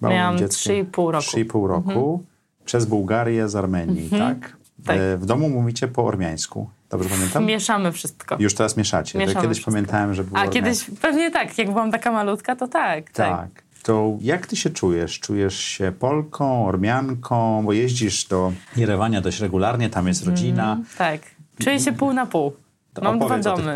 małym 0.00 0.16
Miałam 0.16 0.38
dzieckiem. 0.38 0.86
3,5 0.86 1.10
roku. 1.10 1.26
Mhm. 1.36 1.46
3,5 1.46 1.66
roku. 1.68 2.22
Przez 2.64 2.84
Bułgarię 2.86 3.48
z 3.48 3.56
Armenii, 3.56 4.10
tak? 4.10 4.56
Tak. 4.84 4.96
E, 4.96 5.16
W 5.16 5.26
domu 5.26 5.48
mówicie 5.48 5.88
po 5.88 6.04
ormiańsku. 6.04 6.70
Dobrze 6.90 7.08
pamiętam? 7.08 7.44
Mieszamy 7.44 7.92
wszystko. 7.92 8.36
Już 8.38 8.54
teraz 8.54 8.76
mieszacie. 8.76 9.18
Mieszamy 9.18 9.40
kiedyś 9.42 9.56
wszystko. 9.56 9.70
pamiętałem, 9.70 10.14
że 10.14 10.24
było 10.24 10.38
A 10.38 10.40
ormiańskie. 10.46 10.62
kiedyś 10.86 11.00
pewnie 11.00 11.30
tak, 11.30 11.58
jak 11.58 11.70
byłam 11.70 11.92
taka 11.92 12.12
malutka, 12.12 12.56
to 12.56 12.68
tak. 12.68 13.10
tak. 13.10 13.38
Tak. 13.52 13.62
To 13.82 14.16
jak 14.20 14.46
ty 14.46 14.56
się 14.56 14.70
czujesz? 14.70 15.20
Czujesz 15.20 15.58
się 15.60 15.92
Polką, 15.92 16.66
Ormianką? 16.66 17.62
Bo 17.64 17.72
jeździsz 17.72 18.24
do 18.24 18.52
Jerewania 18.76 19.20
dość 19.20 19.40
regularnie, 19.40 19.90
tam 19.90 20.08
jest 20.08 20.26
rodzina. 20.26 20.78
Tak. 20.98 21.20
Czuję 21.58 21.80
się 21.80 21.92
pół 21.92 22.12
na 22.12 22.26
pół. 22.26 22.52
To 22.94 23.02
Mam 23.02 23.18
dwa 23.18 23.38
domy. 23.38 23.74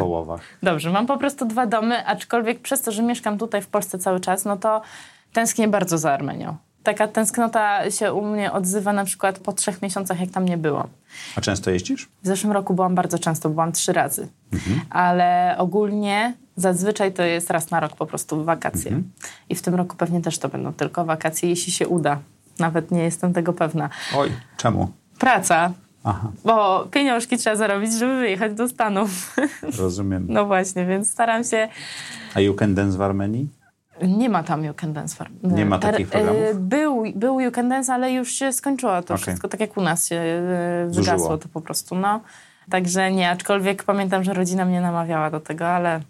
Dobrze, 0.62 0.90
mam 0.90 1.06
po 1.06 1.18
prostu 1.18 1.44
dwa 1.46 1.66
domy, 1.66 2.06
aczkolwiek 2.06 2.60
przez 2.60 2.82
to, 2.82 2.92
że 2.92 3.02
mieszkam 3.02 3.38
tutaj 3.38 3.62
w 3.62 3.66
Polsce 3.66 3.98
cały 3.98 4.20
czas, 4.20 4.44
no 4.44 4.56
to 4.56 4.82
tęsknię 5.32 5.68
bardzo 5.68 5.98
za 5.98 6.12
Armenią. 6.12 6.56
Taka 6.82 7.08
tęsknota 7.08 7.90
się 7.90 8.12
u 8.12 8.26
mnie 8.26 8.52
odzywa 8.52 8.92
na 8.92 9.04
przykład 9.04 9.38
po 9.38 9.52
trzech 9.52 9.82
miesiącach, 9.82 10.20
jak 10.20 10.30
tam 10.30 10.44
nie 10.44 10.56
było. 10.56 10.88
A 11.36 11.40
często 11.40 11.70
jeździsz? 11.70 12.08
W 12.22 12.26
zeszłym 12.26 12.52
roku 12.52 12.74
byłam 12.74 12.94
bardzo 12.94 13.18
często, 13.18 13.48
byłam 13.50 13.72
trzy 13.72 13.92
razy. 13.92 14.28
Mhm. 14.52 14.80
Ale 14.90 15.54
ogólnie 15.58 16.34
zazwyczaj 16.56 17.12
to 17.12 17.22
jest 17.22 17.50
raz 17.50 17.70
na 17.70 17.80
rok 17.80 17.96
po 17.96 18.06
prostu 18.06 18.44
wakacje. 18.44 18.90
Mhm. 18.90 19.10
I 19.48 19.54
w 19.54 19.62
tym 19.62 19.74
roku 19.74 19.96
pewnie 19.96 20.20
też 20.22 20.38
to 20.38 20.48
będą 20.48 20.72
tylko 20.72 21.04
wakacje, 21.04 21.48
jeśli 21.48 21.72
się 21.72 21.88
uda. 21.88 22.18
Nawet 22.58 22.90
nie 22.90 23.02
jestem 23.02 23.32
tego 23.32 23.52
pewna. 23.52 23.90
Oj, 24.16 24.32
czemu? 24.56 24.88
Praca, 25.18 25.72
Aha, 26.04 26.32
bo 26.44 26.86
pieniążki 26.90 27.36
trzeba 27.38 27.56
zarobić, 27.56 27.92
żeby 27.92 28.16
wyjechać 28.20 28.54
do 28.54 28.68
Stanów. 28.68 29.36
rozumiem. 29.78 30.26
No 30.34 30.46
właśnie, 30.46 30.86
więc 30.86 31.10
staram 31.10 31.44
się. 31.44 31.68
A 32.34 32.40
You 32.40 32.54
Can 32.54 32.74
Dance 32.74 32.98
w 32.98 33.02
Armenii? 33.02 33.48
Nie 34.08 34.28
ma 34.28 34.42
tam 34.42 34.64
You 34.64 34.74
Can 34.74 34.92
Dance. 34.92 35.16
Farm. 35.16 35.32
Nie 35.42 35.66
ma 35.66 35.78
takich 35.78 36.08
programów? 36.08 36.42
e, 36.42 36.54
Był, 36.54 37.02
był 37.14 37.40
You 37.40 37.50
Can 37.50 37.68
Dance, 37.68 37.94
ale 37.94 38.12
już 38.12 38.32
się 38.32 38.52
skończyło 38.52 39.02
to 39.02 39.14
Okej. 39.14 39.18
wszystko, 39.26 39.48
tak 39.48 39.60
jak 39.60 39.76
u 39.76 39.80
nas 39.82 40.06
się 40.08 40.16
e, 40.16 40.86
Zużyło. 40.90 41.16
wygasło 41.16 41.38
to 41.38 41.48
po 41.48 41.60
prostu. 41.60 41.94
No. 41.94 42.20
Także 42.70 43.12
nie, 43.12 43.30
aczkolwiek 43.30 43.84
pamiętam, 43.84 44.24
że 44.24 44.34
rodzina 44.34 44.64
mnie 44.64 44.80
namawiała 44.80 45.30
do 45.30 45.40
tego, 45.40 45.68
ale 45.68 46.00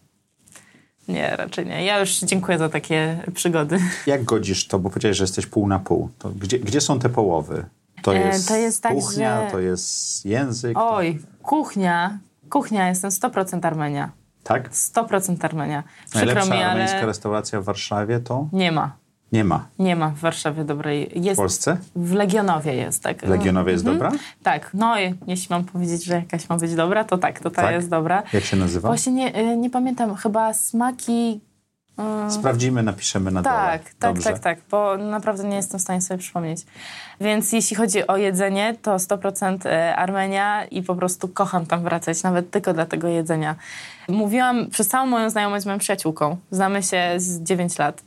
nie, 1.08 1.36
raczej 1.36 1.66
nie. 1.66 1.84
Ja 1.84 2.00
już 2.00 2.18
dziękuję 2.20 2.58
za 2.58 2.68
takie 2.68 3.18
przygody. 3.34 3.78
Jak 4.06 4.24
godzisz 4.24 4.66
to? 4.68 4.78
Bo 4.78 4.90
powiedziałeś, 4.90 5.16
że 5.16 5.24
jesteś 5.24 5.46
pół 5.46 5.68
na 5.68 5.78
pół. 5.78 6.08
To 6.18 6.28
gdzie, 6.30 6.58
gdzie 6.58 6.80
są 6.80 6.98
te 6.98 7.08
połowy? 7.08 7.64
To 8.02 8.14
E, 8.14 8.18
jest, 8.18 8.48
to 8.48 8.56
jest 8.56 8.82
tak, 8.82 8.94
kuchnia, 8.94 9.44
że- 9.46 9.50
to 9.50 9.58
jest 9.60 10.26
język. 10.26 10.78
Oj, 10.80 11.18
kuchnia. 11.42 12.18
Kuchnia, 12.50 12.88
jestem 12.88 13.10
100% 13.10 13.66
Armenia. 13.66 14.10
Tak? 14.44 14.70
100% 14.70 15.44
Armenia. 15.44 15.82
Przykro 16.10 16.26
Najlepsza 16.26 16.54
mi, 16.54 16.62
armeńska 16.62 16.96
ale 16.98 17.06
restauracja 17.06 17.60
w 17.60 17.64
Warszawie 17.64 18.20
to 18.20 18.48
nie 18.52 18.72
ma. 18.72 18.96
nie 19.32 19.44
ma. 19.44 19.66
Nie 19.78 19.96
ma 19.96 20.08
w 20.08 20.18
Warszawie 20.18 20.64
dobrej. 20.64 21.10
W 21.16 21.24
Jest 21.24 21.36
Polsce? 21.40 21.76
W 21.96 22.12
Legionowie 22.12 22.74
jest, 22.74 23.02
tak. 23.02 23.26
W 23.26 23.28
Legionowie 23.28 23.72
jest 23.72 23.86
Mhm. 23.86 23.98
dobra? 24.10 24.24
Tak, 24.42 24.70
no 24.74 25.00
i 25.00 25.14
jeśli 25.26 25.46
mam 25.50 25.64
powiedzieć, 25.64 26.04
że 26.04 26.14
jakaś 26.14 26.48
ma 26.48 26.56
być 26.56 26.74
dobra, 26.74 27.04
to 27.04 27.18
tak, 27.18 27.40
to 27.40 27.50
ta 27.50 27.62
Tak? 27.62 27.72
jest 27.74 27.88
dobra. 27.90 28.22
Jak 28.32 28.44
się 28.44 28.56
nazywa? 28.56 28.88
Właśnie 28.88 29.12
nie, 29.12 29.38
y, 29.38 29.56
nie 29.56 29.70
pamiętam, 29.70 30.14
chyba 30.16 30.54
smaki... 30.54 31.40
y, 32.28 32.30
Sprawdzimy, 32.30 32.82
napiszemy 32.82 33.30
na 33.30 33.42
tak, 33.42 33.52
dole. 33.82 33.90
tak, 33.98 34.12
Dobrze. 34.14 34.30
tak, 34.30 34.38
tak, 34.38 34.58
bo 34.70 34.96
naprawdę 34.96 35.44
nie 35.44 35.56
jestem 35.56 35.80
w 35.80 35.82
stanie 35.82 36.00
sobie 36.00 36.18
przypomnieć. 36.18 36.66
Więc 37.20 37.52
jeśli 37.52 37.76
chodzi 37.76 38.06
o 38.06 38.16
jedzenie, 38.16 38.76
to 38.82 38.96
100% 38.96 39.68
Armenia 39.96 40.64
i 40.64 40.82
po 40.82 40.94
prostu 40.94 41.28
kocham 41.28 41.66
tam 41.66 41.82
wracać, 41.82 42.22
nawet 42.22 42.50
tylko 42.50 42.72
dla 42.74 42.86
tego 42.86 43.08
jedzenia. 43.08 43.56
Mówiłam 44.10 44.66
przez 44.70 44.88
całą 44.88 45.06
moją 45.06 45.30
znajomość 45.30 45.62
z 45.62 45.66
moją 45.66 45.78
przyjaciółką, 45.78 46.36
znamy 46.50 46.82
się 46.82 47.02
z 47.16 47.40
9 47.42 47.78
lat 47.78 48.02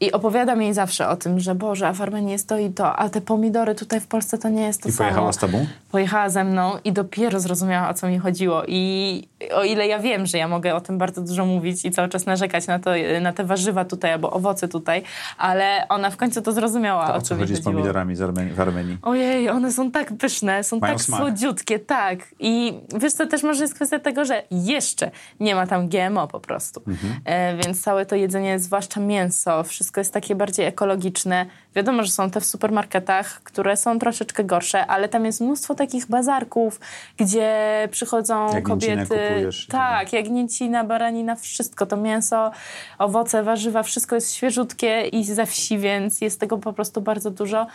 i 0.00 0.12
opowiadam 0.12 0.62
jej 0.62 0.74
zawsze 0.74 1.08
o 1.08 1.16
tym, 1.16 1.40
że 1.40 1.54
Boże, 1.54 1.88
a 1.88 1.92
w 1.92 2.00
Armenii 2.00 2.32
jest 2.32 2.48
to 2.48 2.58
i 2.58 2.70
to, 2.70 2.96
a 2.96 3.08
te 3.08 3.20
pomidory 3.20 3.74
tutaj 3.74 4.00
w 4.00 4.06
Polsce 4.06 4.38
to 4.38 4.48
nie 4.48 4.62
jest 4.62 4.82
to 4.82 4.88
I 4.88 4.92
samo. 4.92 5.08
pojechała 5.08 5.32
z 5.32 5.36
tobą? 5.38 5.66
Pojechała 5.90 6.28
ze 6.28 6.44
mną 6.44 6.72
i 6.84 6.92
dopiero 6.92 7.40
zrozumiała, 7.40 7.88
o 7.88 7.94
co 7.94 8.08
mi 8.08 8.18
chodziło. 8.18 8.62
I 8.68 9.28
o 9.54 9.64
ile 9.64 9.86
ja 9.86 9.98
wiem, 9.98 10.26
że 10.26 10.38
ja 10.38 10.48
mogę 10.48 10.74
o 10.74 10.80
tym 10.80 10.98
bardzo 10.98 11.20
dużo 11.22 11.46
mówić 11.46 11.84
i 11.84 11.90
cały 11.90 12.08
czas 12.08 12.26
narzekać 12.26 12.66
na, 12.66 12.78
to, 12.78 12.90
na 13.20 13.32
te 13.32 13.44
warzywa 13.44 13.84
tutaj 13.84 14.12
albo 14.12 14.30
owoce 14.30 14.68
tutaj, 14.68 15.02
ale 15.38 15.86
ona 15.88 16.10
w 16.10 16.16
końcu 16.16 16.42
to 16.42 16.52
zrozumiała, 16.52 17.06
To 17.06 17.14
o 17.14 17.22
co 17.22 17.34
mi 17.34 17.40
chodzi 17.40 17.56
z 17.56 17.60
pomidorami 17.60 18.16
z 18.16 18.22
Armenii, 18.22 18.52
w 18.54 18.60
Armenii? 18.60 18.98
Ojej, 19.02 19.48
one 19.50 19.72
są 19.72 19.90
tak 19.90 20.12
pyszne, 20.18 20.64
są 20.64 20.78
Mają 20.78 20.94
tak 20.94 21.02
smak. 21.02 21.20
słodziutkie, 21.20 21.78
tak. 21.78 22.18
I 22.40 22.74
wiesz 23.00 23.12
co, 23.12 23.26
też 23.26 23.42
może 23.42 23.62
jest 23.62 23.74
kwestia 23.74 23.98
tego, 23.98 24.24
że 24.24 24.42
jeszcze 24.50 25.10
nie 25.40 25.45
ma 25.54 25.66
tam 25.66 25.88
GMO 25.88 26.28
po 26.28 26.40
prostu. 26.40 26.82
Mhm. 26.86 27.20
E, 27.24 27.56
więc 27.64 27.82
całe 27.82 28.06
to 28.06 28.16
jedzenie, 28.16 28.58
zwłaszcza 28.58 29.00
mięso, 29.00 29.64
wszystko 29.64 30.00
jest 30.00 30.12
takie 30.12 30.34
bardziej 30.34 30.66
ekologiczne. 30.66 31.46
Wiadomo, 31.74 32.02
że 32.02 32.10
są 32.10 32.30
te 32.30 32.40
w 32.40 32.46
supermarketach, 32.46 33.42
które 33.42 33.76
są 33.76 33.98
troszeczkę 33.98 34.44
gorsze, 34.44 34.86
ale 34.86 35.08
tam 35.08 35.24
jest 35.24 35.40
mnóstwo 35.40 35.74
takich 35.74 36.06
bazarków, 36.06 36.80
gdzie 37.16 37.88
przychodzą 37.90 38.62
kobiety. 38.62 39.14
i 39.40 39.66
Tak, 39.70 40.12
jagnięcina, 40.12 40.84
baranina, 40.84 41.36
wszystko. 41.36 41.86
To 41.86 41.96
mięso, 41.96 42.50
owoce, 42.98 43.42
warzywa, 43.42 43.82
wszystko 43.82 44.14
jest 44.14 44.34
świeżutkie 44.34 45.08
i 45.08 45.24
ze 45.24 45.46
wsi, 45.46 45.78
więc 45.78 46.20
jest 46.20 46.40
tego 46.40 46.58
po 46.58 46.72
prostu 46.72 47.00
bardzo 47.00 47.30
dużo. 47.30 47.66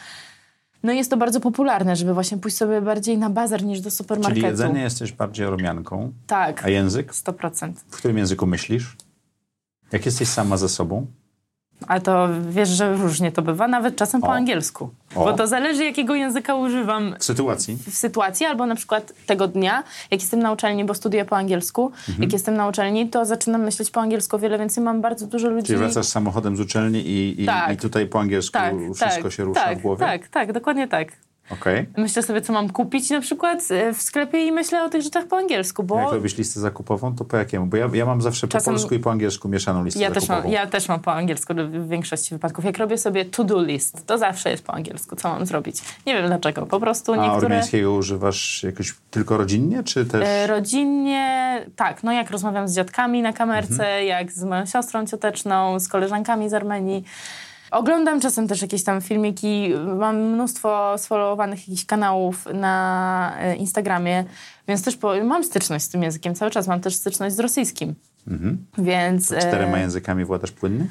No 0.83 0.91
jest 0.91 1.09
to 1.11 1.17
bardzo 1.17 1.39
popularne, 1.39 1.95
żeby 1.95 2.13
właśnie 2.13 2.37
pójść 2.37 2.57
sobie 2.57 2.81
bardziej 2.81 3.17
na 3.17 3.29
bazar 3.29 3.63
niż 3.63 3.81
do 3.81 3.91
supermarketu. 3.91 4.35
Czyli 4.35 4.47
jedzenie 4.47 4.81
jesteś 4.81 5.11
bardziej 5.11 5.45
Ormianką, 5.45 6.13
Tak, 6.27 6.65
a 6.65 6.69
język? 6.69 7.13
100%. 7.13 7.73
W 7.87 7.97
którym 7.97 8.17
języku 8.17 8.47
myślisz? 8.47 8.97
Jak 9.91 10.05
jesteś 10.05 10.27
sama 10.27 10.57
ze 10.57 10.69
sobą? 10.69 11.07
Ale 11.87 12.01
to 12.01 12.27
wiesz, 12.49 12.69
że 12.69 12.95
różnie 12.95 13.31
to 13.31 13.41
bywa, 13.41 13.67
nawet 13.67 13.95
czasem 13.95 14.21
po 14.21 14.27
O. 14.27 14.33
angielsku. 14.33 14.89
O. 15.15 15.23
Bo 15.25 15.33
to 15.33 15.47
zależy, 15.47 15.83
jakiego 15.85 16.15
języka 16.15 16.55
używam 16.55 17.15
W 17.19 17.23
sytuacji? 17.23 17.77
w 17.87 17.93
sytuacji, 17.97 18.45
albo 18.45 18.65
na 18.65 18.75
przykład 18.75 19.13
tego 19.25 19.47
dnia, 19.47 19.83
jak 20.11 20.21
jestem 20.21 20.39
na 20.39 20.51
uczelni, 20.51 20.85
bo 20.85 20.93
studiuję 20.93 21.25
po 21.25 21.37
angielsku, 21.37 21.85
Mhm. 22.09 22.23
jak 22.23 22.33
jestem 22.33 22.55
na 22.55 22.67
uczelni, 22.67 23.09
to 23.09 23.25
zaczynam 23.25 23.61
myśleć 23.61 23.91
po 23.91 24.01
angielsku 24.01 24.39
wiele 24.39 24.57
więcej. 24.57 24.83
Mam 24.83 25.01
bardzo 25.01 25.27
dużo 25.27 25.49
ludzi... 25.49 25.67
Czyli 25.67 25.79
wracasz 25.79 26.05
samochodem 26.05 26.57
z 26.57 26.59
uczelni 26.59 26.99
i, 26.99 27.43
i, 27.43 27.45
Tak. 27.45 27.73
i 27.73 27.77
tutaj 27.77 28.05
po 28.07 28.19
angielsku 28.19 28.53
tak, 28.53 28.73
wszystko 28.95 29.23
tak, 29.23 29.31
się 29.31 29.43
rusza 29.43 29.63
tak, 29.63 29.79
w 29.79 29.81
głowie? 29.81 30.05
Tak, 30.05 30.27
tak, 30.27 30.53
dokładnie 30.53 30.87
tak. 30.87 31.07
Okej. 31.53 31.85
Myślę 31.97 32.23
sobie, 32.23 32.41
co 32.41 32.53
mam 32.53 32.69
kupić 32.69 33.09
na 33.09 33.21
przykład 33.21 33.59
e, 33.71 33.93
w 33.93 34.01
sklepie 34.01 34.45
i 34.47 34.51
myślę 34.51 34.83
o 34.83 34.89
tych 34.89 35.01
rzeczach 35.01 35.25
po 35.27 35.37
angielsku, 35.37 35.83
bo... 35.83 35.99
Jak 35.99 36.11
robisz 36.11 36.37
listę 36.37 36.59
zakupową, 36.59 37.15
to 37.15 37.25
po 37.25 37.37
jakiemu? 37.37 37.65
Bo 37.65 37.77
ja, 37.77 37.89
ja 37.93 38.05
mam 38.05 38.21
zawsze 38.21 38.47
po 38.47 38.51
Czasem- 38.51 38.73
polsku 38.73 38.93
i 38.95 38.99
po 38.99 39.11
angielsku 39.11 39.49
mieszaną 39.49 39.83
listę 39.83 39.99
Ja 39.99 40.11
też, 40.11 40.23
zakupową. 40.23 40.43
mam, 40.43 40.51
ja 40.53 40.67
też 40.67 40.87
mam 40.87 40.99
po 40.99 41.13
angielsku 41.13 41.53
w 41.69 41.89
większości 41.89 42.35
wypadków. 42.35 42.65
Jak 42.65 42.77
robię 42.77 42.97
sobie 42.97 43.25
to-do 43.25 43.61
list, 43.63 44.05
to 44.07 44.17
zawsze 44.17 44.51
jest 44.51 44.63
po 44.65 44.73
angielsku, 44.73 45.15
co 45.15 45.29
mam 45.29 45.45
zrobić. 45.45 45.81
Nie 46.05 46.13
wiem 46.13 46.27
dlaczego, 46.27 46.65
po 46.65 46.79
prostu 46.79 47.13
A 47.13 47.17
niektóre... 47.17 47.45
ormiańskiego 47.45 47.93
używasz 47.93 48.63
jakoś 48.63 48.93
tylko 49.11 49.37
rodzinnie, 49.37 49.83
czy 49.83 50.05
też... 50.05 50.21
E, 50.27 50.47
Rodzinnie, 50.47 51.65
tak, 51.75 52.03
no 52.03 52.11
jak 52.11 52.31
rozmawiam 52.31 52.67
z 52.67 52.75
dziadkami 52.75 53.21
na 53.21 53.33
kamerce, 53.33 53.73
Mhm. 53.73 54.05
jak 54.07 54.31
z 54.31 54.43
moją 54.43 54.65
siostrą 54.65 55.05
cioteczną, 55.05 55.79
z 55.79 55.87
koleżankami 55.87 56.49
z 56.49 56.53
Armenii. 56.53 57.03
Oglądam 57.71 58.19
czasem 58.21 58.47
też 58.47 58.61
jakieś 58.61 58.83
tam 58.83 59.01
filmiki, 59.01 59.73
mam 59.97 60.17
mnóstwo 60.17 60.97
sfollowowanych 60.97 61.59
jakichś 61.59 61.85
kanałów 61.85 62.47
na 62.53 63.35
e, 63.39 63.55
Instagramie, 63.55 64.23
więc 64.67 64.83
też 64.83 64.95
po, 64.95 65.23
mam 65.23 65.43
styczność 65.43 65.85
z 65.85 65.89
tym 65.89 66.03
językiem 66.03 66.35
cały 66.35 66.51
czas, 66.51 66.67
mam 66.67 66.79
też 66.79 66.95
styczność 66.95 67.35
z 67.35 67.39
rosyjskim. 67.39 67.95
Mhm. 68.27 68.65
Więc... 68.77 69.31
e, 69.31 69.39
Czterema 69.39 69.79
językami 69.79 70.25
władasz 70.25 70.51
płynnie? 70.51 70.85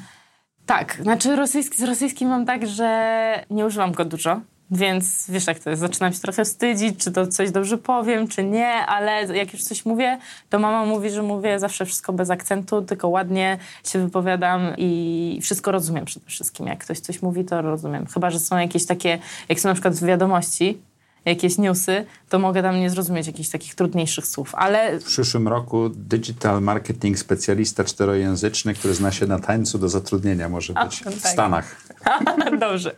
Tak, 0.65 0.97
znaczy 1.01 1.35
rosyjski, 1.35 1.77
z 1.77 1.83
rosyjskim 1.83 2.29
mam 2.29 2.45
tak, 2.45 2.67
że 2.67 3.45
nie 3.49 3.65
używam 3.65 3.91
go 3.91 4.05
dużo, 4.05 4.41
więc 4.71 5.25
wiesz 5.29 5.47
jak 5.47 5.59
to 5.59 5.69
jest, 5.69 5.79
zaczynam 5.79 6.13
się 6.13 6.19
trochę 6.19 6.45
wstydzić, 6.45 7.03
czy 7.03 7.11
to 7.11 7.27
coś 7.27 7.51
dobrze 7.51 7.77
powiem, 7.77 8.27
czy 8.27 8.43
nie, 8.43 8.67
ale 8.67 9.37
jak 9.37 9.53
już 9.53 9.63
coś 9.63 9.85
mówię, 9.85 10.19
to 10.49 10.59
mama 10.59 10.85
mówi, 10.85 11.09
że 11.09 11.23
mówię 11.23 11.59
zawsze 11.59 11.85
wszystko 11.85 12.13
bez 12.13 12.29
akcentu, 12.29 12.81
tylko 12.81 13.09
ładnie 13.09 13.57
się 13.85 13.99
wypowiadam 13.99 14.73
i 14.77 15.39
wszystko 15.41 15.71
rozumiem 15.71 16.05
przede 16.05 16.25
wszystkim. 16.25 16.67
Jak 16.67 16.79
ktoś 16.79 16.99
coś 16.99 17.21
mówi, 17.21 17.45
to 17.45 17.61
rozumiem. 17.61 18.05
Chyba, 18.05 18.29
że 18.29 18.39
są 18.39 18.57
jakieś 18.57 18.85
takie, 18.85 19.19
jak 19.49 19.59
są 19.59 19.69
na 19.69 19.75
przykład 19.75 20.03
wiadomości, 20.03 20.81
jakieś 21.25 21.57
newsy, 21.57 22.05
to 22.29 22.39
mogę 22.39 22.61
tam 22.61 22.79
nie 22.79 22.89
zrozumieć 22.89 23.27
jakichś 23.27 23.49
takich 23.49 23.75
trudniejszych 23.75 24.27
słów, 24.27 24.55
ale 24.55 24.99
W 24.99 25.03
przyszłym 25.03 25.47
roku 25.47 25.89
digital 25.89 26.61
marketing 26.61 27.19
specjalista 27.19 27.83
czterojęzyczny, 27.83 28.73
który 28.73 28.93
zna 28.93 29.11
się 29.11 29.27
na 29.27 29.39
tańcu 29.39 29.77
do 29.77 29.89
zatrudnienia 29.89 30.49
może 30.49 30.73
A, 30.75 30.85
być 30.85 30.99
w 30.99 31.03
tak. 31.03 31.31
Stanach. 31.31 31.75
Dobrze. 32.59 32.95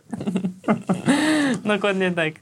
Dokładnie 1.74 2.10
tak. 2.10 2.34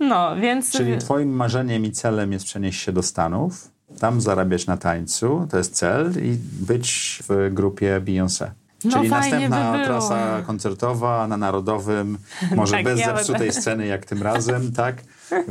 No, 0.00 0.36
więc... 0.36 0.72
Czyli 0.72 0.98
twoim 0.98 1.36
marzeniem 1.36 1.84
i 1.84 1.92
celem 1.92 2.32
jest 2.32 2.44
przenieść 2.44 2.82
się 2.82 2.92
do 2.92 3.02
Stanów, 3.02 3.70
tam 4.00 4.20
zarabiać 4.20 4.66
na 4.66 4.76
tańcu, 4.76 5.46
to 5.50 5.58
jest 5.58 5.74
cel, 5.74 6.12
i 6.22 6.36
być 6.66 7.18
w 7.28 7.54
grupie 7.54 8.00
Beyoncé. 8.00 8.50
No 8.84 8.90
Czyli 8.90 9.10
następna 9.10 9.72
by 9.78 9.84
trasa 9.84 10.42
koncertowa 10.46 11.28
na 11.28 11.36
Narodowym, 11.36 12.18
może 12.56 12.72
Tak, 12.76 12.84
bez 12.84 13.00
ja 13.00 13.06
zepsutej 13.06 13.38
będę- 13.38 13.60
sceny 13.60 13.86
jak 13.86 14.04
tym 14.04 14.22
razem, 14.22 14.72
tak? 14.72 15.02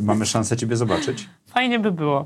Mamy 0.01 0.25
szansę 0.25 0.57
ciebie 0.57 0.77
zobaczyć. 0.77 1.29
Fajnie 1.47 1.79
by 1.79 1.91
było. 1.91 2.25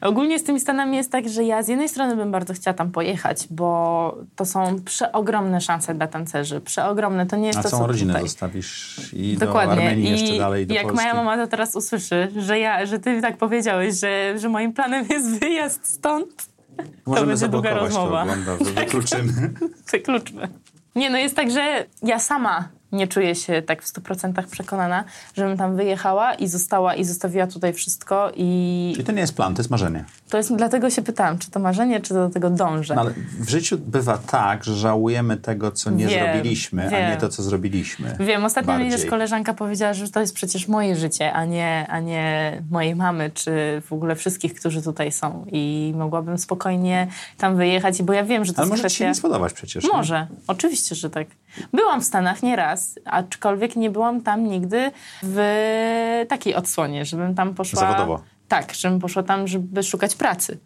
Ogólnie 0.00 0.38
z 0.38 0.44
tymi 0.44 0.60
Stanami 0.60 0.96
jest 0.96 1.12
tak, 1.12 1.28
że 1.28 1.44
ja 1.44 1.62
z 1.62 1.68
jednej 1.68 1.88
strony 1.88 2.16
bym 2.16 2.30
bardzo 2.30 2.54
chciała 2.54 2.74
tam 2.74 2.90
pojechać, 2.90 3.46
bo 3.50 4.16
to 4.36 4.44
są 4.44 4.80
przeogromne 4.84 5.60
szanse 5.60 5.94
dla 5.94 6.06
tancerzy. 6.06 6.60
Przeogromne. 6.60 7.26
To 7.26 7.36
nie 7.36 7.46
jest 7.46 7.58
A 7.58 7.62
to, 7.62 7.70
co 7.70 7.86
rodzinę 7.86 8.12
tutaj. 8.12 8.28
zostawisz 8.28 9.10
i 9.12 9.36
do 9.36 9.46
Dokładnie. 9.46 9.72
Armenii 9.72 10.06
I 10.08 10.10
jeszcze 10.10 10.38
dalej, 10.38 10.66
do 10.66 10.74
jak 10.74 10.82
Polski. 10.86 11.02
moja 11.02 11.14
mama 11.14 11.36
to 11.36 11.46
teraz 11.46 11.76
usłyszy, 11.76 12.28
że, 12.36 12.58
ja, 12.58 12.86
że 12.86 12.98
ty 12.98 13.20
tak 13.22 13.36
powiedziałeś, 13.36 13.94
że, 14.00 14.38
że 14.38 14.48
moim 14.48 14.72
planem 14.72 15.06
jest 15.10 15.38
wyjazd 15.40 15.88
stąd, 15.88 16.52
Możemy 17.06 17.26
będzie 17.26 17.48
długa 17.48 17.74
rozmowa. 17.74 18.24
to, 18.26 18.32
ogląda, 18.32 18.80
wykluczymy. 18.80 19.32
wykluczmy. 19.92 20.48
Nie, 20.96 21.10
no 21.10 21.18
jest 21.18 21.36
tak, 21.36 21.50
że 21.50 21.84
ja 22.02 22.18
sama 22.18 22.68
nie 22.92 23.08
czuję 23.08 23.34
się 23.34 23.62
tak 23.62 23.82
w 23.82 23.92
100% 23.92 24.46
przekonana, 24.50 25.04
żebym 25.36 25.56
tam 25.56 25.76
wyjechała 25.76 26.34
i 26.34 26.48
została 26.48 26.94
i 26.94 27.04
zostawiła 27.04 27.46
tutaj 27.46 27.72
wszystko 27.72 28.32
i 28.36 28.90
Czyli 28.94 29.04
to 29.06 29.12
nie 29.12 29.20
jest 29.20 29.36
plan, 29.36 29.54
to 29.54 29.60
jest 29.60 29.70
marzenie. 29.70 30.04
to 30.30 30.36
jest, 30.36 30.56
dlatego 30.56 30.90
się 30.90 31.02
pytałam, 31.02 31.38
czy 31.38 31.50
to 31.50 31.60
marzenie, 31.60 32.00
czy 32.00 32.14
do 32.14 32.30
tego 32.30 32.50
dążę. 32.50 32.94
No, 32.94 33.00
ale 33.00 33.10
w 33.40 33.48
życiu 33.48 33.78
bywa 33.78 34.18
tak, 34.18 34.64
że 34.64 34.74
żałujemy 34.76 35.36
tego, 35.36 35.72
co 35.72 35.90
nie 35.90 36.06
Wiem, 36.06 36.24
zrobiliśmy, 36.32 36.86
a 36.86 36.90
wiem. 36.90 37.10
nie 37.10 37.16
to, 37.16 37.28
co 37.28 37.42
zrobiliśmy. 37.42 38.16
Wiem, 38.20 38.44
ostatnio 38.44 38.78
mi 38.78 38.90
też 38.90 39.06
koleżanka 39.06 39.54
powiedziała, 39.54 39.94
że 39.94 40.08
to 40.10 40.20
jest 40.20 40.34
przecież 40.34 40.68
moje 40.68 40.96
życie, 40.96 41.32
a 41.32 41.44
nie, 41.44 41.86
a 41.90 42.00
nie 42.00 42.62
mojej 42.70 42.96
mamy, 42.96 43.30
czy 43.30 43.82
w 43.86 43.92
ogóle 43.92 44.16
wszystkich, 44.16 44.54
którzy 44.54 44.82
tutaj 44.82 45.12
są. 45.12 45.46
I 45.52 45.92
mogłabym 45.96 46.38
spokojnie 46.38 47.06
tam 47.38 47.56
wyjechać, 47.56 48.02
bo 48.02 48.12
ja 48.12 48.24
wiem, 48.24 48.44
że 48.44 48.52
to 48.52 48.58
Ale 48.58 48.66
jest 48.66 48.70
może 48.70 48.82
ci 48.90 48.96
się 48.96 49.04
kwestia... 49.04 49.08
nie 49.08 49.14
spodobać 49.14 49.52
przecież. 49.52 49.84
nie? 49.84 49.90
Może, 49.92 50.26
oczywiście, 50.46 50.94
że 50.94 51.10
tak. 51.10 51.26
Byłam 51.72 52.00
w 52.00 52.04
Stanach 52.04 52.42
nie 52.42 52.56
raz, 52.56 52.98
aczkolwiek 53.04 53.76
nie 53.76 53.90
byłam 53.90 54.20
tam 54.20 54.44
nigdy 54.44 54.90
w 55.22 56.24
takiej 56.28 56.54
odsłonie, 56.54 57.04
żebym 57.04 57.34
tam 57.34 57.54
poszła... 57.54 57.80
Zawodowo. 57.80 58.22
Tak, 58.48 58.74
żebym 58.74 59.00
poszła 59.00 59.22
tam, 59.22 59.48
żeby 59.48 59.82
szukać 59.82 60.14
pracy. 60.14 60.58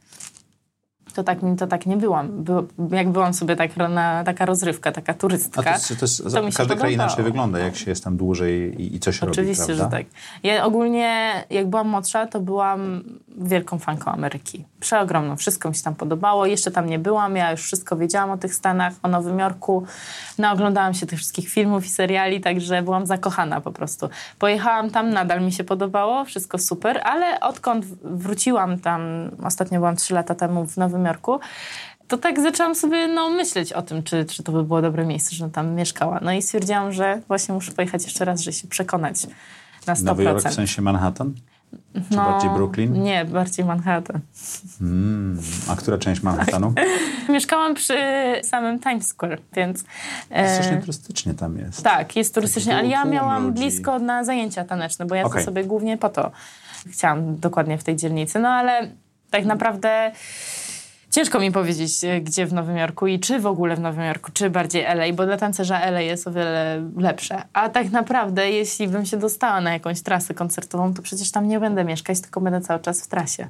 To 1.17 1.25
tak, 1.25 1.39
to 1.59 1.67
tak 1.67 1.87
nie 1.87 1.97
byłam. 1.97 2.45
By, 2.45 2.53
jak 2.97 3.09
byłam 3.09 3.35
sobie 3.35 3.57
tak 3.57 3.77
na, 3.77 4.25
taka 4.25 4.47
rozrywka, 4.47 4.93
taka 4.93 5.13
A 5.13 5.15
turystka. 5.15 5.63
to 5.63 5.71
jest, 5.71 5.89
to 5.89 6.05
jest, 6.05 6.35
to 6.35 6.43
mi 6.43 6.53
się 6.53 6.59
każdy 6.59 6.77
kraj 6.77 6.95
inaczej 6.95 7.25
wygląda, 7.25 7.59
jak 7.59 7.77
się 7.77 7.91
jest 7.91 8.05
tam 8.05 8.17
dłużej 8.17 8.83
i, 8.83 8.97
i 8.97 9.01
coś 9.01 9.23
Oczywiście, 9.23 9.63
robi, 9.63 9.75
że 9.75 9.79
prawda? 9.79 9.97
tak. 9.97 10.07
Ja 10.43 10.65
ogólnie, 10.65 11.33
jak 11.51 11.67
byłam 11.67 11.89
młodsza, 11.89 12.27
to 12.27 12.41
byłam 12.41 13.05
wielką 13.39 13.79
fanką 13.79 14.11
Ameryki. 14.11 14.65
Przeogromną. 14.81 15.37
Wszystko 15.37 15.69
mi 15.69 15.75
się 15.75 15.83
tam 15.83 15.95
podobało. 15.95 16.47
Jeszcze 16.47 16.71
tam 16.71 16.87
nie 16.87 16.99
byłam. 16.99 17.37
Ja 17.37 17.51
już 17.51 17.61
wszystko 17.61 17.97
wiedziałam 17.97 18.31
o 18.31 18.37
tych 18.39 18.55
Stanach, 18.55 18.93
o 19.03 19.09
Nowym 19.09 19.39
Jorku. 19.39 19.87
Naoglądałam 20.39 20.95
się 20.95 21.07
tych 21.07 21.19
wszystkich 21.19 21.49
filmów 21.49 21.87
i 21.87 21.89
seriali, 21.89 22.41
także 22.41 22.83
byłam 22.83 23.07
zakochana 23.07 23.61
po 23.61 23.73
prostu. 23.73 24.09
Pojechałam 24.39 24.91
tam, 24.91 25.11
nadal 25.11 25.43
mi 25.43 25.53
się 25.53 25.65
podobało. 25.65 26.25
Wszystko 26.25 26.59
super, 26.59 27.01
ale 27.05 27.41
odkąd 27.41 27.87
wróciłam 28.03 28.79
tam, 28.79 29.01
ostatnio 29.45 29.79
byłam 29.79 29.97
trzy 29.97 30.15
lata 30.15 30.35
temu 30.35 30.67
w 30.67 30.77
Nowym 30.77 31.06
Jorku, 31.07 31.41
to 32.09 32.19
tak 32.19 32.41
zaczęłam 32.41 32.75
sobie 32.75 33.09
no, 33.09 33.31
myśleć 33.31 33.73
o 33.73 33.83
tym, 33.83 34.03
czy, 34.03 34.25
czy 34.25 34.43
to 34.43 34.53
by 34.53 34.63
było 34.65 34.83
dobre 34.83 35.07
miejsce, 35.07 35.37
żebym 35.37 35.53
tam 35.53 35.75
mieszkała. 35.75 36.21
No 36.23 36.33
i 36.33 36.43
stwierdziłam, 36.43 36.93
że 36.93 37.21
właśnie 37.29 37.55
muszę 37.55 37.73
pojechać 37.73 38.05
jeszcze 38.05 38.25
raz, 38.25 38.41
żeby 38.41 38.57
się 38.57 38.69
przekonać 38.69 39.27
na 39.87 39.95
100%. 39.95 40.03
Nowy 40.05 40.25
Jork 40.25 40.49
w 40.49 40.53
sensie 40.55 40.83
Manhattan? 40.83 41.35
Czy 41.95 42.17
No, 42.17 42.25
bardziej 42.25 42.51
Brooklyn? 42.51 43.03
Nie, 43.03 43.25
bardziej 43.25 43.65
Manhattan. 43.65 44.21
Mm, 44.81 45.41
a 45.71 45.77
która 45.77 45.99
część 45.99 46.23
Manhattanu? 46.23 46.73
Mieszkałam 47.29 47.75
przy 47.75 47.95
samym 48.43 48.81
Times 48.81 49.07
Square, 49.09 49.41
więc... 49.53 49.85
e, 50.31 50.55
Strasznie 50.55 50.81
turystycznie 50.81 51.35
tam 51.35 51.59
jest. 51.59 51.83
tak, 51.83 52.17
jest 52.17 52.35
turystycznie, 52.35 52.77
ale 52.77 52.89
ja 52.89 53.05
miałam 53.05 53.47
ludzi. 53.47 53.55
blisko 53.61 53.99
na 53.99 54.25
zajęcia 54.25 54.65
taneczne, 54.65 55.07
bo 55.07 55.15
ja 55.15 55.25
Okej. 55.25 55.41
to 55.41 55.45
sobie 55.47 55.65
głównie 55.65 55.99
po 55.99 56.09
to 56.09 56.31
chciałam 56.91 57.37
dokładnie 57.37 57.79
w 57.79 57.85
tej 57.85 57.97
dzielnicy. 57.97 58.39
No 58.39 58.49
ale 58.49 58.91
tak 59.31 59.45
naprawdę 59.45 60.13
ciężko 61.17 61.41
mi 61.41 61.53
powiedzieć, 61.53 62.05
e, 62.05 62.21
gdzie 62.21 62.47
w 62.47 62.53
Nowym 62.53 62.77
Jorku 62.77 63.07
i 63.07 63.21
czy 63.21 63.41
w 63.41 63.47
ogóle 63.47 63.77
w 63.77 63.81
Nowym 63.81 64.05
Jorku, 64.05 64.33
czy 64.33 64.51
bardziej 64.51 64.83
LA, 64.83 65.13
bo 65.13 65.27
dla 65.27 65.37
tancerza 65.37 65.81
LA 65.81 66.01
jest 66.01 66.27
o 66.27 66.33
wiele 66.33 66.83
lepsze. 66.97 67.43
A 67.53 67.69
tak 67.69 67.91
naprawdę, 67.91 68.51
jeśli 68.51 68.89
bym 68.89 69.07
się 69.07 69.17
dostała 69.17 69.61
na 69.61 69.73
jakąś 69.73 70.03
trasę 70.03 70.35
koncertową, 70.35 70.95
to 70.95 71.03
przecież 71.03 71.31
tam 71.31 71.49
nie 71.49 71.61
będę 71.61 71.85
mieszkać, 71.85 72.21
tylko 72.21 72.41
będę 72.41 72.61
cały 72.61 72.81
czas 72.81 73.03
w 73.03 73.09
trasie. 73.09 73.49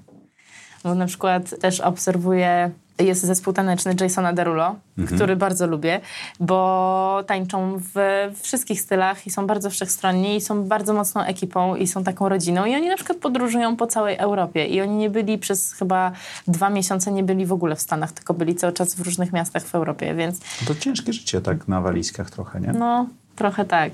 Bo 0.84 0.94
na 0.94 1.06
przykład 1.06 1.60
też 1.60 1.80
obserwuję, 1.80 2.70
jest 2.98 3.22
zespół 3.24 3.52
taneczny 3.52 3.94
Jasona 4.00 4.32
Derulo, 4.32 4.76
który 5.14 5.36
bardzo 5.36 5.66
lubię, 5.66 6.00
bo 6.40 7.24
tańczą 7.26 7.80
w 7.94 7.94
wszystkich 8.42 8.80
stylach 8.80 9.26
i 9.26 9.30
są 9.30 9.46
bardzo 9.46 9.70
wszechstronni 9.70 10.36
i 10.36 10.40
są 10.40 10.64
bardzo 10.64 10.94
mocną 10.94 11.20
ekipą 11.22 11.76
i 11.76 11.86
są 11.86 12.04
taką 12.04 12.28
rodziną 12.28 12.64
i 12.64 12.74
oni 12.74 12.88
na 12.88 12.96
przykład 12.96 13.18
podróżują 13.18 13.76
po 13.76 13.86
całej 13.86 14.16
Europie 14.16 14.66
i 14.66 14.80
oni 14.80 14.96
nie 14.96 15.10
byli 15.10 15.38
przez 15.38 15.72
chyba 15.72 16.12
dwa 16.48 16.70
miesiące, 16.70 17.12
nie 17.12 17.22
byli 17.22 17.46
w 17.46 17.52
ogóle 17.52 17.76
w 17.76 17.80
Stanach, 17.80 18.12
tylko 18.12 18.34
byli 18.34 18.54
cały 18.54 18.72
czas 18.72 18.94
w 18.94 19.00
różnych 19.00 19.32
miastach 19.32 19.62
w 19.62 19.74
Europie, 19.74 20.14
więc 20.14 20.40
No 20.60 20.66
to 20.66 20.74
ciężkie 20.80 21.12
życie 21.12 21.40
tak 21.40 21.68
na 21.68 21.80
walizkach 21.80 22.30
trochę, 22.30 22.60
nie? 22.60 22.72
no 22.72 23.06
trochę 23.36 23.64
tak. 23.64 23.92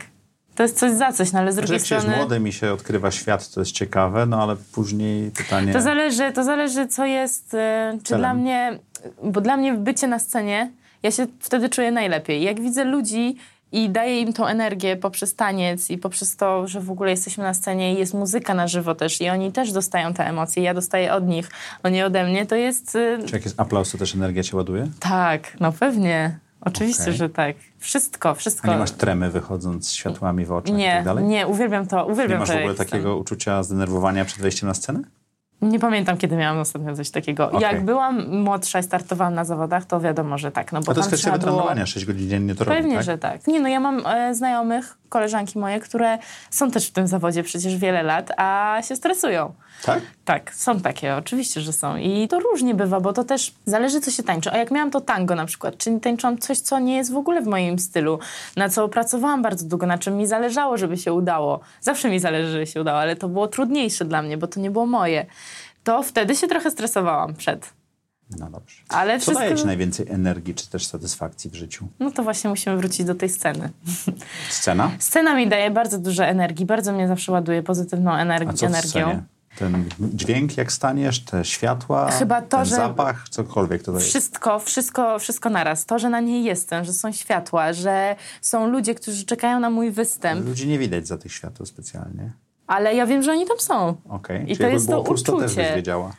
To 0.54 0.62
jest 0.62 0.78
coś 0.78 0.92
za 0.92 1.12
coś, 1.12 1.32
no 1.32 1.38
ale 1.38 1.52
z 1.52 1.56
drugiej 1.56 1.72
jak 1.76 1.86
się 1.86 1.94
jest 1.94 2.06
strony... 2.06 2.22
młodym 2.22 2.48
i 2.48 2.52
się 2.52 2.72
odkrywa 2.72 3.10
świat, 3.10 3.50
to 3.50 3.60
jest 3.60 3.72
ciekawe, 3.72 4.26
no 4.26 4.42
ale 4.42 4.56
później 4.56 5.30
pytanie... 5.30 5.72
To 5.72 5.80
zależy, 5.80 6.32
to 6.32 6.44
zależy, 6.44 6.86
co 6.88 7.04
jest. 7.06 7.54
e, 7.54 7.92
Czy 7.98 8.04
Celem. 8.08 8.20
dla 8.20 8.34
mnie, 8.34 8.78
bo 9.24 9.40
dla 9.40 9.56
mnie 9.56 9.72
bycie 9.74 10.06
na 10.06 10.18
scenie, 10.18 10.70
ja 11.02 11.10
się 11.10 11.26
wtedy 11.40 11.68
czuję 11.68 11.90
najlepiej. 11.90 12.42
Jak 12.42 12.60
widzę 12.60 12.84
ludzi 12.84 13.36
i 13.72 13.90
daję 13.90 14.20
im 14.20 14.32
tą 14.32 14.46
energię 14.46 14.96
poprzez 14.96 15.34
taniec 15.34 15.90
i 15.90 15.98
poprzez 15.98 16.36
to, 16.36 16.68
że 16.68 16.80
w 16.80 16.90
ogóle 16.90 17.10
jesteśmy 17.10 17.44
na 17.44 17.54
scenie 17.54 17.94
i 17.94 17.98
jest 17.98 18.14
muzyka 18.14 18.54
na 18.54 18.68
żywo 18.68 18.94
też 18.94 19.20
i 19.20 19.28
oni 19.28 19.52
też 19.52 19.72
dostają 19.72 20.14
te 20.14 20.26
emocje, 20.26 20.62
ja 20.62 20.74
dostaję 20.74 21.14
od 21.14 21.26
nich, 21.26 21.50
oni 21.82 22.02
ode 22.02 22.24
mnie, 22.24 22.46
to 22.46 22.54
jest. 22.56 22.96
e, 22.96 23.18
Czy 23.26 23.34
jak 23.34 23.44
jest 23.44 23.60
aplauz, 23.60 23.92
to 23.92 23.98
też 23.98 24.14
energia 24.14 24.42
cię 24.42 24.56
ładuje? 24.56 24.88
Tak, 25.00 25.56
no 25.60 25.72
pewnie. 25.72 26.38
Oczywiście, 26.60 27.02
Okej. 27.02 27.14
że 27.14 27.28
tak. 27.28 27.56
Wszystko, 27.78 28.34
wszystko. 28.34 28.68
A 28.68 28.72
nie 28.72 28.78
masz 28.78 28.90
tremy 28.90 29.30
wychodząc 29.30 29.88
z 29.88 29.92
światłami 29.92 30.44
w 30.44 30.52
oczach 30.52 30.74
i 30.74 30.78
nie, 30.78 30.92
tak 30.92 31.04
dalej? 31.04 31.24
nie, 31.24 31.46
uwielbiam 31.46 31.86
to, 31.86 32.06
uwielbiam 32.06 32.30
Nie 32.30 32.38
masz 32.38 32.50
w 32.50 32.58
ogóle 32.58 32.74
takiego 32.74 33.16
uczucia 33.16 33.62
zdenerwowania 33.62 34.24
przed 34.24 34.38
wejściem 34.40 34.68
na 34.68 34.74
scenę? 34.74 35.00
Nie 35.62 35.78
pamiętam, 35.78 36.16
kiedy 36.16 36.36
miałam 36.36 36.58
ostatnio 36.58 36.96
coś 36.96 37.10
takiego. 37.10 37.46
Okej. 37.46 37.60
Jak 37.60 37.84
byłam 37.84 38.28
młodsza 38.28 38.78
i 38.78 38.82
startowałam 38.82 39.34
na 39.34 39.44
zawodach, 39.44 39.84
to 39.84 40.00
wiadomo, 40.00 40.38
że 40.38 40.52
tak. 40.52 40.72
No 40.72 40.80
bo 40.80 40.86
Bo 40.86 40.94
to 40.94 41.00
jest 41.00 41.08
kwestia 41.08 41.24
trzeba 41.30 41.38
było... 41.38 41.52
wytrenowania, 41.52 41.86
6 41.86 42.06
godzin 42.06 42.28
dziennie 42.28 42.54
to 42.54 42.64
robi, 42.64 42.76
Pewnie, 42.76 42.94
tak? 42.94 43.04
że 43.04 43.18
tak. 43.18 43.46
Nie 43.46 43.60
no, 43.60 43.68
ja 43.68 43.80
mam 43.80 44.06
e, 44.06 44.34
znajomych, 44.34 44.98
koleżanki 45.08 45.58
moje, 45.58 45.80
które 45.80 46.18
są 46.50 46.70
też 46.70 46.88
w 46.88 46.92
tym 46.92 47.06
zawodzie 47.06 47.42
przecież 47.42 47.76
wiele 47.76 48.02
lat, 48.02 48.32
a 48.36 48.78
się 48.88 48.96
stresują. 48.96 49.52
Tak? 49.82 50.02
Tak, 50.24 50.54
są 50.54 50.80
takie, 50.80 51.16
oczywiście, 51.16 51.60
że 51.60 51.72
są. 51.72 51.96
I 51.96 52.28
to 52.28 52.40
różnie 52.40 52.74
bywa, 52.74 53.00
bo 53.00 53.12
to 53.12 53.24
też 53.24 53.54
zależy, 53.66 54.00
co 54.00 54.10
się 54.10 54.22
tańczy. 54.22 54.52
A 54.52 54.56
jak 54.56 54.70
miałam 54.70 54.90
to 54.90 55.00
tango 55.00 55.34
na 55.34 55.46
przykład, 55.46 55.76
czyli 55.76 56.00
tańczyłam 56.00 56.38
coś, 56.38 56.58
co 56.58 56.78
nie 56.78 56.96
jest 56.96 57.12
w 57.12 57.16
ogóle 57.16 57.42
w 57.42 57.46
moim 57.46 57.78
stylu, 57.78 58.18
na 58.56 58.68
co 58.68 58.88
pracowałam 58.88 59.42
bardzo 59.42 59.66
długo, 59.66 59.86
na 59.86 59.98
czym 59.98 60.16
mi 60.16 60.26
zależało, 60.26 60.76
żeby 60.76 60.96
się 60.96 61.12
udało. 61.12 61.60
Zawsze 61.80 62.10
mi 62.10 62.18
zależy, 62.20 62.52
żeby 62.52 62.66
się 62.66 62.80
udało, 62.80 62.98
ale 63.00 63.16
to 63.16 63.28
było 63.28 63.48
trudniejsze 63.48 64.04
dla 64.04 64.22
mnie, 64.22 64.38
bo 64.38 64.46
to 64.46 64.60
nie 64.60 64.70
było 64.70 64.86
moje. 64.86 65.26
To 65.84 66.02
wtedy 66.02 66.36
się 66.36 66.48
trochę 66.48 66.70
stresowałam 66.70 67.34
przed. 67.34 67.72
No 68.38 68.50
dobrze. 68.50 68.76
Ale 68.88 69.18
Co 69.18 69.22
wszystko... 69.22 69.44
daje 69.44 69.56
ci 69.56 69.66
najwięcej 69.66 70.06
energii 70.08 70.54
czy 70.54 70.70
też 70.70 70.86
satysfakcji 70.86 71.50
w 71.50 71.54
życiu? 71.54 71.88
No 72.00 72.10
to 72.10 72.22
właśnie 72.22 72.50
musimy 72.50 72.76
wrócić 72.76 73.06
do 73.06 73.14
tej 73.14 73.28
sceny. 73.28 73.70
Scena? 74.48 74.90
Scena 74.98 75.34
mi 75.34 75.48
daje 75.48 75.70
bardzo 75.70 75.98
dużo 75.98 76.24
energii, 76.24 76.66
bardzo 76.66 76.92
mnie 76.92 77.08
zawsze 77.08 77.32
ładuje 77.32 77.62
pozytywną 77.62 78.10
A 78.12 78.24
energi- 78.24 78.54
co 78.54 78.66
w 78.66 78.68
energią. 78.68 78.90
scenie? 78.90 79.22
Ten 79.58 79.84
dźwięk 80.00 80.56
jak 80.56 80.72
staniesz, 80.72 81.24
te 81.24 81.44
światła, 81.44 82.10
Chyba 82.10 82.42
to, 82.42 82.56
ten 82.56 82.66
że- 82.66 82.76
zapach, 82.76 83.28
cokolwiek 83.28 83.82
to 83.82 83.92
daje. 83.92 84.04
Wszystko, 84.04 84.58
wszystko, 84.58 85.18
wszystko 85.18 85.50
naraz. 85.50 85.86
To, 85.86 85.98
że 85.98 86.10
na 86.10 86.20
niej 86.20 86.44
jestem, 86.44 86.84
że 86.84 86.92
są 86.92 87.12
światła, 87.12 87.72
że 87.72 88.16
są 88.40 88.66
ludzie, 88.66 88.94
którzy 88.94 89.24
czekają 89.24 89.60
na 89.60 89.70
mój 89.70 89.90
występ, 89.90 90.46
Ludzi 90.46 90.68
nie 90.68 90.78
widać 90.78 91.06
za 91.06 91.18
tych 91.18 91.32
światł 91.32 91.66
specjalnie. 91.66 92.32
ale 92.66 92.94
ja 92.94 93.06
wiem, 93.06 93.22
że 93.22 93.32
oni 93.32 93.46
tam 93.46 93.58
są. 93.60 93.96
Okej. 94.08 94.42
I 94.42 94.46
Czyli 94.46 94.58
to 94.58 94.66
jest 94.66 94.86
było 94.86 94.98
to 95.02 95.04
pusto, 95.08 95.38
też 95.40 95.54
byś 95.54 95.66
wiedziała. 95.76 96.12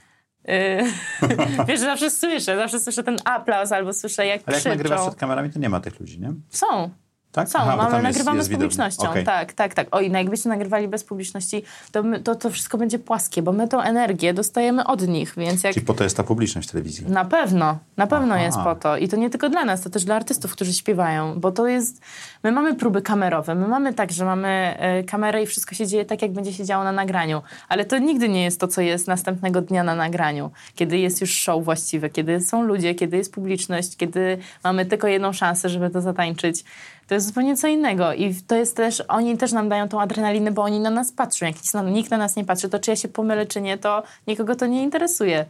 Yy, 0.48 0.84
wiesz, 1.68 1.80
że 1.80 1.86
zawsze 1.86 2.10
słyszę, 2.12 2.56
zawsze 2.56 2.80
słyszę 2.80 3.04
ten 3.04 3.18
aplauz 3.26 3.72
albo 3.72 3.94
słyszę 3.94 4.26
jak 4.28 4.42
Ale 4.46 4.56
jak 4.56 4.62
krzyczą. 4.62 4.70
nagrywasz 4.70 5.02
przed 5.02 5.16
kamerami, 5.16 5.50
to 5.50 5.60
nie 5.60 5.70
ma 5.70 5.80
tych 5.80 6.00
ludzi, 6.00 6.20
nie? 6.20 6.34
Są. 6.50 6.90
Tak? 7.34 7.50
Są, 7.50 7.60
Aha, 7.60 7.76
mamy, 7.76 7.92
tam 7.92 7.92
jest- 7.92 8.04
nagrywamy 8.04 8.38
jest 8.38 8.50
z 8.50 8.54
publicznością. 8.54 9.10
Okej. 9.10 9.26
Tak, 9.26 9.54
tak, 9.54 9.74
tak. 9.74 9.88
Oj, 9.92 10.12
no 10.12 10.18
jakbyście 10.18 10.50
nagrywali 10.50 10.88
bez 10.88 11.04
publiczności, 11.04 11.64
to, 11.92 12.04
my, 12.04 12.20
to 12.20 12.36
to 12.36 12.50
wszystko 12.50 12.78
będzie 12.78 13.00
płaskie, 13.00 13.42
bo 13.42 13.52
my 13.52 13.68
tą 13.68 13.82
energię 13.82 14.34
dostajemy 14.34 14.88
od 14.88 15.08
nich, 15.08 15.34
więc 15.38 15.64
jak 15.64 15.74
Czyli 15.74 15.86
po 15.86 15.94
to 15.94 16.04
jest 16.04 16.18
ta 16.18 16.24
publiczność 16.24 16.70
telewizji. 16.72 17.06
Na 17.10 17.26
pewno, 17.26 17.78
na 17.98 18.08
pewno 18.08 18.36
Aha. 18.36 18.44
jest 18.44 18.58
po 18.58 18.76
to. 18.76 18.98
I 18.98 19.08
to 19.08 19.18
nie 19.18 19.30
tylko 19.30 19.50
dla 19.50 19.66
nas, 19.66 19.82
to 19.82 19.90
też 19.90 20.04
dla 20.04 20.16
artystów, 20.16 20.52
którzy 20.52 20.74
śpiewają, 20.74 21.40
bo 21.40 21.52
to 21.52 21.68
jest. 21.68 22.02
My 22.44 22.52
mamy 22.52 22.76
próby 22.76 23.02
kamerowe, 23.02 23.56
my 23.56 23.68
mamy 23.68 23.94
tak, 23.94 24.12
że 24.12 24.26
mamy 24.26 24.76
e, 24.80 25.04
kamerę 25.04 25.44
i 25.44 25.46
wszystko 25.46 25.76
się 25.76 25.88
dzieje 25.88 26.06
tak, 26.06 26.22
jak 26.22 26.32
będzie 26.32 26.54
się 26.54 26.66
działo 26.66 26.84
na 26.84 26.92
nagraniu. 26.92 27.42
Ale 27.70 27.86
to 27.86 27.98
nigdy 27.98 28.30
nie 28.30 28.44
jest 28.44 28.60
to, 28.60 28.68
co 28.68 28.82
jest 28.82 29.08
następnego 29.08 29.62
dnia 29.62 29.84
na 29.84 29.96
nagraniu, 29.96 30.52
kiedy 30.76 30.98
jest 30.98 31.22
już 31.22 31.32
show 31.32 31.64
właściwe, 31.64 32.10
kiedy 32.10 32.42
są 32.42 32.64
ludzie, 32.64 32.96
kiedy 32.96 33.18
jest 33.18 33.34
publiczność, 33.34 33.98
kiedy 33.98 34.38
mamy 34.64 34.86
tylko 34.86 35.08
jedną 35.08 35.34
szansę, 35.34 35.70
żeby 35.70 35.90
to 35.90 36.02
zatańczyć. 36.02 36.64
To 37.08 37.14
jest 37.16 37.28
zupełnie 37.28 37.58
co 37.58 37.68
innego. 37.68 38.14
I 38.14 38.36
to 38.36 38.56
jest 38.56 38.76
też, 38.76 39.04
oni 39.08 39.38
też 39.38 39.52
nam 39.52 39.70
dają 39.70 39.90
tą 39.90 40.02
adrenalinę, 40.02 40.52
bo 40.52 40.62
oni 40.64 40.80
na 40.80 40.90
nas 40.90 41.12
patrzą. 41.12 41.46
Jak 41.46 41.56
nikt 41.92 42.12
na 42.12 42.18
nas 42.18 42.36
nie 42.36 42.46
patrzy, 42.46 42.70
to 42.70 42.80
czy 42.80 42.92
ja 42.92 42.96
się 42.96 43.08
pomylę, 43.08 43.46
czy 43.46 43.62
nie, 43.62 43.78
to 43.78 44.04
nikogo 44.28 44.56
to 44.56 44.66
nie 44.66 44.84
interesuje. 44.84 45.46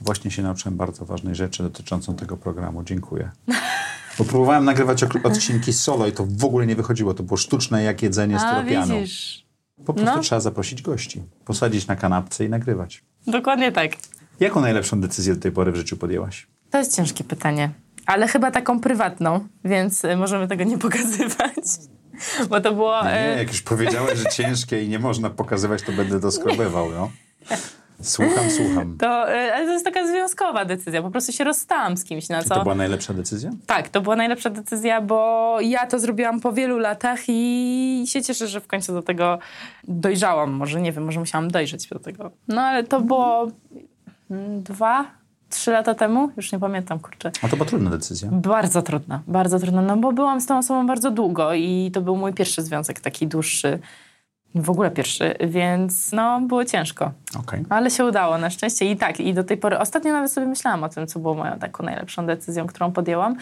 Właśnie 0.00 0.30
się 0.30 0.42
nauczyłem 0.42 0.76
bardzo 0.76 1.04
ważnej 1.04 1.34
rzeczy 1.34 1.62
dotyczącą 1.62 2.14
tego 2.14 2.36
programu. 2.36 2.82
Dziękuję. 2.82 3.30
Bo 4.18 4.24
próbowałem 4.24 4.64
nagrywać 4.64 5.02
odcinki 5.24 5.72
solo 5.72 6.06
i 6.06 6.12
to 6.12 6.26
w 6.30 6.44
ogóle 6.44 6.66
nie 6.66 6.76
wychodziło. 6.76 7.14
To 7.14 7.22
było 7.22 7.36
sztuczne 7.36 7.82
jak 7.82 8.02
jedzenie 8.02 8.38
z 8.38 8.42
A, 8.42 8.54
tropianu. 8.54 8.94
widzisz. 9.00 9.46
Po 9.86 9.94
prostu 9.94 10.16
No. 10.16 10.22
trzeba 10.22 10.40
zaprosić 10.40 10.82
gości, 10.82 11.22
posadzić 11.44 11.86
na 11.86 11.96
kanapce 11.96 12.44
i 12.44 12.48
nagrywać. 12.48 13.04
Dokładnie 13.26 13.72
tak. 13.72 13.92
Jaką 14.40 14.60
najlepszą 14.60 15.00
decyzję 15.00 15.34
do 15.34 15.40
tej 15.40 15.52
pory 15.52 15.72
w 15.72 15.76
życiu 15.76 15.96
podjęłaś? 15.96 16.46
To 16.70 16.78
jest 16.78 16.96
ciężkie 16.96 17.24
pytanie, 17.24 17.70
ale 18.06 18.28
chyba 18.28 18.50
taką 18.50 18.80
prywatną, 18.80 19.48
więc 19.64 20.04
y, 20.04 20.16
możemy 20.16 20.48
tego 20.48 20.64
nie 20.64 20.78
pokazywać. 20.88 21.64
Bo 22.48 22.60
to 22.60 22.74
było. 22.74 23.04
Nie, 23.04 23.10
e, 23.10 23.38
jak 23.38 23.48
już 23.48 23.62
powiedziałeś, 23.62 24.18
że 24.18 24.30
ciężkie 24.30 24.84
i 24.84 24.88
nie 24.88 24.98
można 24.98 25.30
pokazywać, 25.30 25.82
to 25.82 25.92
będę 25.92 26.20
to 26.20 26.30
skrobywał, 26.30 26.90
no. 26.90 27.10
Słucham, 28.02 28.50
słucham. 28.50 28.96
To, 28.98 29.32
e, 29.32 29.54
ale 29.54 29.66
to 29.66 29.72
jest 29.72 29.84
taka 29.84 30.06
związkowa 30.06 30.64
decyzja. 30.64 31.02
Po 31.02 31.10
prostu 31.10 31.32
się 31.32 31.44
rozstałam 31.44 31.96
z 31.96 32.04
kimś, 32.04 32.28
na 32.28 32.42
Czy 32.42 32.48
co. 32.48 32.54
to 32.54 32.62
była 32.62 32.74
najlepsza 32.74 33.14
decyzja? 33.14 33.50
Tak, 33.66 33.88
to 33.88 34.00
była 34.00 34.16
najlepsza 34.16 34.50
decyzja, 34.50 35.00
bo 35.00 35.58
ja 35.60 35.86
to 35.86 35.98
zrobiłam 35.98 36.40
po 36.40 36.52
wielu 36.52 36.78
latach 36.78 37.20
i 37.28 38.04
się 38.06 38.22
cieszę, 38.22 38.48
że 38.48 38.60
w 38.60 38.66
końcu 38.66 38.92
do 38.92 39.02
tego 39.02 39.38
dojrzałam. 39.84 40.52
Może 40.52 40.80
nie 40.80 40.92
wiem, 40.92 41.04
może 41.04 41.20
musiałam 41.20 41.50
dojrzeć 41.50 41.88
do 41.88 41.98
tego. 41.98 42.30
No 42.48 42.62
ale 42.62 42.84
to 42.84 43.00
było 43.00 43.50
mm, 44.30 44.62
dwa, 44.62 45.04
trzy 45.50 45.70
lata 45.70 45.94
temu, 45.94 46.30
już 46.36 46.52
nie 46.52 46.58
pamiętam, 46.58 46.98
kurczę. 46.98 47.30
A 47.42 47.48
to 47.48 47.56
była 47.56 47.68
trudna 47.68 47.90
decyzja. 47.90 48.28
Bardzo 48.32 48.82
trudna, 48.82 49.22
bardzo 49.26 49.58
trudna, 49.58 49.82
no 49.82 49.96
bo 49.96 50.12
byłam 50.12 50.40
z 50.40 50.46
tą 50.46 50.58
osobą 50.58 50.86
bardzo 50.86 51.10
długo 51.10 51.54
i 51.54 51.90
to 51.94 52.00
był 52.00 52.16
mój 52.16 52.32
pierwszy 52.32 52.62
związek 52.62 53.00
taki 53.00 53.26
dłuższy, 53.26 53.78
w 54.54 54.70
ogóle 54.70 54.90
pierwszy, 54.90 55.34
więc 55.40 56.12
no 56.12 56.40
było 56.40 56.64
ciężko, 56.64 57.12
Okej. 57.38 57.64
ale 57.68 57.90
się 57.90 58.04
udało 58.04 58.38
na 58.38 58.50
szczęście 58.50 58.90
i 58.90 58.96
tak, 58.96 59.20
i 59.20 59.34
do 59.34 59.44
tej 59.44 59.56
pory, 59.56 59.78
ostatnio 59.78 60.12
nawet 60.12 60.32
sobie 60.32 60.46
myślałam 60.46 60.84
o 60.84 60.88
tym, 60.88 61.06
co 61.06 61.18
było 61.18 61.34
moją 61.34 61.58
taką 61.58 61.84
najlepszą 61.84 62.26
decyzją, 62.26 62.66
którą 62.66 62.92
podjęłam 62.92 63.36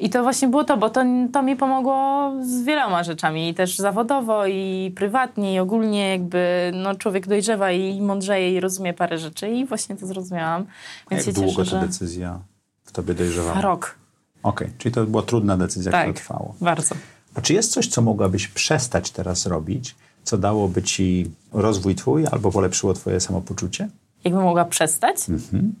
i 0.00 0.10
to 0.10 0.22
właśnie 0.22 0.48
było 0.48 0.64
to, 0.64 0.76
bo 0.76 0.90
to, 0.90 1.04
to 1.32 1.42
mi 1.42 1.56
pomogło 1.56 2.32
z 2.42 2.62
wieloma 2.62 3.04
rzeczami, 3.04 3.48
i 3.48 3.54
też 3.54 3.76
zawodowo, 3.76 4.46
i 4.46 4.92
prywatnie, 4.96 5.54
i 5.54 5.58
ogólnie 5.58 6.10
jakby 6.10 6.72
no, 6.74 6.94
człowiek 6.94 7.26
dojrzewa 7.26 7.70
i 7.70 8.00
mądrzeje 8.00 8.54
i 8.54 8.60
rozumie 8.60 8.94
parę 8.94 9.18
rzeczy 9.18 9.48
i 9.48 9.66
właśnie 9.66 9.96
to 9.96 10.06
zrozumiałam, 10.06 10.66
A 11.06 11.10
więc 11.10 11.26
Jak 11.26 11.36
się 11.36 11.42
długo 11.42 11.64
cieszę, 11.64 11.76
ta 11.76 11.80
że... 11.80 11.86
decyzja 11.86 12.38
w 12.84 12.92
tobie 12.92 13.14
dojrzewała? 13.14 13.60
Rok, 13.60 13.94
Okej, 14.42 14.70
czyli 14.78 14.94
to 14.94 15.06
była 15.06 15.22
trudna 15.22 15.56
decyzja, 15.56 15.92
tak, 15.92 16.00
która 16.02 16.16
trwała. 16.16 16.52
bardzo. 16.60 16.94
A 17.34 17.40
czy 17.40 17.54
jest 17.54 17.72
coś, 17.72 17.86
co 17.88 18.02
mogłabyś 18.02 18.48
przestać 18.48 19.10
teraz 19.10 19.46
robić, 19.46 19.94
co 20.24 20.38
dałoby 20.38 20.82
ci 20.82 21.30
rozwój 21.52 21.94
twój 21.94 22.26
albo 22.26 22.50
polepszyło 22.50 22.94
twoje 22.94 23.20
samopoczucie? 23.20 23.88
Jakbym 24.24 24.42
mogła 24.42 24.64
przestać? 24.64 25.16
Mhm. 25.28 25.72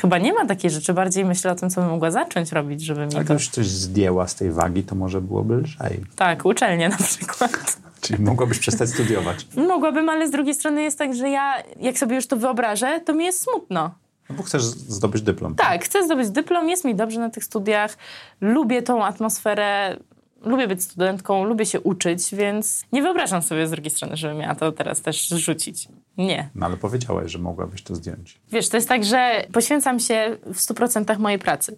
Chyba 0.00 0.18
nie 0.18 0.32
ma 0.32 0.46
takiej 0.46 0.70
rzeczy. 0.70 0.94
Bardziej 0.94 1.24
myślę 1.24 1.52
o 1.52 1.54
tym, 1.54 1.70
co 1.70 1.80
bym 1.80 1.90
mogła 1.90 2.10
zacząć 2.10 2.52
robić, 2.52 2.82
żeby 2.82 3.06
mi 3.06 3.14
Jak 3.14 3.26
to... 3.26 3.32
już 3.32 3.48
coś 3.48 3.66
zdjęła 3.66 4.28
z 4.28 4.34
tej 4.34 4.50
wagi, 4.52 4.82
to 4.82 4.94
może 4.94 5.20
byłoby 5.20 5.54
lżej. 5.54 6.00
Tak, 6.16 6.44
uczelnię 6.44 6.88
na 6.88 6.96
przykład. 6.96 7.78
Czyli 8.00 8.22
mogłabyś 8.22 8.58
przestać 8.58 8.90
studiować. 8.90 9.46
Mogłabym, 9.56 10.08
ale 10.08 10.28
z 10.28 10.30
drugiej 10.30 10.54
strony 10.54 10.82
jest 10.82 10.98
tak, 10.98 11.14
że 11.14 11.28
ja, 11.28 11.54
jak 11.80 11.98
sobie 11.98 12.16
już 12.16 12.26
to 12.26 12.36
wyobrażę, 12.36 13.00
to 13.00 13.14
mi 13.14 13.24
jest 13.24 13.40
smutno. 13.40 13.90
No 14.30 14.36
bo 14.36 14.42
chcesz 14.42 14.62
zdobyć 14.62 15.22
dyplom. 15.22 15.54
Tak, 15.54 15.84
chcę 15.84 16.04
zdobyć 16.04 16.30
dyplom, 16.30 16.68
jest 16.68 16.84
mi 16.84 16.94
dobrze 16.94 17.20
na 17.20 17.30
tych 17.30 17.44
studiach, 17.44 17.96
lubię 18.40 18.82
tą 18.82 19.04
atmosferę, 19.04 19.96
lubię 20.44 20.68
być 20.68 20.82
studentką, 20.82 21.44
lubię 21.44 21.66
się 21.66 21.80
uczyć, 21.80 22.34
więc 22.34 22.84
nie 22.92 23.02
wyobrażam 23.02 23.42
sobie 23.42 23.66
z 23.66 23.70
drugiej 23.70 23.90
strony, 23.90 24.16
żebym 24.16 24.38
miała 24.38 24.54
to 24.54 24.72
teraz 24.72 25.00
też 25.00 25.28
rzucić. 25.28 25.88
Nie. 26.18 26.50
No 26.54 26.66
ale 26.66 26.76
powiedziałaś, 26.76 27.32
że 27.32 27.38
mogłabyś 27.38 27.82
to 27.82 27.94
zdjąć. 27.94 28.40
Wiesz, 28.52 28.68
to 28.68 28.76
jest 28.76 28.88
tak, 28.88 29.04
że 29.04 29.44
poświęcam 29.52 30.00
się 30.00 30.36
w 30.46 30.56
100% 30.56 31.18
mojej 31.18 31.38
pracy. 31.38 31.76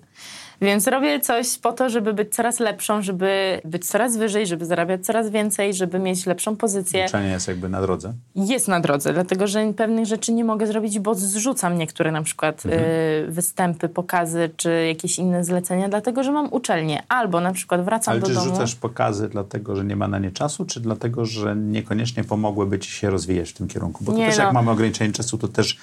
Więc 0.63 0.87
robię 0.87 1.21
coś 1.21 1.59
po 1.59 1.73
to, 1.73 1.89
żeby 1.91 2.13
być 2.15 2.35
coraz 2.35 2.61
lepszą, 2.61 3.03
żeby 3.03 3.61
być 3.65 3.87
coraz 3.87 4.17
wyżej, 4.17 4.47
żeby 4.47 4.67
zarabiać 4.67 5.05
coraz 5.07 5.31
więcej, 5.31 5.75
żeby 5.75 5.99
mieć 5.99 6.27
lepszą 6.27 6.57
pozycję. 6.57 7.05
Uczenie 7.09 7.29
jest 7.29 7.49
jakby 7.49 7.69
na 7.69 7.81
drodze. 7.83 8.13
Jest 8.35 8.69
na 8.69 8.81
drodze, 8.81 9.13
dlatego 9.13 9.47
że 9.47 9.73
pewnych 9.77 10.07
rzeczy 10.07 10.33
nie 10.33 10.45
mogę 10.45 10.67
zrobić, 10.67 10.99
bo 10.99 11.15
zrzucam 11.15 11.79
niektóre 11.79 12.13
na 12.13 12.23
przykład 12.23 12.67
Mhm. 12.67 12.83
y, 12.85 13.27
występy, 13.29 13.89
pokazy 13.89 14.51
czy 14.57 14.87
jakieś 14.89 15.19
inne 15.19 15.45
zlecenia, 15.45 15.89
dlatego 15.89 16.23
że 16.23 16.33
mam 16.33 16.53
uczelnię. 16.53 17.03
Albo 17.09 17.41
na 17.41 17.53
przykład 17.53 17.85
wracam 17.85 18.13
Ale 18.13 18.21
do 18.21 18.27
czy 18.27 18.35
domu. 18.35 18.47
rzucasz 18.47 18.75
pokazy 18.75 19.29
dlatego, 19.29 19.77
że 19.77 19.85
nie 19.85 19.97
ma 19.97 20.09
na 20.09 20.19
nie 20.19 20.31
czasu, 20.31 20.65
czy 20.65 20.81
dlatego, 20.81 21.25
że 21.27 21.57
niekoniecznie 21.57 22.25
pomogłyby 22.25 22.79
ci 22.79 22.91
się 22.91 23.11
rozwijać 23.11 23.51
w 23.51 23.53
tym 23.55 23.69
kierunku? 23.69 24.05
Bo 24.05 24.13
to 24.13 24.19
Nie 24.19 24.27
też 24.27 24.39
no. 24.39 24.45
jak 24.45 24.53
mamy 24.53 24.71
ograniczenie 24.71 25.13
czasu, 25.13 25.39
to 25.39 25.49
też 25.49 25.79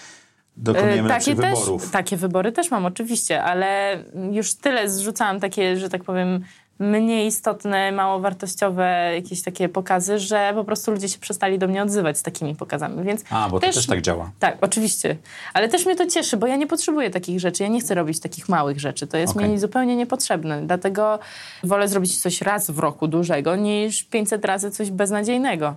Dokonujemy 0.60 1.10
takie 1.10 1.32
lepszych 1.32 1.38
też, 1.38 1.60
wyborów. 1.60 1.92
Takie 1.92 2.18
wybory 2.18 2.52
też 2.52 2.72
mam 2.72 2.86
oczywiście, 2.86 3.44
ale 3.44 3.98
już 4.32 4.54
tyle 4.54 4.90
zrzucałam 4.90 5.40
takie, 5.40 5.78
że 5.78 5.90
tak 5.90 6.04
powiem, 6.04 6.44
mniej 6.80 7.28
istotne, 7.28 7.92
mało 7.92 8.20
wartościowe 8.20 9.12
jakieś 9.16 9.42
takie 9.42 9.70
pokazy, 9.70 10.20
że 10.20 10.52
po 10.56 10.64
prostu 10.64 10.92
ludzie 10.92 11.10
się 11.10 11.20
przestali 11.20 11.60
do 11.60 11.68
mnie 11.68 11.84
odzywać 11.84 12.18
z 12.18 12.24
takimi 12.24 12.56
pokazami, 12.56 13.04
więc 13.04 13.24
A, 13.30 13.50
bo 13.50 13.60
to 13.60 13.68
też 13.68 13.88
tak 13.88 14.02
działa. 14.02 14.32
Tak, 14.40 14.58
oczywiście. 14.62 15.18
Ale 15.54 15.70
też 15.70 15.86
mnie 15.86 15.96
to 15.96 16.06
cieszy, 16.08 16.38
bo 16.38 16.48
ja 16.48 16.56
nie 16.56 16.68
potrzebuję 16.68 17.10
takich 17.10 17.40
rzeczy. 17.40 17.64
Ja 17.64 17.70
nie 17.70 17.80
chcę 17.80 17.96
robić 17.96 18.20
takich 18.20 18.50
małych 18.50 18.80
rzeczy. 18.80 19.08
To 19.08 19.18
jest 19.18 19.36
Okej. 19.36 19.50
mi 19.50 19.60
zupełnie 19.60 19.96
niepotrzebne. 19.96 20.62
Dlatego 20.62 21.20
wolę 21.64 21.88
zrobić 21.88 22.22
coś 22.22 22.42
raz 22.42 22.72
w 22.72 22.80
roku 22.80 23.08
dużego, 23.08 23.56
niż 23.56 24.04
500 24.04 24.46
razy 24.46 24.72
coś 24.72 24.92
beznadziejnego. 24.92 25.76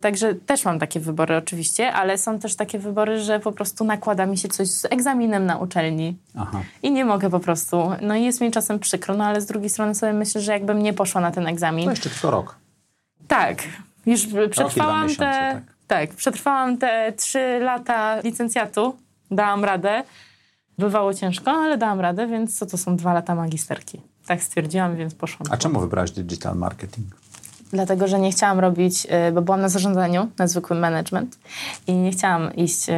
Także 0.00 0.34
też 0.34 0.64
mam 0.64 0.78
takie 0.78 1.00
wybory 1.00 1.36
oczywiście, 1.36 1.92
ale 1.92 2.18
są 2.18 2.38
też 2.38 2.56
takie 2.56 2.78
wybory, 2.78 3.20
że 3.20 3.40
po 3.40 3.52
prostu 3.52 3.84
nakłada 3.84 4.26
mi 4.26 4.38
się 4.38 4.48
coś 4.48 4.68
z 4.68 4.84
egzaminem 4.84 5.46
na 5.46 5.58
uczelni. 5.58 6.16
Aha. 6.38 6.62
I 6.82 6.90
nie 6.92 7.04
mogę 7.04 7.30
po 7.30 7.40
prostu. 7.40 7.90
No 8.02 8.14
i 8.14 8.24
jest 8.24 8.40
mi 8.40 8.50
czasem 8.50 8.78
przykro, 8.78 9.14
no 9.14 9.24
ale 9.24 9.40
z 9.40 9.46
drugiej 9.46 9.70
strony 9.70 9.94
sobie 9.94 10.12
myślę, 10.12 10.40
że 10.40 10.52
jakbym 10.52 10.82
nie 10.82 10.92
poszła 10.92 11.20
na 11.20 11.30
ten 11.30 11.46
egzamin. 11.46 11.84
To 11.84 11.90
jeszcze 11.90 12.10
tylko 12.10 12.30
rok. 12.30 12.56
Tak. 13.28 13.62
Już 14.06 14.26
przetrwałam 14.50 15.02
miesiące, 15.02 15.24
te. 15.24 15.60
tak. 15.86 16.08
Tak. 16.08 16.16
przetrwałam 16.16 16.78
te 16.78 17.12
trzy 17.12 17.58
lata 17.62 18.20
licencjatu. 18.20 18.96
Dałam 19.30 19.64
radę. 19.64 20.02
Bywało 20.78 21.14
ciężko, 21.14 21.50
ale 21.50 21.78
dałam 21.78 22.00
radę, 22.00 22.26
więc 22.26 22.58
co 22.58 22.66
to 22.66 22.78
są 22.78 22.96
dwa 22.96 23.12
lata 23.12 23.34
magisterki. 23.34 24.00
Tak 24.26 24.42
stwierdziłam, 24.42 24.96
więc 24.96 25.14
poszłam. 25.14 25.48
A 25.50 25.56
czemu 25.56 25.80
wybrałaś 25.80 26.10
digital 26.10 26.56
marketing? 26.56 27.19
Dlatego, 27.72 28.08
że 28.08 28.18
nie 28.18 28.30
chciałam 28.30 28.60
robić, 28.60 29.06
y, 29.28 29.32
bo 29.32 29.42
byłam 29.42 29.60
na 29.60 29.68
zarządzaniu, 29.68 30.28
na 30.38 30.46
zwykłym 30.46 30.78
management 30.78 31.38
i 31.86 31.92
nie 31.92 32.10
chciałam 32.10 32.54
iść 32.54 32.88
y, 32.88 32.92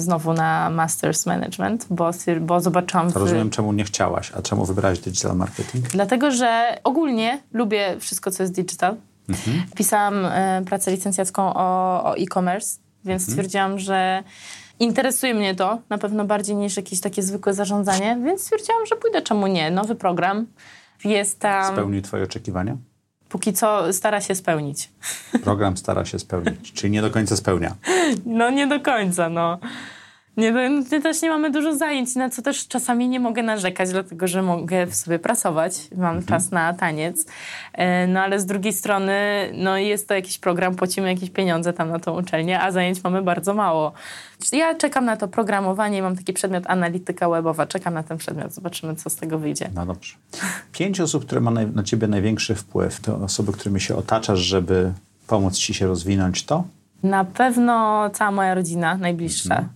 znowu 0.00 0.32
na 0.32 0.70
masters 0.70 1.26
management, 1.26 1.86
bo, 1.90 2.10
bo 2.40 2.60
zobaczyłam... 2.60 3.12
To 3.12 3.18
rozumiem, 3.18 3.50
czemu 3.50 3.72
nie 3.72 3.84
chciałaś, 3.84 4.32
a 4.36 4.42
czemu 4.42 4.64
wybrałaś 4.64 4.98
digital 4.98 5.36
marketing? 5.36 5.88
Dlatego, 5.88 6.30
że 6.30 6.78
ogólnie 6.84 7.38
lubię 7.52 7.96
wszystko, 8.00 8.30
co 8.30 8.42
jest 8.42 8.52
digital. 8.52 8.96
Pisałam 9.76 10.26
e, 10.26 10.62
pracę 10.66 10.90
licencjacką 10.90 11.54
o, 11.54 12.00
o 12.04 12.16
e-commerce, 12.16 12.78
więc 13.04 13.22
stwierdziłam, 13.30 13.78
że 13.78 14.22
interesuje 14.80 15.34
mnie 15.34 15.54
to 15.54 15.78
na 15.88 15.98
pewno 15.98 16.24
bardziej 16.24 16.56
niż 16.56 16.76
jakieś 16.76 17.00
takie 17.00 17.22
zwykłe 17.22 17.54
zarządzanie, 17.54 18.18
więc 18.24 18.42
stwierdziłam, 18.42 18.86
że 18.86 18.96
pójdę, 18.96 19.22
czemu 19.22 19.46
nie. 19.46 19.70
Nowy 19.70 19.94
program 19.94 20.46
jest 21.04 21.40
tam, 21.40 21.72
Spełnił 21.72 22.02
twoje 22.02 22.24
oczekiwania? 22.24 22.76
Póki 23.34 23.52
co 23.52 23.92
stara 23.92 24.20
się 24.20 24.34
spełnić. 24.34 24.90
Program 25.44 25.76
stara 25.76 26.04
się 26.04 26.18
spełnić, 26.18 26.72
czyli 26.72 26.90
nie 26.90 27.02
do 27.02 27.10
końca 27.10 27.36
spełnia. 27.36 27.74
No 28.26 28.50
nie 28.50 28.66
do 28.66 28.80
końca, 28.80 29.28
no. 29.28 29.58
Nie, 30.36 30.52
my 30.52 30.84
też 31.02 31.22
nie 31.22 31.30
mamy 31.30 31.50
dużo 31.50 31.76
zajęć, 31.76 32.14
na 32.16 32.30
co 32.30 32.42
też 32.42 32.68
czasami 32.68 33.08
nie 33.08 33.20
mogę 33.20 33.42
narzekać, 33.42 33.90
dlatego 33.90 34.26
że 34.28 34.42
mogę 34.42 34.92
sobie 34.92 35.18
pracować, 35.18 35.88
mam 35.96 36.24
czas 36.24 36.50
na 36.50 36.72
taniec. 36.74 37.26
E, 37.72 38.06
No 38.06 38.20
ale 38.20 38.40
z 38.40 38.46
drugiej 38.46 38.72
strony, 38.72 39.12
no 39.54 39.76
jest 39.78 40.08
to 40.08 40.14
jakiś 40.14 40.38
program, 40.38 40.74
płacimy 40.74 41.08
jakieś 41.14 41.30
pieniądze 41.30 41.72
tam 41.72 41.90
na 41.90 41.98
tą 41.98 42.20
uczelnię, 42.20 42.60
a 42.60 42.72
zajęć 42.72 43.04
mamy 43.04 43.22
bardzo 43.22 43.54
mało. 43.54 43.92
Ja 44.52 44.74
czekam 44.74 45.04
na 45.04 45.16
to 45.16 45.28
programowanie 45.28 46.02
mam 46.02 46.16
taki 46.16 46.32
przedmiot 46.32 46.64
analityka 46.66 47.28
webowa. 47.28 47.66
Czekam 47.66 47.94
na 47.94 48.02
ten 48.02 48.18
przedmiot, 48.18 48.52
zobaczymy, 48.52 48.96
co 48.96 49.10
z 49.10 49.16
tego 49.16 49.38
wyjdzie. 49.38 49.70
No 49.74 49.86
dobrze. 49.86 50.14
Pięć 50.72 51.00
osób, 51.00 51.24
które 51.26 51.40
ma 51.40 51.50
naj- 51.50 51.74
na 51.74 51.82
ciebie 51.82 52.06
największy 52.06 52.54
wpływ, 52.54 53.00
to 53.00 53.16
osoby, 53.16 53.52
którymi 53.52 53.80
się 53.80 53.96
otaczasz, 53.96 54.38
żeby 54.38 54.92
pomóc 55.26 55.56
ci 55.58 55.74
się 55.74 55.86
rozwinąć, 55.86 56.44
to? 56.44 56.64
Na 57.02 57.24
pewno 57.24 58.10
cała 58.12 58.30
moja 58.30 58.54
rodzina 58.54 58.96
najbliższa. 58.96 59.68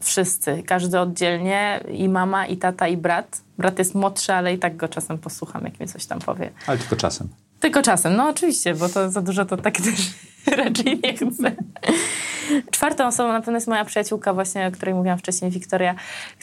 Wszyscy, 0.00 0.62
każdy 0.66 1.00
oddzielnie, 1.00 1.84
i 1.88 2.08
mama, 2.08 2.46
i 2.46 2.56
tata, 2.56 2.88
i 2.88 2.96
brat. 2.96 3.40
Brat 3.58 3.78
jest 3.78 3.94
młodszy, 3.94 4.32
ale 4.32 4.54
i 4.54 4.58
tak 4.58 4.76
go 4.76 4.88
czasem 4.88 5.18
posłucham, 5.18 5.64
jak 5.64 5.80
mi 5.80 5.86
coś 5.86 6.06
tam 6.06 6.18
powie. 6.18 6.50
Ale 6.66 6.78
tylko 6.78 6.96
czasem. 6.96 7.28
Tylko 7.60 7.82
czasem, 7.82 8.16
no 8.16 8.28
oczywiście, 8.28 8.74
bo 8.74 8.88
to 8.88 9.10
za 9.10 9.22
dużo 9.22 9.44
to 9.44 9.56
tak 9.56 9.76
też 9.86 10.10
raczej 10.56 11.00
nie 11.04 11.16
chcę. 11.16 11.52
Czwartą 12.70 13.06
osobą 13.06 13.32
na 13.32 13.40
pewno 13.40 13.54
jest 13.54 13.68
moja 13.68 13.84
przyjaciółka 13.84 14.34
właśnie, 14.34 14.66
o 14.66 14.70
której 14.70 14.94
mówiłam 14.94 15.18
wcześniej, 15.18 15.50
Wiktoria, 15.50 15.94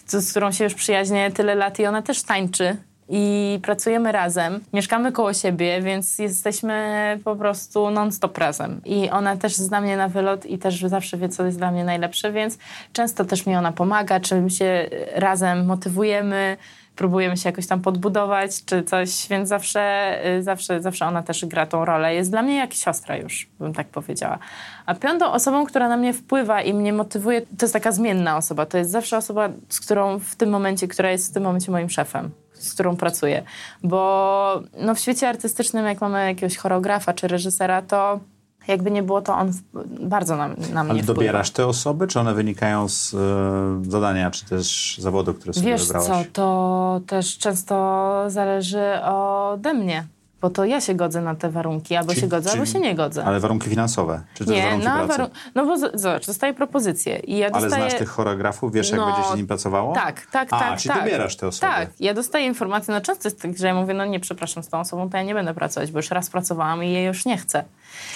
z 0.08 0.32
którą 0.32 0.52
się 0.52 0.64
już 0.64 0.74
przyjaźnię 0.74 1.32
tyle 1.32 1.56
lat 1.56 1.80
i 1.80 1.86
ona 1.86 2.02
też 2.02 2.24
tańczy. 2.24 2.78
I 3.10 3.60
pracujemy 3.64 4.12
razem, 4.12 4.60
mieszkamy 4.74 5.12
koło 5.12 5.34
siebie, 5.34 5.82
więc 5.82 6.20
jesteśmy 6.20 7.20
po 7.24 7.36
prostu 7.36 7.90
non-stop 7.90 8.38
razem. 8.38 8.82
I 8.86 9.10
ona 9.10 9.38
też 9.38 9.56
zna 9.56 9.82
mnie 9.82 9.98
na 9.98 10.08
wylot 10.08 10.46
i 10.46 10.58
też 10.58 10.82
zawsze 10.82 11.18
wie, 11.18 11.30
co 11.30 11.46
jest 11.46 11.58
dla 11.58 11.72
mnie 11.72 11.84
najlepsze, 11.84 12.32
więc 12.32 12.58
często 12.94 13.26
też 13.26 13.46
mi 13.46 13.56
ona 13.56 13.72
pomaga, 13.72 14.20
czy 14.20 14.42
my 14.42 14.50
się 14.50 14.90
razem 15.16 15.66
motywujemy, 15.66 16.58
próbujemy 16.98 17.38
się 17.38 17.50
jakoś 17.50 17.68
tam 17.68 17.82
podbudować, 17.82 18.66
czy 18.66 18.84
coś, 18.84 19.28
więc 19.30 19.50
zawsze, 19.50 20.16
y, 20.38 20.44
zawsze, 20.44 20.82
zawsze 20.82 21.06
ona 21.06 21.24
też 21.24 21.46
gra 21.46 21.66
tą 21.66 21.86
rolę. 21.86 22.16
Jest 22.16 22.32
dla 22.32 22.42
mnie 22.42 22.56
jak 22.56 22.74
siostra 22.74 23.18
już, 23.18 23.48
bym 23.60 23.74
tak 23.74 23.88
powiedziała. 23.88 24.40
A 24.86 24.96
piątą 24.96 25.32
osobą, 25.32 25.66
która 25.66 25.90
na 25.90 25.98
mnie 25.98 26.14
wpływa 26.14 26.62
i 26.62 26.74
mnie 26.74 26.94
motywuje, 26.94 27.42
to 27.42 27.48
jest 27.62 27.74
taka 27.74 27.92
zmienna 27.92 28.38
osoba. 28.38 28.66
To 28.66 28.78
jest 28.78 28.92
zawsze 28.92 29.18
osoba, 29.18 29.50
z 29.70 29.80
którą 29.80 30.20
w 30.20 30.36
tym 30.36 30.50
momencie, 30.50 30.88
która 30.88 31.12
jest 31.12 31.32
w 31.32 31.34
tym 31.34 31.44
momencie 31.44 31.72
moim 31.72 31.90
szefem 31.90 32.32
z 32.54 32.74
którą 32.74 32.96
pracuję. 32.96 33.44
Bo 33.84 34.62
no, 34.80 34.96
w 34.96 35.00
świecie 35.00 35.30
artystycznym, 35.30 35.86
jak 35.86 36.02
mamy 36.02 36.26
jakiegoś 36.26 36.58
choreografa 36.58 37.14
czy 37.14 37.28
reżysera, 37.28 37.82
to 37.82 38.20
jakby 38.68 38.92
nie 38.92 39.04
było, 39.04 39.22
to 39.22 39.34
on 39.36 39.52
w- 39.52 39.62
bardzo 40.08 40.36
na, 40.38 40.48
na 40.48 40.54
mnie 40.56 40.76
Ale 40.78 40.86
wpływa. 41.04 41.14
dobierasz 41.14 41.52
te 41.52 41.68
osoby, 41.68 42.08
czy 42.08 42.20
one 42.20 42.34
wynikają 42.34 42.90
z 42.90 43.14
e, 43.14 43.92
zadania, 43.92 44.32
czy 44.32 44.46
też 44.46 44.98
zawodu, 45.02 45.34
które 45.34 45.54
sobie 45.54 45.68
Wiesz 45.68 45.84
wybrałaś? 45.88 46.08
co, 46.08 46.24
to 46.34 47.02
też 47.08 47.38
często 47.38 48.24
zależy 48.28 48.84
ode 49.04 49.74
mnie, 49.74 50.08
bo 50.42 50.50
to 50.50 50.66
ja 50.66 50.82
się 50.82 50.94
godzę 50.96 51.22
na 51.22 51.36
te 51.36 51.50
warunki, 51.50 51.96
albo 51.96 52.10
Czyli- 52.10 52.22
się 52.22 52.28
godzę, 52.28 52.52
albo 52.52 52.64
czyli- 52.64 52.74
się 52.74 52.80
nie 52.80 52.96
godzę. 52.96 53.26
Ale 53.26 53.40
warunki 53.40 53.70
finansowe, 53.70 54.22
czy 54.34 54.46
też 54.46 54.56
nie, 54.56 54.64
warunki 54.64 54.86
na 54.86 54.96
pracy? 55.06 55.22
warun- 55.22 55.30
No 55.56 55.66
bo 55.66 55.78
zobacz, 55.98 56.28
dostaję 56.28 56.54
propozycję 56.54 57.20
i 57.20 57.38
ja 57.38 57.50
Ale 57.54 57.62
dostaję... 57.62 57.90
znasz 57.90 58.00
tych 58.00 58.10
choreografów, 58.10 58.74
wiesz 58.74 58.90
jak 58.90 59.00
No, 59.00 59.06
będzie 59.06 59.24
się 59.24 59.34
z 59.34 59.38
nim 59.38 59.48
pracowało? 59.48 59.94
Tak, 59.94 60.26
tak, 60.32 60.48
A, 60.52 60.60
tak. 60.60 60.80
czyli 60.80 60.94
tak. 60.94 61.04
dobierasz 61.04 61.36
te 61.38 61.48
osoby. 61.48 61.72
Tak, 61.72 61.90
ja 62.00 62.14
dostaję 62.14 62.46
informacje, 62.46 62.94
no 62.94 63.02
często 63.02 63.28
jest 63.28 63.42
tak, 63.42 63.58
że 63.58 63.68
ja 63.68 63.74
mówię, 63.76 63.94
no 63.94 64.06
nie, 64.06 64.20
przepraszam, 64.20 64.64
z 64.64 64.68
tą 64.68 64.80
osobą 64.80 65.10
to 65.10 65.18
ja 65.18 65.24
nie 65.24 65.34
będę 65.34 65.54
pracować, 65.54 65.92
bo 65.92 66.00
już 66.00 66.12
raz 66.12 66.30
pracowałam 66.30 66.84
i 66.84 66.92
jej 66.92 67.06
już 67.06 67.26
nie 67.26 67.38
chcę. 67.38 67.64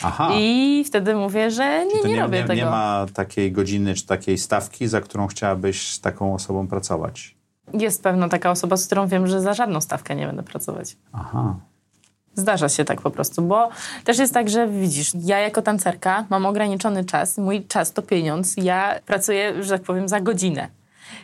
Aha. 0.03 0.29
I 0.35 0.83
wtedy 0.87 1.15
mówię, 1.15 1.51
że 1.51 1.85
nie, 1.85 2.01
nie, 2.09 2.15
nie, 2.15 2.21
robię 2.21 2.37
nie, 2.41 2.43
tego. 2.47 2.53
nie 2.53 2.65
ma 2.65 3.05
takiej 3.13 3.51
godziny 3.51 3.93
czy 3.93 4.05
takiej 4.05 4.37
stawki, 4.37 4.87
za 4.87 5.01
którą 5.01 5.27
chciałabyś 5.27 5.91
z 5.93 6.01
taką 6.01 6.33
osobą 6.33 6.67
pracować. 6.67 7.35
Jest 7.73 8.03
pewno 8.03 8.29
taka 8.29 8.51
osoba, 8.51 8.77
z 8.77 8.85
którą 8.85 9.07
wiem, 9.07 9.27
że 9.27 9.41
za 9.41 9.53
żadną 9.53 9.81
stawkę 9.81 10.15
nie 10.15 10.27
będę 10.27 10.43
pracować. 10.43 10.97
Aha. 11.13 11.55
Zdarza 12.35 12.69
się 12.69 12.85
tak 12.85 13.01
po 13.01 13.11
prostu, 13.11 13.41
bo 13.41 13.69
też 14.03 14.19
jest 14.19 14.33
tak, 14.33 14.49
że 14.49 14.67
widzisz, 14.67 15.11
ja 15.23 15.39
jako 15.39 15.61
tancerka 15.61 16.25
mam 16.29 16.45
ograniczony 16.45 17.05
czas, 17.05 17.37
mój 17.37 17.65
czas 17.67 17.93
to 17.93 18.01
pieniądz, 18.01 18.57
ja 18.57 18.99
pracuję, 19.05 19.63
że 19.63 19.69
tak 19.69 19.81
powiem, 19.81 20.07
za 20.09 20.21
godzinę. 20.21 20.67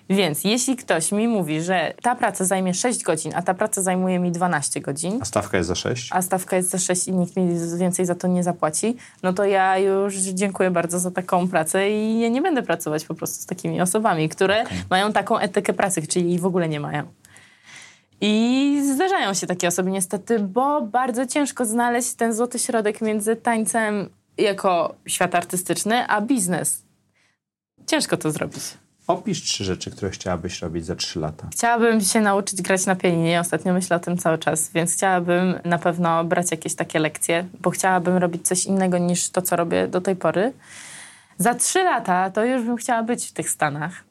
Więc 0.09 0.43
jeśli 0.43 0.75
ktoś 0.75 1.11
mi 1.11 1.27
mówi, 1.27 1.61
że 1.61 1.93
ta 2.01 2.15
praca 2.15 2.45
zajmie 2.45 2.73
6 2.73 3.03
godzin, 3.03 3.31
a 3.35 3.41
ta 3.41 3.53
praca 3.53 3.81
zajmuje 3.81 4.19
mi 4.19 4.31
12 4.31 4.81
godzin, 4.81 5.19
A 5.21 5.25
stawka 5.25 5.57
jest 5.57 5.67
za 5.67 5.75
6? 5.75 6.09
a 6.13 6.21
stawka 6.21 6.55
jest 6.55 6.69
za 6.69 6.77
6 6.77 7.07
i 7.07 7.11
nikt 7.11 7.35
mi 7.37 7.77
więcej 7.77 8.05
za 8.05 8.15
to 8.15 8.27
nie 8.27 8.43
zapłaci, 8.43 8.97
no 9.23 9.33
to 9.33 9.45
ja 9.45 9.77
już 9.77 10.15
dziękuję 10.15 10.71
bardzo 10.71 10.99
za 10.99 11.11
taką 11.11 11.47
pracę 11.47 11.89
i 11.89 12.19
ja 12.19 12.29
nie 12.29 12.41
będę 12.41 12.63
pracować 12.63 13.05
po 13.05 13.15
prostu 13.15 13.41
z 13.41 13.45
takimi 13.45 13.81
osobami, 13.81 14.29
które 14.29 14.63
mają 14.89 15.13
taką 15.13 15.37
etykę 15.37 15.73
pracy, 15.73 16.07
czyli 16.07 16.29
jej 16.29 16.39
w 16.39 16.45
ogóle 16.45 16.69
nie 16.69 16.79
mają. 16.79 17.03
I 18.22 18.82
zdarzają 18.95 19.34
się 19.34 19.47
takie 19.47 19.68
osoby 19.68 19.91
niestety, 19.91 20.39
bo 20.39 20.82
bardzo 20.82 21.26
ciężko 21.26 21.65
znaleźć 21.65 22.13
ten 22.13 22.34
złoty 22.34 22.59
środek 22.59 23.01
między 23.01 23.36
tańcem 23.36 24.09
jako 24.38 24.95
świat 25.05 25.36
artystyczny, 25.36 26.07
a 26.07 26.22
biznes. 26.22 26.84
Ciężko 27.88 28.18
to 28.18 28.32
zrobić. 28.32 28.63
Opisz 29.07 29.43
trzy 29.43 29.63
rzeczy, 29.63 29.91
które 29.91 30.11
chciałabyś 30.11 30.61
robić 30.61 30.86
za 30.86 30.95
3 30.95 31.20
lata. 31.20 31.47
Chciałabym 31.51 32.01
się 32.01 32.22
nauczyć 32.22 32.61
grać 32.61 32.86
na 32.86 32.95
pianinie. 32.95 33.39
Ostatnio 33.39 33.74
myślę 33.74 33.95
o 33.95 33.99
tym 33.99 34.18
cały 34.18 34.38
czas, 34.38 34.72
więc 34.72 34.93
chciałabym 34.93 35.59
na 35.65 35.78
pewno 35.78 36.24
brać 36.24 36.51
jakieś 36.51 36.76
takie 36.76 36.99
lekcje, 36.99 37.47
bo 37.61 37.70
chciałabym 37.70 38.18
robić 38.18 38.47
coś 38.47 38.65
innego 38.65 38.97
niż 38.97 39.30
to, 39.30 39.41
co 39.41 39.55
robię 39.55 39.88
do 39.88 40.01
tej 40.01 40.15
pory. 40.15 40.53
Za 41.38 41.55
trzy 41.55 41.84
lata 41.84 42.30
to 42.30 42.45
już 42.45 42.63
bym 42.63 42.78
chciała 42.78 43.03
być 43.03 43.26
w 43.26 43.32
tych 43.32 43.49
Stanach. 43.49 44.06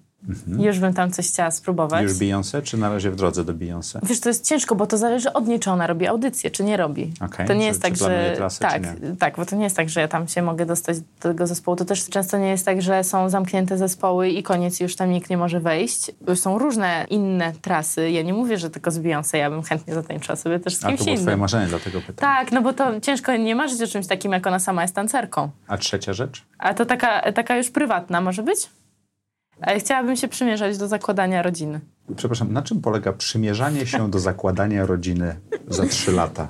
Już 0.58 0.78
bym 0.78 0.94
tam 0.94 1.10
coś 1.10 1.28
chciała 1.28 1.50
spróbować. 1.50 2.02
Już 2.02 2.12
Beyoncé, 2.12 2.62
czy 2.62 2.76
na 2.76 2.88
razie 2.88 3.10
w 3.10 3.16
drodze 3.16 3.44
do 3.44 3.54
Beyoncé? 3.54 3.98
Wiesz, 4.02 4.20
to 4.20 4.28
jest 4.28 4.44
ciężko, 4.44 4.74
bo 4.74 4.86
to 4.86 4.98
zależy 4.98 5.32
od 5.32 5.46
niej, 5.48 5.60
czy 5.60 5.70
ona 5.70 5.86
robi 5.86 6.06
audycję, 6.06 6.50
czy 6.50 6.64
nie 6.64 6.76
robi. 6.76 7.12
Okej, 7.20 7.46
To 7.46 7.54
nie 7.54 7.60
czy- 7.60 7.66
jest 7.66 7.78
czy 7.82 7.88
tak, 7.88 7.96
że. 7.96 8.32
trasę, 8.36 8.58
tak, 8.60 8.82
tak, 9.18 9.36
bo 9.36 9.46
to 9.46 9.56
nie 9.56 9.64
jest 9.64 9.76
tak, 9.76 9.88
że 9.88 10.00
ja 10.00 10.08
tam 10.08 10.28
się 10.28 10.42
mogę 10.42 10.66
dostać 10.66 11.00
do 11.00 11.06
tego 11.20 11.46
zespołu. 11.46 11.76
To 11.76 11.84
też 11.84 12.08
często 12.08 12.38
nie 12.38 12.48
jest 12.48 12.64
tak, 12.64 12.82
że 12.82 13.04
są 13.04 13.28
zamknięte 13.28 13.78
zespoły 13.78 14.28
i 14.28 14.42
koniec, 14.42 14.80
już 14.80 14.96
tam 14.96 15.10
nikt 15.10 15.30
nie 15.30 15.36
może 15.36 15.60
wejść. 15.60 16.10
Są 16.34 16.58
różne 16.58 17.06
inne 17.10 17.52
trasy. 17.62 18.10
Ja 18.10 18.22
nie 18.22 18.34
mówię, 18.34 18.58
że 18.58 18.70
tylko 18.70 18.90
z 18.90 18.98
Beyoncé, 18.98 19.36
ja 19.36 19.50
bym 19.50 19.62
chętnie 19.62 19.94
zatańczyła 19.94 20.36
sobie 20.36 20.60
też 20.60 20.76
z 20.76 20.84
A 20.84 20.88
kimś 20.88 20.98
to 20.98 21.04
było 21.04 21.16
twoje 21.16 21.24
innym. 21.24 21.40
marzenie, 21.40 21.66
dlatego 21.66 22.00
pytam. 22.00 22.14
Tak, 22.16 22.52
no 22.52 22.62
bo 22.62 22.72
to 22.72 23.00
ciężko 23.00 23.36
nie 23.36 23.54
marzyć 23.54 23.82
o 23.82 23.86
czymś 23.86 24.06
takim, 24.06 24.32
jak 24.32 24.46
ona 24.46 24.58
sama 24.58 24.82
jest 24.82 24.94
tancerką. 24.94 25.50
A 25.68 25.78
trzecia 25.78 26.12
rzecz? 26.12 26.42
A 26.58 26.74
to 26.74 26.86
taka, 26.86 27.32
taka 27.32 27.56
już 27.56 27.70
prywatna 27.70 28.20
może 28.20 28.42
być? 28.42 28.68
Ale 29.60 29.80
chciałabym 29.80 30.16
się 30.16 30.28
przymierzać 30.28 30.78
do 30.78 30.88
zakładania 30.88 31.42
rodziny. 31.42 31.80
Przepraszam, 32.16 32.52
na 32.52 32.62
czym 32.62 32.80
polega 32.80 33.12
przymierzanie 33.12 33.86
się 33.86 34.10
do 34.10 34.18
zakładania 34.18 34.86
rodziny 34.86 35.36
za 35.68 35.86
3 35.86 36.12
lata? 36.12 36.48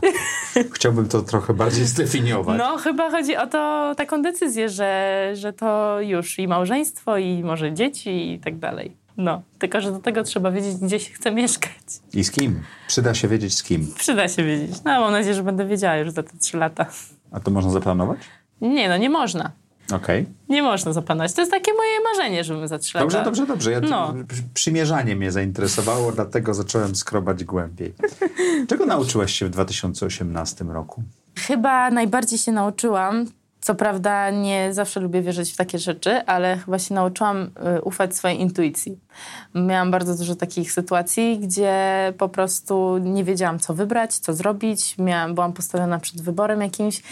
Chciałbym 0.73 1.09
to 1.09 1.23
trochę 1.23 1.55
bardziej 1.55 1.85
zdefiniować. 1.85 2.59
No, 2.59 2.77
chyba 2.77 3.11
chodzi 3.11 3.37
o 3.37 3.47
to, 3.47 3.93
taką 3.97 4.23
decyzję, 4.23 4.69
że, 4.69 5.31
że 5.35 5.53
to 5.53 6.01
już 6.01 6.39
i 6.39 6.49
małżeństwo, 6.49 7.19
i 7.19 7.45
może 7.45 7.73
dzieci 7.73 8.33
i 8.33 8.41
tak 8.41 8.59
dalej. 8.59 8.97
No, 9.17 9.43
tylko 9.59 9.81
że 9.81 9.93
do 9.93 9.99
tego 9.99 10.23
trzeba 10.23 10.51
wiedzieć, 10.51 10.77
gdzie 10.77 11.01
się 11.01 11.15
chce 11.15 11.33
mieszkać. 11.33 11.73
I 12.15 12.25
z 12.25 12.31
kim? 12.31 12.61
Przyda 12.87 13.15
się 13.15 13.29
wiedzieć 13.29 13.55
z 13.55 13.63
kim. 13.63 13.95
Przyda 13.99 14.29
się 14.29 14.45
wiedzieć. 14.45 14.85
No, 14.85 15.01
mam 15.01 15.13
nadzieję, 15.13 15.35
że 15.35 15.43
będę 15.43 15.67
wiedziała 15.67 15.97
już 15.97 16.11
za 16.11 16.23
te 16.23 16.39
trzy 16.39 16.57
lata. 16.57 16.87
A 17.33 17.41
to 17.41 17.51
można 17.51 17.71
zaplanować? 17.71 18.19
Nie, 18.61 18.89
no 18.89 18.97
nie 18.97 19.11
można. 19.11 19.53
Okej. 19.93 20.27
Nie 20.49 20.63
można 20.63 20.93
zaplanować. 20.93 21.33
To 21.33 21.41
jest 21.41 21.53
takie 21.53 21.73
moje 21.75 22.01
marzenie, 22.05 22.45
żebym 22.45 22.69
za 22.69 22.79
trzy 22.79 22.99
Dobrze, 22.99 23.19
lata... 23.19 23.31
dobrze, 23.31 23.47
dobrze. 23.47 23.73
Ja 23.73 23.81
No. 23.81 24.15
przy- 24.29 24.43
Przymierzanie 24.55 25.17
mnie 25.17 25.33
zainteresowało, 25.33 26.13
dlatego 26.13 26.55
zacząłem 26.55 26.97
skrobać 26.97 27.45
głębiej. 27.45 27.95
Czego 28.69 28.87
nauczyłaś 28.87 29.33
się 29.33 29.47
w 29.47 29.51
2018 29.51 30.65
roku? 30.65 31.03
Chyba 31.39 31.91
najbardziej 31.91 32.39
się 32.39 32.53
nauczyłam, 32.53 33.25
co 33.61 33.75
prawda 33.75 34.31
nie 34.31 34.69
zawsze 34.75 35.01
lubię 35.01 35.23
wierzyć 35.23 35.53
w 35.53 35.57
takie 35.57 35.79
rzeczy, 35.79 36.11
ale 36.27 36.57
chyba 36.57 36.79
się 36.79 36.95
nauczyłam 36.95 37.51
y, 37.79 37.83
ufać 37.83 38.17
swojej 38.17 38.41
intuicji. 38.41 38.99
Miałam 39.55 39.91
bardzo 39.91 40.17
dużo 40.17 40.35
takich 40.35 40.73
sytuacji, 40.73 41.39
gdzie 41.39 41.75
po 42.19 42.29
prostu 42.29 42.99
nie 42.99 43.25
wiedziałam, 43.25 43.59
co 43.59 43.75
wybrać, 43.75 44.19
co 44.19 44.35
zrobić. 44.35 44.99
Miałam, 44.99 45.35
byłam 45.35 45.53
postawiona 45.53 45.99
przed 45.99 46.23
wyborem 46.23 46.61
jakimś 46.61 47.03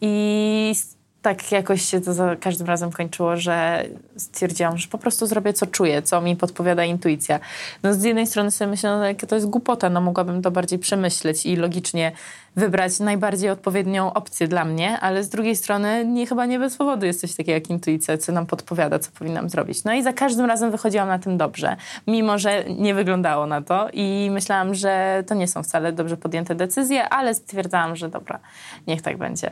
i 0.00 0.74
tak 1.22 1.52
jakoś 1.52 1.82
się 1.82 2.00
to 2.00 2.14
za 2.14 2.36
każdym 2.36 2.66
razem 2.66 2.92
kończyło, 2.92 3.36
że 3.36 3.84
stwierdziłam, 4.16 4.78
że 4.78 4.88
po 4.88 4.98
prostu 4.98 5.26
zrobię, 5.26 5.52
co 5.52 5.66
czuję, 5.66 6.02
co 6.02 6.20
mi 6.20 6.36
podpowiada 6.36 6.84
intuicja. 6.84 7.40
No 7.82 7.94
z 7.94 8.02
jednej 8.02 8.26
strony 8.26 8.50
sobie 8.50 8.70
myślę, 8.70 9.14
no, 9.20 9.26
to 9.28 9.34
jest 9.34 9.46
głupota, 9.46 9.90
no 9.90 10.00
mogłabym 10.00 10.42
to 10.42 10.50
bardziej 10.50 10.78
przemyśleć 10.78 11.46
i 11.46 11.56
logicznie 11.56 12.12
wybrać 12.56 13.00
najbardziej 13.00 13.50
odpowiednią 13.50 14.12
opcję 14.12 14.48
dla 14.48 14.64
mnie, 14.64 15.00
ale 15.00 15.24
z 15.24 15.28
drugiej 15.28 15.56
strony 15.56 16.04
nie, 16.06 16.26
chyba 16.26 16.46
nie 16.46 16.58
bez 16.58 16.76
powodu 16.76 17.06
jest 17.06 17.20
coś 17.20 17.34
takiego 17.34 17.52
jak 17.52 17.70
intuicja, 17.70 18.18
co 18.18 18.32
nam 18.32 18.46
podpowiada, 18.46 18.98
co 18.98 19.10
powinnam 19.10 19.48
zrobić. 19.48 19.84
No 19.84 19.92
i 19.92 20.02
za 20.02 20.12
każdym 20.12 20.46
razem 20.46 20.70
wychodziłam 20.70 21.08
na 21.08 21.18
tym 21.18 21.36
dobrze, 21.36 21.76
mimo 22.06 22.38
że 22.38 22.64
nie 22.64 22.94
wyglądało 22.94 23.46
na 23.46 23.62
to 23.62 23.88
i 23.92 24.28
myślałam, 24.32 24.74
że 24.74 25.24
to 25.26 25.34
nie 25.34 25.48
są 25.48 25.62
wcale 25.62 25.92
dobrze 25.92 26.16
podjęte 26.16 26.54
decyzje, 26.54 27.08
ale 27.08 27.34
stwierdzałam, 27.34 27.96
że 27.96 28.08
dobra, 28.08 28.38
niech 28.86 29.02
tak 29.02 29.18
będzie. 29.18 29.50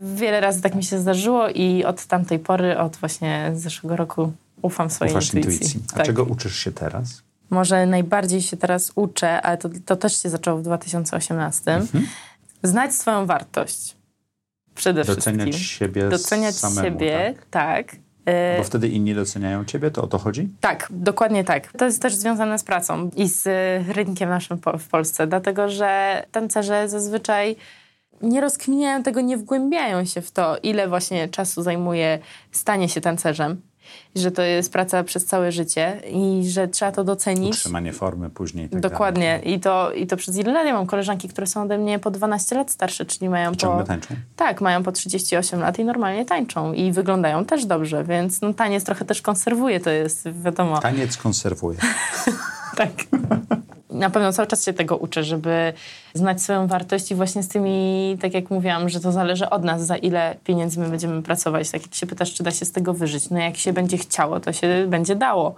Wiele 0.00 0.40
razy 0.40 0.62
tak 0.62 0.74
mi 0.74 0.84
się 0.84 0.98
zdarzyło 0.98 1.48
i 1.48 1.84
od 1.84 2.06
tamtej 2.06 2.38
pory, 2.38 2.78
od 2.78 2.96
właśnie 2.96 3.52
zeszłego 3.54 3.96
roku 3.96 4.32
ufam 4.62 4.90
swojej 4.90 5.12
Ufasz 5.14 5.34
intuicji. 5.34 5.52
intuicji. 5.66 5.80
A 5.92 5.96
Tak. 5.96 6.06
czego 6.06 6.24
uczysz 6.24 6.56
się 6.58 6.72
teraz? 6.72 7.22
Może 7.50 7.86
najbardziej 7.86 8.42
się 8.42 8.56
teraz 8.56 8.92
uczę, 8.94 9.42
ale 9.42 9.58
to, 9.58 9.68
to 9.86 9.96
też 9.96 10.22
się 10.22 10.30
zaczęło 10.30 10.58
w 10.58 10.62
2018. 10.62 11.74
Mhm. 11.74 12.06
Znać 12.62 12.94
swoją 12.94 13.26
wartość. 13.26 13.96
Przede 14.74 15.04
Doceniać 15.04 15.48
wszystkim. 15.48 15.76
siebie 15.78 16.08
Doceniać 16.08 16.54
samemu, 16.54 16.84
siebie, 16.86 17.34
tak? 17.50 17.86
tak. 17.86 17.96
Bo 18.58 18.64
wtedy 18.64 18.88
inni 18.88 19.14
doceniają 19.14 19.64
ciebie, 19.64 19.90
to 19.90 20.02
o 20.02 20.06
to 20.06 20.18
chodzi? 20.18 20.48
tak, 20.60 20.88
dokładnie 20.90 21.44
tak. 21.44 21.72
To 21.72 21.84
jest 21.84 22.02
też 22.02 22.14
związane 22.14 22.58
z 22.58 22.64
pracą 22.64 23.10
i 23.16 23.28
z 23.28 23.44
rynkiem 23.96 24.28
naszym 24.28 24.58
w 24.78 24.88
Polsce, 24.88 25.26
dlatego 25.26 25.68
że 25.68 26.22
tancerze 26.32 26.88
zazwyczaj 26.88 27.56
nie 28.24 28.40
rozkminiają 28.40 29.02
tego, 29.02 29.20
nie 29.20 29.36
wgłębiają 29.36 30.04
się 30.04 30.20
w 30.20 30.30
to, 30.30 30.56
ile 30.62 30.88
właśnie 30.88 31.28
czasu 31.28 31.62
zajmuje 31.62 32.18
stanie 32.52 32.88
się 32.88 33.00
tancerzem. 33.00 33.60
I 34.14 34.20
że 34.20 34.30
to 34.30 34.42
jest 34.42 34.72
praca 34.72 35.04
przez 35.04 35.26
całe 35.26 35.52
życie 35.52 36.00
i 36.12 36.42
że 36.50 36.68
trzeba 36.68 36.92
to 36.92 37.04
docenić. 37.04 37.54
Utrzymanie 37.54 37.92
formy 37.92 38.30
później. 38.30 38.66
i 38.66 38.68
Tak 38.68 38.80
Dokładnie. 38.80 39.38
Dalej. 39.38 39.54
I 39.54 39.60
to, 39.60 39.92
I 39.92 40.06
to 40.06 40.16
przez 40.16 40.36
ile 40.36 40.52
lat? 40.52 40.66
Ja 40.66 40.72
mam 40.72 40.86
koleżanki, 40.86 41.28
które 41.28 41.46
są 41.46 41.62
ode 41.62 41.78
mnie 41.78 41.98
po 41.98 42.10
12 42.10 42.56
lat 42.56 42.70
starsze, 42.70 43.04
czyli 43.04 43.28
mają 43.28 43.54
Ciągle 43.54 43.80
po... 43.80 43.88
tańczą? 43.88 44.14
Tak, 44.36 44.60
mają 44.60 44.82
po 44.82 44.92
38 44.92 45.60
lat 45.60 45.78
i 45.78 45.84
normalnie 45.84 46.24
tańczą. 46.24 46.72
I 46.72 46.92
wyglądają 46.92 47.44
też 47.44 47.66
dobrze, 47.66 48.04
więc 48.04 48.40
no, 48.40 48.54
taniec 48.54 48.84
trochę 48.84 49.04
też 49.04 49.22
konserwuje, 49.22 49.80
to 49.80 49.90
jest 49.90 50.28
wiadomo. 50.42 50.78
Taniec 50.78 51.16
konserwuje. 51.16 51.78
Tak. 52.76 52.90
Na 53.94 54.10
pewno 54.10 54.32
cały 54.32 54.48
czas 54.48 54.64
się 54.64 54.72
tego 54.72 54.96
uczę, 54.96 55.24
żeby 55.24 55.72
znać 56.14 56.42
swoją 56.42 56.66
wartość 56.66 57.10
i 57.10 57.14
właśnie 57.14 57.42
z 57.42 57.48
tymi, 57.48 58.16
tak 58.20 58.34
jak 58.34 58.50
mówiłam, 58.50 58.88
że 58.88 59.00
to 59.00 59.12
zależy 59.12 59.50
od 59.50 59.64
nas, 59.64 59.86
za 59.86 59.96
ile 59.96 60.36
pieniędzy 60.44 60.80
my 60.80 60.88
będziemy 60.88 61.22
pracować. 61.22 61.70
Tak 61.70 61.82
jak 61.82 61.94
się 61.94 62.06
pytasz, 62.06 62.34
czy 62.34 62.42
da 62.42 62.50
się 62.50 62.64
z 62.64 62.72
tego 62.72 62.94
wyżyć. 62.94 63.30
No 63.30 63.38
jak 63.38 63.56
się 63.56 63.72
będzie 63.72 63.98
chciało, 63.98 64.40
to 64.40 64.52
się 64.52 64.86
będzie 64.88 65.16
dało. 65.16 65.54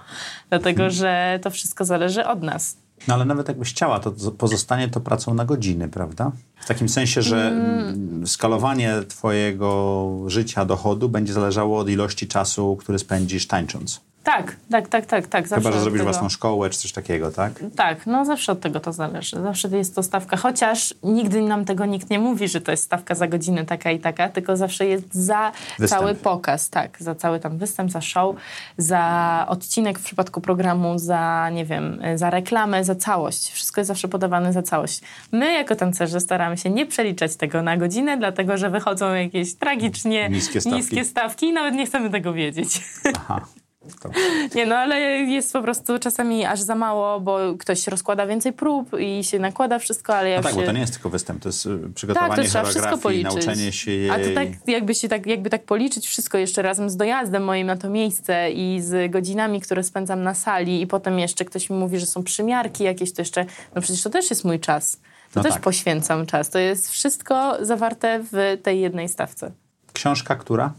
Dlatego, 0.49 0.91
że 0.91 1.39
to 1.43 1.51
wszystko 1.51 1.85
zależy 1.85 2.27
od 2.27 2.43
nas. 2.43 2.77
No 3.09 3.15
ale 3.15 3.25
nawet 3.25 3.49
jakbyś 3.49 3.71
chciała, 3.71 4.01
to 4.01 4.13
pozostanie 4.39 4.89
to 4.89 5.01
pracą 5.01 5.35
na 5.35 5.45
godziny, 5.45 5.89
prawda? 5.89 6.33
W 6.61 6.67
takim 6.67 6.89
sensie, 6.89 7.23
że 7.23 7.49
mm. 7.49 8.27
skalowanie 8.27 8.95
twojego 9.09 10.11
życia, 10.27 10.65
dochodu 10.65 11.09
będzie 11.09 11.33
zależało 11.33 11.79
od 11.79 11.89
ilości 11.89 12.29
czasu, 12.29 12.77
który 12.81 12.99
spędzisz 12.99 13.47
tańcząc. 13.47 14.01
Tak, 14.27 14.57
tak, 14.71 14.89
tak, 14.89 15.07
tak. 15.07 15.27
tak. 15.27 15.49
Zawsze 15.49 15.63
Chyba, 15.63 15.73
że 15.77 15.81
zrobisz 15.81 16.01
tego- 16.01 16.11
własną 16.13 16.29
szkołę 16.29 16.71
czy 16.71 16.79
coś 16.79 16.93
takiego, 16.93 17.31
tak? 17.31 17.53
Tak, 17.77 18.07
no 18.07 18.25
zawsze 18.25 18.53
od 18.53 18.61
tego 18.61 18.81
to 18.81 18.93
zależy. 18.93 19.37
Zawsze 19.43 19.69
jest 19.69 19.95
to 19.95 20.03
stawka, 20.03 20.37
chociaż 20.37 20.95
nigdy 21.03 21.43
nam 21.43 21.65
tego 21.65 21.87
nikt 21.87 22.11
nie 22.11 22.19
mówi, 22.19 22.49
że 22.49 22.61
to 22.61 22.71
jest 22.71 22.85
stawka 22.85 23.15
za 23.15 23.27
godzinę 23.27 23.65
taka 23.65 23.91
i 23.91 23.99
taka, 23.99 24.29
tylko 24.29 24.57
zawsze 24.57 24.87
jest 24.87 25.15
za 25.15 25.53
Występ. 25.79 26.01
cały 26.01 26.15
pokaz, 26.15 26.71
tak, 26.71 26.97
za 27.01 27.15
cały 27.15 27.41
tam 27.41 27.59
występ, 27.59 27.91
za 27.91 28.01
show, 28.01 28.37
za 28.79 29.45
odcinek 29.49 29.99
w 29.99 30.05
przypadku 30.05 30.41
programu, 30.41 30.99
za, 30.99 31.51
nie 31.51 31.65
wiem, 31.65 32.01
za 32.15 32.31
reklamę, 32.31 32.85
za 32.85 32.95
całość. 32.95 33.51
Wszystko 33.53 33.81
jest 33.81 33.89
zawsze 33.89 34.09
podawane 34.09 34.53
za 34.53 34.63
całość. 34.63 35.01
My 35.33 35.53
jako 35.53 35.77
tancerze 35.77 36.21
staramy 36.21 36.57
się 36.57 36.71
nie 36.71 36.87
przeliczać 36.87 37.37
tego 37.37 37.63
na 37.63 37.77
godzinę, 37.77 38.17
dlatego 38.19 38.57
że 38.57 38.71
wychodzą 38.71 39.15
jakieś 39.15 39.55
tragicznie 39.55 40.29
Niskie 40.29 40.61
stawki. 40.61 40.77
niskie 40.79 41.05
stawki 41.05 41.47
i 41.47 41.53
nawet 41.53 41.75
nie 41.75 41.87
chcemy 41.87 42.11
tego 42.11 42.33
wiedzieć. 42.33 42.81
Aha. 43.17 43.41
To. 44.03 44.11
Nie, 44.55 44.67
no 44.67 44.77
ale 44.77 45.01
jest 45.01 45.53
po 45.53 45.63
prostu 45.63 45.99
czasami 45.99 46.45
aż 46.45 46.61
za 46.61 46.75
mało, 46.75 47.21
bo 47.21 47.39
ktoś 47.59 47.87
rozkłada 47.87 48.27
więcej 48.27 48.53
prób 48.53 48.91
i 49.01 49.25
się 49.25 49.39
nakłada 49.39 49.79
wszystko, 49.79 50.15
ale 50.17 50.31
ja 50.31 50.37
No 50.37 50.43
tak, 50.43 50.53
się... 50.53 50.61
bo 50.61 50.67
to 50.67 50.73
nie 50.73 50.81
jest 50.81 50.93
tylko 50.93 51.11
występ, 51.11 51.43
to 51.43 51.49
jest 51.49 51.67
y, 51.67 51.79
Tak, 51.83 51.93
przygotowanie 51.95 52.43
to 52.43 52.49
trzeba 52.49 52.65
wszystko 52.65 52.99
policzyć. 52.99 53.25
nauczenie 53.35 53.73
się 53.73 53.91
jej. 53.91 54.11
A 54.11 54.19
to 54.19 54.25
tak 54.35 54.49
jakby, 54.67 54.95
się 54.95 55.09
tak 55.09 55.27
jakby 55.27 55.51
tak 55.51 55.65
policzyć 55.65 56.07
wszystko 56.07 56.39
jeszcze 56.39 56.63
razem 56.63 56.91
z 56.91 56.97
dojazdem 56.97 57.45
moim 57.45 57.67
na 57.67 57.77
to 57.77 57.91
miejsce 57.91 58.51
i 58.51 58.81
z 58.81 59.11
godzinami, 59.11 59.61
które 59.61 59.83
spędzam 59.83 60.23
na 60.23 60.35
sali 60.35 60.83
i 60.83 60.87
potem 60.87 61.19
jeszcze 61.19 61.45
ktoś 61.45 61.71
mi 61.71 61.77
mówi, 61.77 61.99
że 61.99 62.07
są 62.07 62.23
przymiarki 62.23 62.85
jakieś, 62.85 63.13
to 63.13 63.23
jeszcze, 63.23 63.45
no 63.75 63.83
przecież 63.83 64.03
to 64.03 64.11
też 64.11 64.31
jest 64.31 64.45
mój 64.45 64.61
czas. 64.61 64.93
To 65.33 65.41
No 65.41 65.43
też 65.43 65.53
tak. 65.53 65.63
poświęcam 65.63 66.27
czas. 66.27 66.51
To 66.51 66.59
jest 66.59 66.91
wszystko 66.91 67.57
zawarte 67.61 68.21
w 68.33 68.59
tej 68.63 68.81
jednej 68.81 69.09
stawce. 69.09 69.51
Książka, 69.93 70.37
która? 70.37 70.73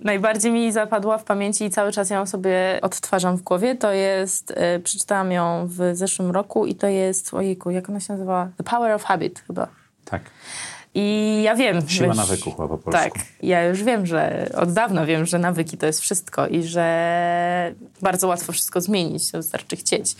Najbardziej 0.00 0.52
mi 0.52 0.72
zapadła 0.72 1.18
w 1.18 1.24
pamięci 1.24 1.64
i 1.64 1.70
cały 1.70 1.92
czas 1.92 2.10
ją 2.10 2.26
sobie 2.26 2.78
odtwarzam 2.82 3.36
w 3.36 3.42
głowie. 3.42 3.74
To 3.74 3.92
jest, 3.92 4.52
e, 4.56 4.78
przeczytałam 4.78 5.32
ją 5.32 5.66
w 5.66 5.90
zeszłym 5.92 6.30
roku 6.30 6.66
i 6.66 6.74
to 6.74 6.86
jest, 6.86 7.34
ojejku, 7.34 7.70
jak 7.70 7.88
ona 7.88 8.00
się 8.00 8.12
nazywa? 8.12 8.48
The 8.56 8.64
Power 8.64 8.92
of 8.92 9.04
Habit 9.04 9.42
chyba. 9.46 9.68
Tak. 10.04 10.22
I 10.94 11.40
ja 11.42 11.54
wiem. 11.54 11.88
Siła 11.88 12.08
wiesz, 12.08 12.16
nawyku 12.16 12.50
chyba 12.50 12.68
po 12.68 12.78
polsku. 12.78 13.02
Tak, 13.02 13.12
ja 13.42 13.64
już 13.64 13.82
wiem, 13.82 14.06
że 14.06 14.50
od 14.56 14.72
dawna 14.72 15.06
wiem, 15.06 15.26
że 15.26 15.38
nawyki 15.38 15.78
to 15.78 15.86
jest 15.86 16.00
wszystko 16.00 16.46
i 16.46 16.62
że 16.62 17.74
bardzo 18.02 18.28
łatwo 18.28 18.52
wszystko 18.52 18.80
zmienić, 18.80 19.32
wystarczy 19.32 19.76
chcieć. 19.76 20.16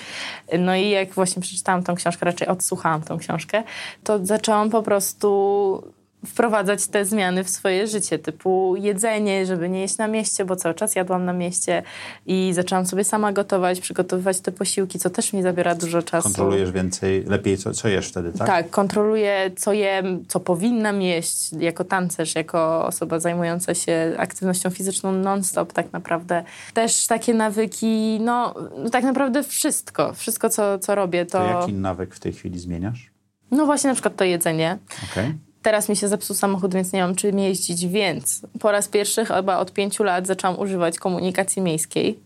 No 0.59 0.75
i 0.75 0.91
jak 0.91 1.11
właśnie 1.11 1.43
przeczytałam 1.43 1.83
tą 1.83 1.95
książkę, 1.95 2.27
raczej 2.27 2.49
odsłuchałam 2.49 3.03
tą 3.03 3.19
książkę, 3.19 3.63
to 4.05 4.27
zaczęłam 4.27 4.71
po 4.71 4.83
prostu 4.83 5.93
wprowadzać 6.27 6.87
te 6.87 7.05
zmiany 7.05 7.45
w 7.45 7.51
swoje 7.51 7.87
życie, 7.87 8.19
typu 8.19 8.75
jedzenie, 8.77 9.47
żeby 9.47 9.69
nie 9.69 9.81
jeść 9.81 9.99
na 9.99 10.09
mieście, 10.09 10.45
bo 10.45 10.57
cały 10.57 10.75
czas 10.75 10.95
jadłam 10.95 11.25
na 11.25 11.33
mieście 11.33 11.83
i 12.27 12.51
zaczęłam 12.55 12.87
sobie 12.87 13.05
sama 13.05 13.33
gotować, 13.33 13.81
przygotowywać 13.81 14.41
te 14.41 14.53
posiłki, 14.53 14.99
co 14.99 15.11
też 15.11 15.33
mi 15.33 15.43
zabiera 15.43 15.75
dużo 15.75 16.03
czasu. 16.03 16.29
Kontrolujesz 16.29 16.73
więcej, 16.73 17.25
lepiej 17.25 17.59
co, 17.59 17.73
co 17.73 17.89
jesz 17.89 18.09
wtedy, 18.09 18.33
tak? 18.39 18.47
Tak, 18.47 18.71
kontroluję, 18.71 19.51
co 19.57 19.73
jem, 19.73 20.25
co 20.29 20.41
powinnam 20.41 21.03
jeść 21.03 21.53
jako 21.53 21.85
tancerz, 21.85 22.35
jako 22.35 22.87
osoba 22.87 23.21
zajmująca 23.21 23.75
się 23.75 24.15
aktywnością 24.19 24.71
fizyczną 24.71 25.13
non-stop 25.13 25.73
tak 25.73 25.93
naprawdę. 25.93 26.45
Też 26.75 27.07
takie 27.07 27.35
nawyki, 27.35 28.19
no 28.21 28.55
tak 28.93 29.05
naprawdę 29.05 29.43
wszystko, 29.43 30.13
wszystko 30.15 30.51
co, 30.51 30.79
co 30.79 30.95
robię 30.95 31.27
to... 31.27 31.39
To 31.39 31.61
jaki 31.61 31.73
nawyk 31.73 32.15
w 32.15 32.21
tej 32.21 32.33
chwili 32.33 32.59
zmieniasz? 32.59 33.11
No 33.51 33.67
właśnie 33.67 33.89
na 33.89 33.95
przykład 33.95 34.17
to 34.17 34.25
jedzenie. 34.25 34.79
Okej. 35.13 35.48
Teraz 35.69 35.89
mi 35.89 35.97
się 35.97 36.09
zepsuł 36.09 36.37
samochód, 36.37 36.75
więc 36.75 36.93
nie 36.93 37.03
mam 37.03 37.15
czym 37.15 37.39
jeździć, 37.39 37.87
więc 37.87 38.43
po 38.61 38.73
raz 38.73 38.89
pierwszy 38.89 39.25
chyba 39.25 39.59
od 39.59 39.73
pięciu 39.73 40.05
lat 40.05 40.27
zaczęłam 40.27 40.59
używać 40.59 40.99
komunikacji 40.99 41.63
miejskiej. 41.63 42.19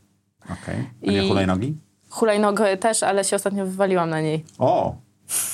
okej. 0.45 0.77
A 1.09 1.11
nie 1.11 1.25
I- 1.25 1.29
hulajnogi? 1.29 1.77
Hulajnogę 2.11 2.77
też, 2.77 3.03
ale 3.03 3.25
się 3.25 3.37
ostatnio 3.37 3.65
wywaliłam 3.67 4.11
na 4.11 4.21
niej. 4.21 4.45
O! 4.59 4.95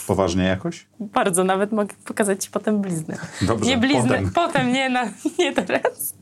Poważnie 0.07 0.45
jakoś? 0.45 0.87
Bardzo, 1.01 1.45
nawet 1.45 1.73
mogę 1.73 1.95
pokazać 2.05 2.45
ci 2.45 2.51
potem 2.51 2.81
blizny. 2.81 3.17
Dobrze, 3.43 3.71
nie 3.71 3.79
blizny, 3.79 4.09
potem. 4.09 4.31
potem, 4.31 4.73
nie, 4.73 4.89
na, 4.89 5.05
nie 5.39 5.53
teraz. 5.53 6.15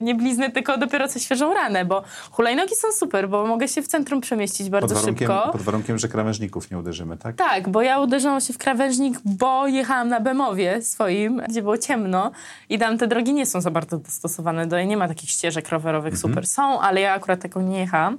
Nie 0.00 0.14
blizny, 0.14 0.50
tylko 0.50 0.78
dopiero 0.78 1.08
co 1.08 1.18
świeżą 1.18 1.54
ranę, 1.54 1.84
bo 1.84 2.02
hulajnogi 2.30 2.74
są 2.74 2.92
super, 2.92 3.28
bo 3.28 3.46
mogę 3.46 3.68
się 3.68 3.82
w 3.82 3.86
centrum 3.88 4.20
przemieścić 4.20 4.70
bardzo 4.70 4.94
Pod 4.94 4.98
warunkiem, 5.02 5.28
szybko. 5.28 5.52
pod 5.52 5.62
warunkiem, 5.62 5.98
że 5.98 6.08
krawężników 6.08 6.70
nie 6.70 6.78
uderzymy, 6.78 7.16
tak? 7.16 7.36
Tak, 7.36 7.68
bo 7.68 7.82
ja 7.82 7.98
uderzyłam 8.00 8.40
się 8.40 8.52
w 8.52 8.58
krawężnik, 8.58 9.18
bo 9.24 9.66
jechałam 9.66 10.08
na 10.08 10.20
Bemowie 10.20 10.82
swoim, 10.82 11.42
gdzie 11.48 11.62
było 11.62 11.78
ciemno 11.78 12.30
i 12.68 12.78
tam 12.78 12.98
te 12.98 13.06
drogi 13.08 13.32
nie 13.34 13.46
są 13.46 13.60
za 13.60 13.70
bardzo 13.70 13.98
dostosowane 13.98 14.66
do 14.66 14.82
nie 14.82 14.96
ma 14.96 15.08
takich 15.08 15.30
ścieżek 15.30 15.68
rowerowych, 15.68 16.12
Mhm. 16.14 16.20
super 16.20 16.46
są, 16.46 16.80
ale 16.80 17.00
ja 17.00 17.12
akurat 17.14 17.40
taką 17.42 17.60
nie 17.60 17.78
jechałam. 17.78 18.18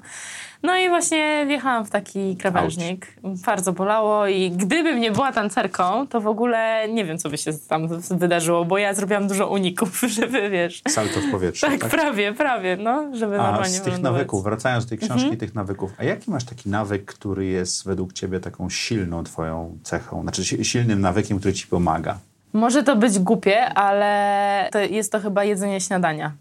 No 0.64 0.78
i 0.78 0.90
właśnie 0.90 1.44
wjechałam 1.48 1.86
w 1.86 1.90
taki 1.90 2.38
krawężnik. 2.38 3.08
Bardzo 3.24 3.74
bolało 3.74 4.28
i 4.28 4.52
gdybym 4.52 5.00
nie 5.00 5.12
była 5.12 5.32
tancerką, 5.32 5.91
mną, 5.92 6.08
to 6.08 6.22
w 6.22 6.28
ogóle 6.28 6.88
nie 6.90 7.06
wiem, 7.06 7.18
co 7.18 7.30
by 7.30 7.38
się 7.38 7.52
tam 7.68 7.88
wydarzyło, 8.12 8.66
bo 8.66 8.78
ja 8.78 8.94
zrobiłam 8.94 9.28
dużo 9.28 9.50
uników, 9.50 10.02
żeby, 10.20 10.50
wiesz... 10.50 10.82
Salto 10.88 11.20
w 11.20 11.32
powietrzu, 11.32 11.68
tak? 11.68 11.80
tak? 11.80 11.92
prawie, 11.92 12.34
prawie, 12.34 12.78
no, 12.78 13.16
żeby 13.16 13.40
A 13.40 13.44
normalnie 13.44 13.70
z 13.70 13.76
tych 13.76 13.84
wylądować. 13.84 14.14
nawyków, 14.14 14.44
wracając 14.44 14.86
do 14.86 14.90
tej 14.90 14.98
książki 14.98 15.22
mhm. 15.22 15.38
tych 15.38 15.56
nawyków, 15.56 15.92
a 15.98 16.04
jaki 16.04 16.32
masz 16.32 16.44
taki 16.44 16.70
nawyk, 16.70 17.06
który 17.06 17.46
jest 17.46 17.86
według 17.86 18.14
ciebie 18.14 18.40
taką 18.40 18.70
silną 18.70 19.24
twoją 19.24 19.78
cechą, 19.84 20.22
znaczy 20.22 20.46
si- 20.46 20.66
silnym 20.66 21.02
nawykiem, 21.02 21.40
który 21.40 21.54
ci 21.54 21.68
pomaga? 21.68 22.18
Może 22.54 22.84
to 22.84 22.96
być 22.96 23.20
głupie, 23.20 23.66
ale 23.66 24.70
to 24.72 24.80
jest 24.80 25.12
to 25.12 25.20
chyba 25.20 25.44
jedzenie 25.44 25.82
śniadania. 25.82 26.32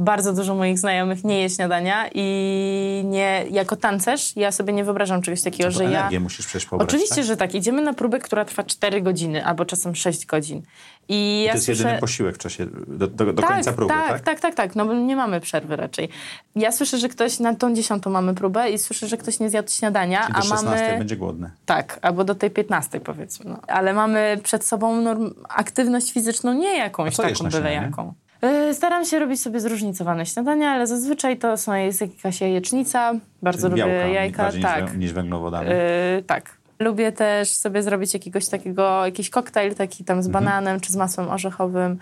Bardzo 0.00 0.32
dużo 0.32 0.54
moich 0.54 0.78
znajomych 0.78 1.24
nie 1.24 1.40
je 1.42 1.50
śniadania 1.50 2.10
i 2.14 3.02
nie, 3.04 3.44
jako 3.50 3.76
tancerz 3.76 4.36
ja 4.36 4.52
sobie 4.52 4.72
nie 4.72 4.84
wyobrażam 4.84 5.22
czegoś 5.22 5.42
takiego, 5.42 5.70
To 5.70 5.78
że 5.78 5.84
ja... 5.84 6.10
musisz 6.20 6.46
przecież 6.46 6.66
pobrać, 6.68 6.88
Oczywiście, 6.88 7.14
tak? 7.14 7.24
że 7.24 7.36
tak. 7.36 7.54
Idziemy 7.54 7.82
na 7.82 7.92
próbę, 7.92 8.18
która 8.18 8.44
trwa 8.44 8.62
4 8.62 9.02
godziny 9.02 9.44
albo 9.44 9.64
czasem 9.64 9.94
6 9.94 10.26
godzin. 10.26 10.62
I 11.08 11.42
ja 11.46 11.52
To 11.52 11.56
jest 11.56 11.66
słyszę... 11.66 11.82
jedyny 11.82 12.00
posiłek 12.00 12.34
w 12.34 12.38
czasie, 12.38 12.66
do, 12.86 13.06
do, 13.06 13.32
do 13.32 13.42
tak, 13.42 13.50
końca 13.50 13.72
próby, 13.72 13.94
tak, 13.94 14.08
tak? 14.08 14.20
tak, 14.20 14.40
tak, 14.40 14.54
tak, 14.54 14.76
no 14.76 14.86
bo 14.86 14.94
nie 14.94 15.16
mamy 15.16 15.40
przerwy 15.40 15.76
raczej. 15.76 16.08
Ja 16.56 16.72
słyszę, 16.72 16.98
że 16.98 17.08
ktoś 17.08 17.38
na 17.38 17.54
tą 17.54 17.74
dziesiątą 17.74 18.10
mamy 18.10 18.34
próbę 18.34 18.70
i 18.70 18.78
słyszę, 18.78 19.08
że 19.08 19.16
ktoś 19.16 19.40
nie 19.40 19.50
zjadł 19.50 19.70
śniadania, 19.70 20.26
I 20.28 20.32
do 20.32 20.38
a 20.38 20.42
16 20.42 20.66
mamy... 20.66 20.98
będzie 20.98 21.16
głodny. 21.16 21.50
Tak, 21.66 21.98
albo 22.02 22.24
do 22.24 22.34
tej 22.34 22.50
15 22.50 23.00
powiedzmy. 23.00 23.50
No. 23.50 23.60
Ale 23.66 23.92
mamy 23.92 24.40
przed 24.42 24.64
sobą 24.64 25.00
norm... 25.00 25.34
aktywność 25.48 26.12
fizyczną 26.12 26.54
nie 26.54 26.78
jakąś 26.78 27.16
taką 27.16 27.48
byle 27.48 27.72
jaką. 27.72 28.14
Yy, 28.42 28.74
Staram 28.74 29.04
się 29.04 29.18
robić 29.18 29.40
sobie 29.40 29.60
zróżnicowane 29.60 30.26
śniadania, 30.26 30.70
ale 30.70 30.86
zazwyczaj 30.86 31.38
to 31.38 31.56
są, 31.56 31.74
jest 31.74 32.00
jakaś 32.00 32.40
jajecznica, 32.40 33.12
bardzo 33.42 33.68
Czyli 33.70 33.80
lubię 33.82 33.92
jajka. 34.12 34.44
Tak, 34.44 34.54
niż, 34.54 34.64
wę- 34.64 34.98
niż 34.98 35.12
węglowodany. 35.12 35.70
Yy, 36.16 36.22
tak. 36.22 36.56
Lubię 36.78 37.12
też 37.12 37.48
sobie 37.48 37.82
zrobić 37.82 38.14
jakiegoś 38.14 38.48
takiego, 38.48 39.06
jakiś 39.06 39.30
koktajl 39.30 39.74
taki 39.74 40.04
tam 40.04 40.22
z 40.22 40.26
Mhm. 40.26 40.44
bananem 40.44 40.80
czy 40.80 40.92
z 40.92 40.96
masłem 40.96 41.28
orzechowym, 41.28 41.98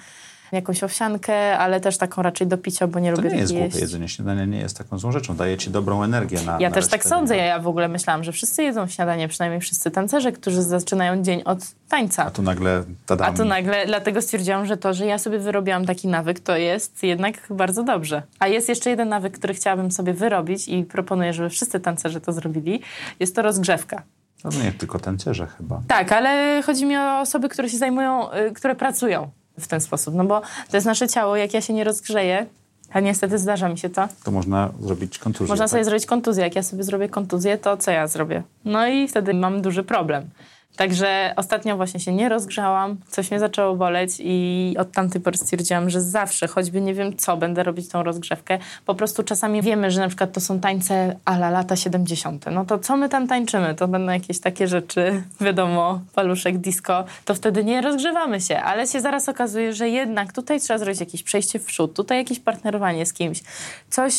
jakąś 0.52 0.82
owsiankę, 0.84 1.58
ale 1.58 1.80
też 1.80 1.98
taką 1.98 2.22
raczej 2.22 2.46
do 2.46 2.58
picia, 2.58 2.86
bo 2.86 2.98
nie 2.98 3.12
to 3.12 3.22
lubię 3.22 3.34
nie 3.34 3.40
jest 3.40 3.52
głupie. 3.54 3.78
Jedzenie 3.78 4.08
śniadania 4.08 4.44
nie 4.44 4.58
jest 4.58 4.78
taką 4.78 4.98
złą 4.98 5.12
rzeczą. 5.12 5.36
Daje 5.36 5.56
ci 5.56 5.70
dobrą 5.70 6.02
energię 6.02 6.38
na 6.46 6.58
Ja 6.60 6.68
na 6.68 6.74
też 6.74 6.88
tak 6.88 7.04
sądzę. 7.04 7.34
dnia. 7.34 7.44
Ja, 7.44 7.48
ja 7.48 7.58
w 7.58 7.68
ogóle 7.68 7.88
myślałam, 7.88 8.24
że 8.24 8.32
wszyscy 8.32 8.62
jedzą 8.62 8.86
śniadanie, 8.86 9.28
przynajmniej 9.28 9.60
wszyscy 9.60 9.90
tancerze, 9.90 10.32
którzy 10.32 10.62
zaczynają 10.62 11.22
dzień 11.22 11.42
od 11.44 11.58
tańca. 11.88 12.24
A 12.24 12.30
tu 12.30 12.42
nagle 12.42 12.84
tadam. 13.06 13.34
A 13.34 13.36
tu 13.36 13.44
nagle, 13.44 13.86
dlatego 13.86 14.22
stwierdziłam, 14.22 14.66
że 14.66 14.76
to, 14.76 14.94
że 14.94 15.06
ja 15.06 15.18
sobie 15.18 15.38
wyrobiłam 15.38 15.86
taki 15.86 16.08
nawyk, 16.08 16.40
to 16.40 16.56
jest 16.56 17.02
jednak 17.02 17.34
bardzo 17.50 17.82
dobrze. 17.82 18.22
A 18.38 18.48
jest 18.48 18.68
jeszcze 18.68 18.90
jeden 18.90 19.08
nawyk, 19.08 19.38
który 19.38 19.54
chciałabym 19.54 19.90
sobie 19.90 20.14
wyrobić 20.14 20.68
i 20.68 20.84
proponuję, 20.84 21.32
żeby 21.32 21.50
wszyscy 21.50 21.80
tancerze 21.80 22.20
to 22.20 22.32
zrobili. 22.32 22.80
Jest 23.20 23.36
to 23.36 23.42
rozgrzewka. 23.42 24.02
No 24.44 24.50
nie 24.64 24.72
tylko 24.72 24.98
tancerze 24.98 25.46
chyba. 25.46 25.82
Tak, 25.88 26.12
ale 26.12 26.62
chodzi 26.66 26.86
mi 26.86 26.96
o 26.96 27.20
osoby, 27.20 27.48
które 27.48 27.68
się 27.68 27.78
zajmują, 27.78 28.32
y, 28.32 28.52
które 28.52 28.74
pracują 28.74 29.30
w 29.58 29.68
ten 29.68 29.80
sposób. 29.80 30.14
No 30.14 30.24
bo 30.24 30.40
to 30.70 30.76
jest 30.76 30.86
nasze 30.86 31.08
ciało, 31.08 31.36
jak 31.36 31.54
ja 31.54 31.60
się 31.60 31.72
nie 31.72 31.84
rozgrzeję, 31.84 32.46
a 32.92 33.00
niestety 33.00 33.38
zdarza 33.38 33.68
mi 33.68 33.78
się 33.78 33.90
to, 33.90 34.08
To 34.24 34.30
można 34.30 34.70
zrobić 34.80 35.18
kontuzję. 35.18 35.48
można 35.48 35.64
tak? 35.64 35.70
sobie 35.70 35.84
zrobić 35.84 36.06
kontuzję. 36.06 36.44
Jak 36.44 36.56
ja 36.56 36.62
sobie 36.62 36.82
zrobię 36.84 37.08
kontuzję, 37.08 37.58
to 37.58 37.76
co 37.76 37.90
ja 37.90 38.06
zrobię? 38.06 38.42
No 38.64 38.86
i 38.88 39.08
wtedy 39.08 39.34
mam 39.34 39.62
duży 39.62 39.82
problem. 39.84 40.30
Także 40.76 41.32
ostatnio 41.36 41.76
właśnie 41.76 42.00
się 42.00 42.12
nie 42.12 42.28
rozgrzałam, 42.28 42.96
coś 43.08 43.30
mnie 43.30 43.40
zaczęło 43.40 43.76
boleć 43.76 44.10
i 44.18 44.74
od 44.78 44.92
tamtej 44.92 45.20
pory 45.20 45.36
stwierdziłam, 45.36 45.90
że 45.90 46.00
zawsze, 46.00 46.48
choćby 46.48 46.80
nie 46.80 46.94
wiem 46.94 47.16
co, 47.16 47.36
będę 47.36 47.62
robić 47.62 47.88
tą 47.88 48.02
rozgrzewkę. 48.02 48.58
Po 48.86 48.94
prostu 48.94 49.22
czasami 49.22 49.62
wiemy, 49.62 49.90
że 49.90 50.00
na 50.00 50.08
przykład 50.08 50.32
to 50.32 50.40
są 50.40 50.60
tańce 50.60 51.16
ala 51.24 51.50
lata 51.50 51.76
70. 51.76 52.44
No 52.50 52.64
to 52.64 52.78
co 52.78 52.96
my 52.96 53.08
tam 53.08 53.28
tańczymy? 53.28 53.74
To 53.74 53.88
będą 53.88 54.12
jakieś 54.12 54.40
takie 54.40 54.68
rzeczy, 54.68 55.22
wiadomo, 55.40 56.00
paluszek, 56.14 56.58
disco. 56.58 57.04
To 57.24 57.34
wtedy 57.34 57.64
nie 57.64 57.80
rozgrzewamy 57.80 58.40
się, 58.40 58.60
ale 58.60 58.86
się 58.86 59.00
zaraz 59.00 59.28
okazuje, 59.28 59.72
że 59.72 59.88
jednak 59.88 60.32
tutaj 60.32 60.60
trzeba 60.60 60.78
zrobić 60.78 61.00
jakieś 61.00 61.22
przejście 61.22 61.58
w 61.58 61.64
przód, 61.64 61.94
tutaj 61.94 62.18
jakieś 62.18 62.40
partnerowanie 62.40 63.06
z 63.06 63.12
kimś. 63.12 63.42
Coś, 63.90 64.14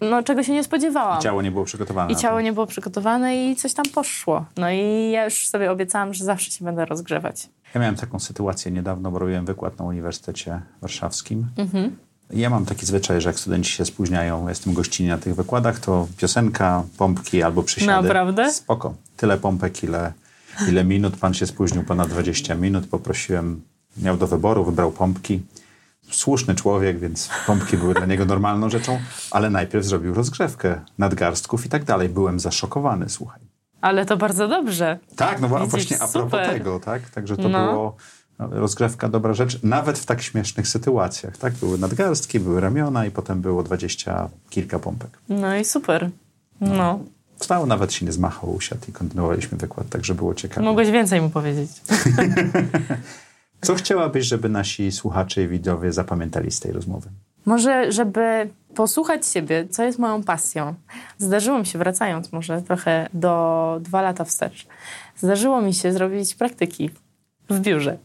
no 0.00 0.22
czego 0.22 0.42
się 0.42 0.52
nie 0.52 0.64
spodziewałam. 0.64 1.20
Ciało 1.20 1.42
nie 1.42 1.50
było 1.50 1.64
przygotowane. 1.64 2.12
I 2.12 2.16
ciało 2.16 2.40
nie 2.40 2.52
było 2.52 2.66
przygotowane 2.66 3.36
i 3.50 3.56
coś 3.56 3.74
tam 3.74 3.84
poszło. 3.94 4.44
No 4.56 4.70
i 4.70 5.10
ja 5.10 5.24
już 5.24 5.48
sobie 5.48 5.70
obiecałam, 5.70 6.01
że 6.10 6.24
zawsze 6.24 6.50
się 6.50 6.64
będę 6.64 6.84
rozgrzewać. 6.84 7.48
Ja 7.74 7.80
miałem 7.80 7.96
taką 7.96 8.20
sytuację 8.20 8.72
niedawno, 8.72 9.10
bo 9.10 9.18
robiłem 9.18 9.44
wykład 9.46 9.78
na 9.78 9.84
Uniwersytecie 9.84 10.60
Warszawskim. 10.80 11.46
Mhm. 11.56 11.96
Ja 12.30 12.50
mam 12.50 12.64
taki 12.64 12.86
zwyczaj, 12.86 13.20
że 13.20 13.28
jak 13.28 13.38
studenci 13.38 13.72
się 13.72 13.84
spóźniają, 13.84 14.48
jestem 14.48 14.74
gościnnie 14.74 15.12
na 15.12 15.18
tych 15.18 15.34
wykładach, 15.34 15.80
to 15.80 16.08
piosenka, 16.16 16.84
pompki 16.98 17.42
albo 17.42 17.62
przysiady. 17.62 18.08
Naprawdę? 18.08 18.52
Spoko. 18.52 18.94
Tyle 19.16 19.38
pompek, 19.38 19.84
ile, 19.84 20.12
ile 20.68 20.84
minut. 20.84 21.16
Pan 21.16 21.34
się 21.34 21.46
spóźnił 21.46 21.82
ponad 21.84 22.08
20 22.08 22.54
minut. 22.54 22.86
Poprosiłem, 22.86 23.62
miał 23.96 24.16
do 24.16 24.26
wyboru, 24.26 24.64
wybrał 24.64 24.92
pompki. 24.92 25.40
Słuszny 26.10 26.54
człowiek, 26.54 26.98
więc 26.98 27.30
pompki 27.46 27.76
były 27.76 27.94
dla 27.94 28.06
niego 28.06 28.24
normalną 28.24 28.70
rzeczą, 28.70 29.00
ale 29.30 29.50
najpierw 29.50 29.84
zrobił 29.84 30.14
rozgrzewkę 30.14 30.80
nadgarstków 30.98 31.66
i 31.66 31.68
tak 31.68 31.84
dalej. 31.84 32.08
Byłem 32.08 32.40
zaszokowany, 32.40 33.08
słuchaj. 33.08 33.51
Ale 33.82 34.06
to 34.06 34.16
bardzo 34.16 34.48
dobrze. 34.48 34.98
Tak, 35.16 35.40
no 35.40 35.48
Widzisz, 35.48 35.70
właśnie 35.70 35.96
a 35.96 36.08
propos 36.08 36.22
super. 36.22 36.48
tego, 36.48 36.80
tak? 36.80 37.10
Także 37.10 37.36
to 37.36 37.48
No. 37.48 37.72
było 37.72 37.96
no, 38.38 38.48
rozgrzewka, 38.50 39.08
dobra 39.08 39.34
rzecz, 39.34 39.62
nawet 39.62 39.98
w 39.98 40.06
tak 40.06 40.22
śmiesznych 40.22 40.68
sytuacjach, 40.68 41.36
tak? 41.38 41.52
Były 41.54 41.78
nadgarstki, 41.78 42.40
były 42.40 42.60
ramiona 42.60 43.06
i 43.06 43.10
potem 43.10 43.40
było 43.40 43.62
dwadzieścia 43.62 44.28
kilka 44.50 44.78
pompek. 44.78 45.10
No 45.28 45.56
i 45.56 45.64
super. 45.64 46.10
No. 46.60 46.98
Stał, 47.36 47.66
nawet 47.66 47.92
się 47.92 48.06
nie 48.06 48.12
zmachał, 48.12 48.54
usiadł 48.54 48.82
i 48.88 48.92
kontynuowaliśmy 48.92 49.58
wykład, 49.58 49.88
także 49.88 50.14
było 50.14 50.34
ciekawe. 50.34 50.62
Mogłeś 50.62 50.90
więcej 50.90 51.20
mu 51.20 51.30
powiedzieć. 51.30 51.70
Co 53.60 53.74
chciałabyś, 53.74 54.26
żeby 54.26 54.48
nasi 54.48 54.92
słuchacze 54.92 55.42
i 55.42 55.48
widzowie 55.48 55.92
zapamiętali 55.92 56.50
z 56.50 56.60
tej 56.60 56.72
rozmowy? 56.72 57.10
Może, 57.46 57.92
żeby 57.92 58.50
posłuchać 58.74 59.26
siebie, 59.26 59.66
co 59.70 59.82
jest 59.82 59.98
moją 59.98 60.22
pasją. 60.22 60.74
Zdarzyło 61.18 61.58
mi 61.58 61.66
się, 61.66 61.78
wracając 61.78 62.32
może 62.32 62.62
trochę 62.62 63.08
do 63.14 63.76
dwa 63.80 64.02
lata 64.02 64.24
wstecz, 64.24 64.66
zdarzyło 65.16 65.62
mi 65.62 65.74
się 65.74 65.92
zrobić 65.92 66.34
praktyki 66.34 66.90
w 67.50 67.60
biurze. 67.60 67.96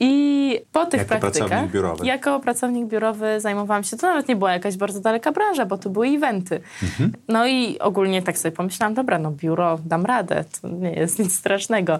I 0.00 0.60
po 0.72 0.86
tych 0.86 1.00
Jako 1.00 1.08
praktykach, 1.08 1.48
pracownik 1.48 1.72
biurowy. 1.72 2.06
jako 2.06 2.40
pracownik 2.40 2.86
biurowy 2.88 3.40
zajmowałam 3.40 3.84
się, 3.84 3.96
to 3.96 4.06
nawet 4.06 4.28
nie 4.28 4.36
była 4.36 4.52
jakaś 4.52 4.76
bardzo 4.76 5.00
daleka 5.00 5.32
branża, 5.32 5.66
bo 5.66 5.78
to 5.78 5.90
były 5.90 6.08
eventy. 6.08 6.60
Mhm. 6.82 7.12
No 7.28 7.46
i 7.46 7.78
ogólnie 7.78 8.22
tak 8.22 8.38
sobie 8.38 8.52
pomyślałam, 8.52 8.94
dobra, 8.94 9.18
no 9.18 9.30
biuro, 9.30 9.78
dam 9.84 10.06
radę, 10.06 10.44
to 10.62 10.68
nie 10.68 10.92
jest 10.92 11.18
nic 11.18 11.36
strasznego. 11.36 11.98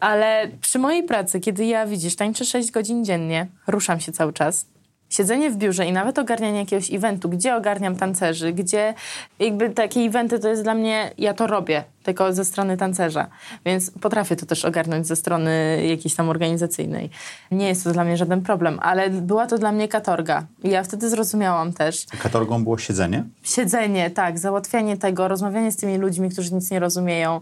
Ale 0.00 0.48
przy 0.60 0.78
mojej 0.78 1.02
pracy, 1.02 1.40
kiedy 1.40 1.64
ja, 1.66 1.86
widzisz, 1.86 2.16
tańczę 2.16 2.44
6 2.44 2.70
godzin 2.70 3.04
dziennie, 3.04 3.46
ruszam 3.66 4.00
się 4.00 4.12
cały 4.12 4.32
czas, 4.32 4.66
siedzenie 5.08 5.50
w 5.50 5.56
biurze 5.56 5.86
i 5.86 5.92
nawet 5.92 6.18
ogarnianie 6.18 6.58
jakiegoś 6.58 6.92
eventu, 6.92 7.28
gdzie 7.28 7.56
ogarniam 7.56 7.96
tancerzy, 7.96 8.52
gdzie 8.52 8.94
jakby 9.38 9.70
takie 9.70 10.00
eventy 10.00 10.38
to 10.38 10.48
jest 10.48 10.62
dla 10.62 10.74
mnie, 10.74 11.10
ja 11.18 11.34
to 11.34 11.46
robię, 11.46 11.84
tylko 12.02 12.32
ze 12.32 12.44
strony 12.44 12.76
tancerza, 12.76 13.26
więc 13.64 13.90
potrafię 13.90 14.36
to 14.36 14.46
też 14.46 14.64
ogarnąć 14.64 15.06
ze 15.06 15.16
strony 15.16 15.82
jakiejś 15.86 16.14
tam 16.14 16.28
organizacyjnej. 16.28 17.10
Nie 17.50 17.68
jest 17.68 17.84
to 17.84 17.92
dla 17.92 18.04
mnie 18.04 18.16
żaden 18.16 18.42
problem, 18.42 18.78
ale 18.82 19.10
była 19.10 19.46
to 19.46 19.58
dla 19.58 19.72
mnie 19.72 19.88
katorga. 19.88 20.46
I 20.64 20.70
ja 20.70 20.82
wtedy 20.82 21.10
zrozumiałam 21.10 21.72
też, 21.72 22.06
Katorgą 22.22 22.64
było 22.64 22.78
siedzenie? 22.78 23.24
siedzenie, 23.42 24.10
tak, 24.10 24.38
załatwianie 24.38 24.96
tego, 24.96 25.28
rozmawianie 25.28 25.72
z 25.72 25.76
tymi 25.76 25.98
ludźmi, 25.98 26.30
którzy 26.30 26.54
nic 26.54 26.70
nie 26.70 26.78
rozumieją. 26.80 27.40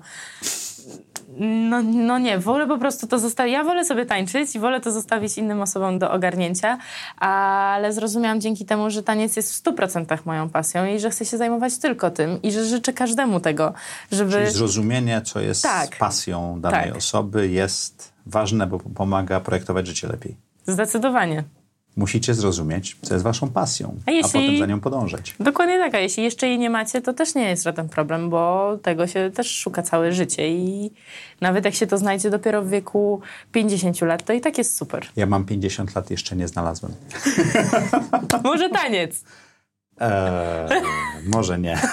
No, 1.39 1.82
no 1.82 2.18
nie, 2.18 2.39
wolę 2.39 2.66
po 2.66 2.78
prostu 2.78 3.07
to 3.07 3.18
zostawić. 3.18 3.53
Ja 3.53 3.64
wolę 3.64 3.84
sobie 3.84 4.07
tańczyć 4.07 4.57
i 4.57 4.59
wolę 4.59 4.80
to 4.80 4.93
zostawić 4.93 5.39
innym 5.39 5.61
osobom 5.61 5.99
do 5.99 6.12
ogarnięcia, 6.12 6.78
ale 7.16 7.93
zrozumiałam 7.93 8.41
dzięki 8.41 8.64
temu, 8.64 8.91
że 8.91 9.03
taniec 9.03 9.37
jest 9.37 9.55
w 9.55 9.64
100% 9.64 10.18
moją 10.24 10.49
pasją 10.49 10.87
i 10.87 11.01
że 11.01 11.11
chcę 11.11 11.24
się 11.24 11.37
zajmować 11.37 11.78
tylko 11.78 12.11
tym 12.11 12.43
i 12.43 12.53
że 12.53 12.64
życzę 12.64 12.93
każdemu 12.93 13.41
tego, 13.41 13.74
żeby... 14.12 14.32
Czyli 14.32 14.51
zrozumienie, 14.51 15.22
co 15.22 15.41
jest 15.41 15.62
Tak. 15.62 15.97
pasją 15.99 16.61
danej 16.61 16.89
Tak. 16.89 16.97
osoby 16.97 17.49
jest 17.49 18.12
ważne, 18.26 18.66
bo 18.66 18.78
pomaga 18.78 19.41
projektować 19.41 19.87
życie 19.87 20.09
lepiej. 20.09 20.37
Zdecydowanie. 20.66 21.45
Musicie 21.97 22.34
zrozumieć, 22.34 22.97
co 23.03 23.14
jest 23.14 23.24
waszą 23.24 23.51
pasją, 23.51 23.94
A 24.07 24.11
jeśli- 24.11 24.32
potem 24.40 24.59
za 24.59 24.66
nią 24.66 24.80
podążać. 24.80 25.34
Dokładnie 25.40 25.78
tak, 25.78 25.94
a 25.94 25.99
jeśli 25.99 26.24
jeszcze 26.24 26.47
jej 26.49 26.59
nie 26.59 26.70
macie, 26.70 27.01
to 27.01 27.12
też 27.12 27.34
nie 27.34 27.49
jest 27.51 27.62
żaden 27.62 27.88
problem, 27.88 28.30
bo 28.30 28.72
tego 28.82 29.07
się 29.07 29.30
też 29.34 29.51
szuka 29.51 29.82
całe 29.82 30.12
życie 30.12 30.49
i 30.49 30.90
nawet 31.40 31.64
jak 31.64 31.74
się 31.74 31.86
to 31.86 31.99
znajdzie 31.99 32.30
dopiero 32.30 32.62
w 32.62 32.68
wieku 32.68 33.20
50 33.53 34.01
lat, 34.03 34.24
to 34.24 34.32
i 34.32 34.40
tak 34.40 34.59
jest 34.59 34.76
super. 34.76 35.07
Ja 35.16 35.26
mam 35.26 35.44
50 35.44 35.94
lat, 35.94 36.11
jeszcze 36.11 36.36
nie 36.36 36.49
znalazłem. 36.49 36.92
Może 38.44 38.70
taniec. 38.70 39.24
Eee, 40.01 40.82
może 41.26 41.59
nie. 41.59 41.78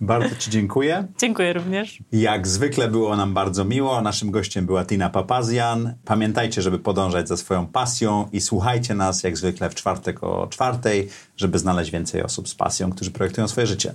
bardzo 0.00 0.36
Ci 0.36 0.50
dziękuję. 0.50 1.06
Dziękuję 1.18 1.52
również. 1.52 1.98
Jak 2.12 2.48
zwykle 2.48 2.88
było 2.88 3.16
nam 3.16 3.34
bardzo 3.34 3.64
miło. 3.64 4.00
Naszym 4.00 4.30
gościem 4.30 4.66
była 4.66 4.84
Tina 4.84 5.10
Papazian. 5.10 5.94
Pamiętajcie, 6.04 6.62
żeby 6.62 6.78
podążać 6.78 7.28
za 7.28 7.36
swoją 7.36 7.66
pasją 7.66 8.28
i 8.32 8.40
słuchajcie 8.40 8.94
nas 8.94 9.22
jak 9.22 9.36
zwykle 9.36 9.70
w 9.70 9.74
czwartek 9.74 10.24
o 10.24 10.46
czwartej, 10.46 11.08
żeby 11.36 11.58
znaleźć 11.58 11.90
więcej 11.90 12.22
osób 12.22 12.48
z 12.48 12.54
pasją, 12.54 12.92
którzy 12.92 13.10
projektują 13.10 13.48
swoje 13.48 13.66
życie. 13.66 13.94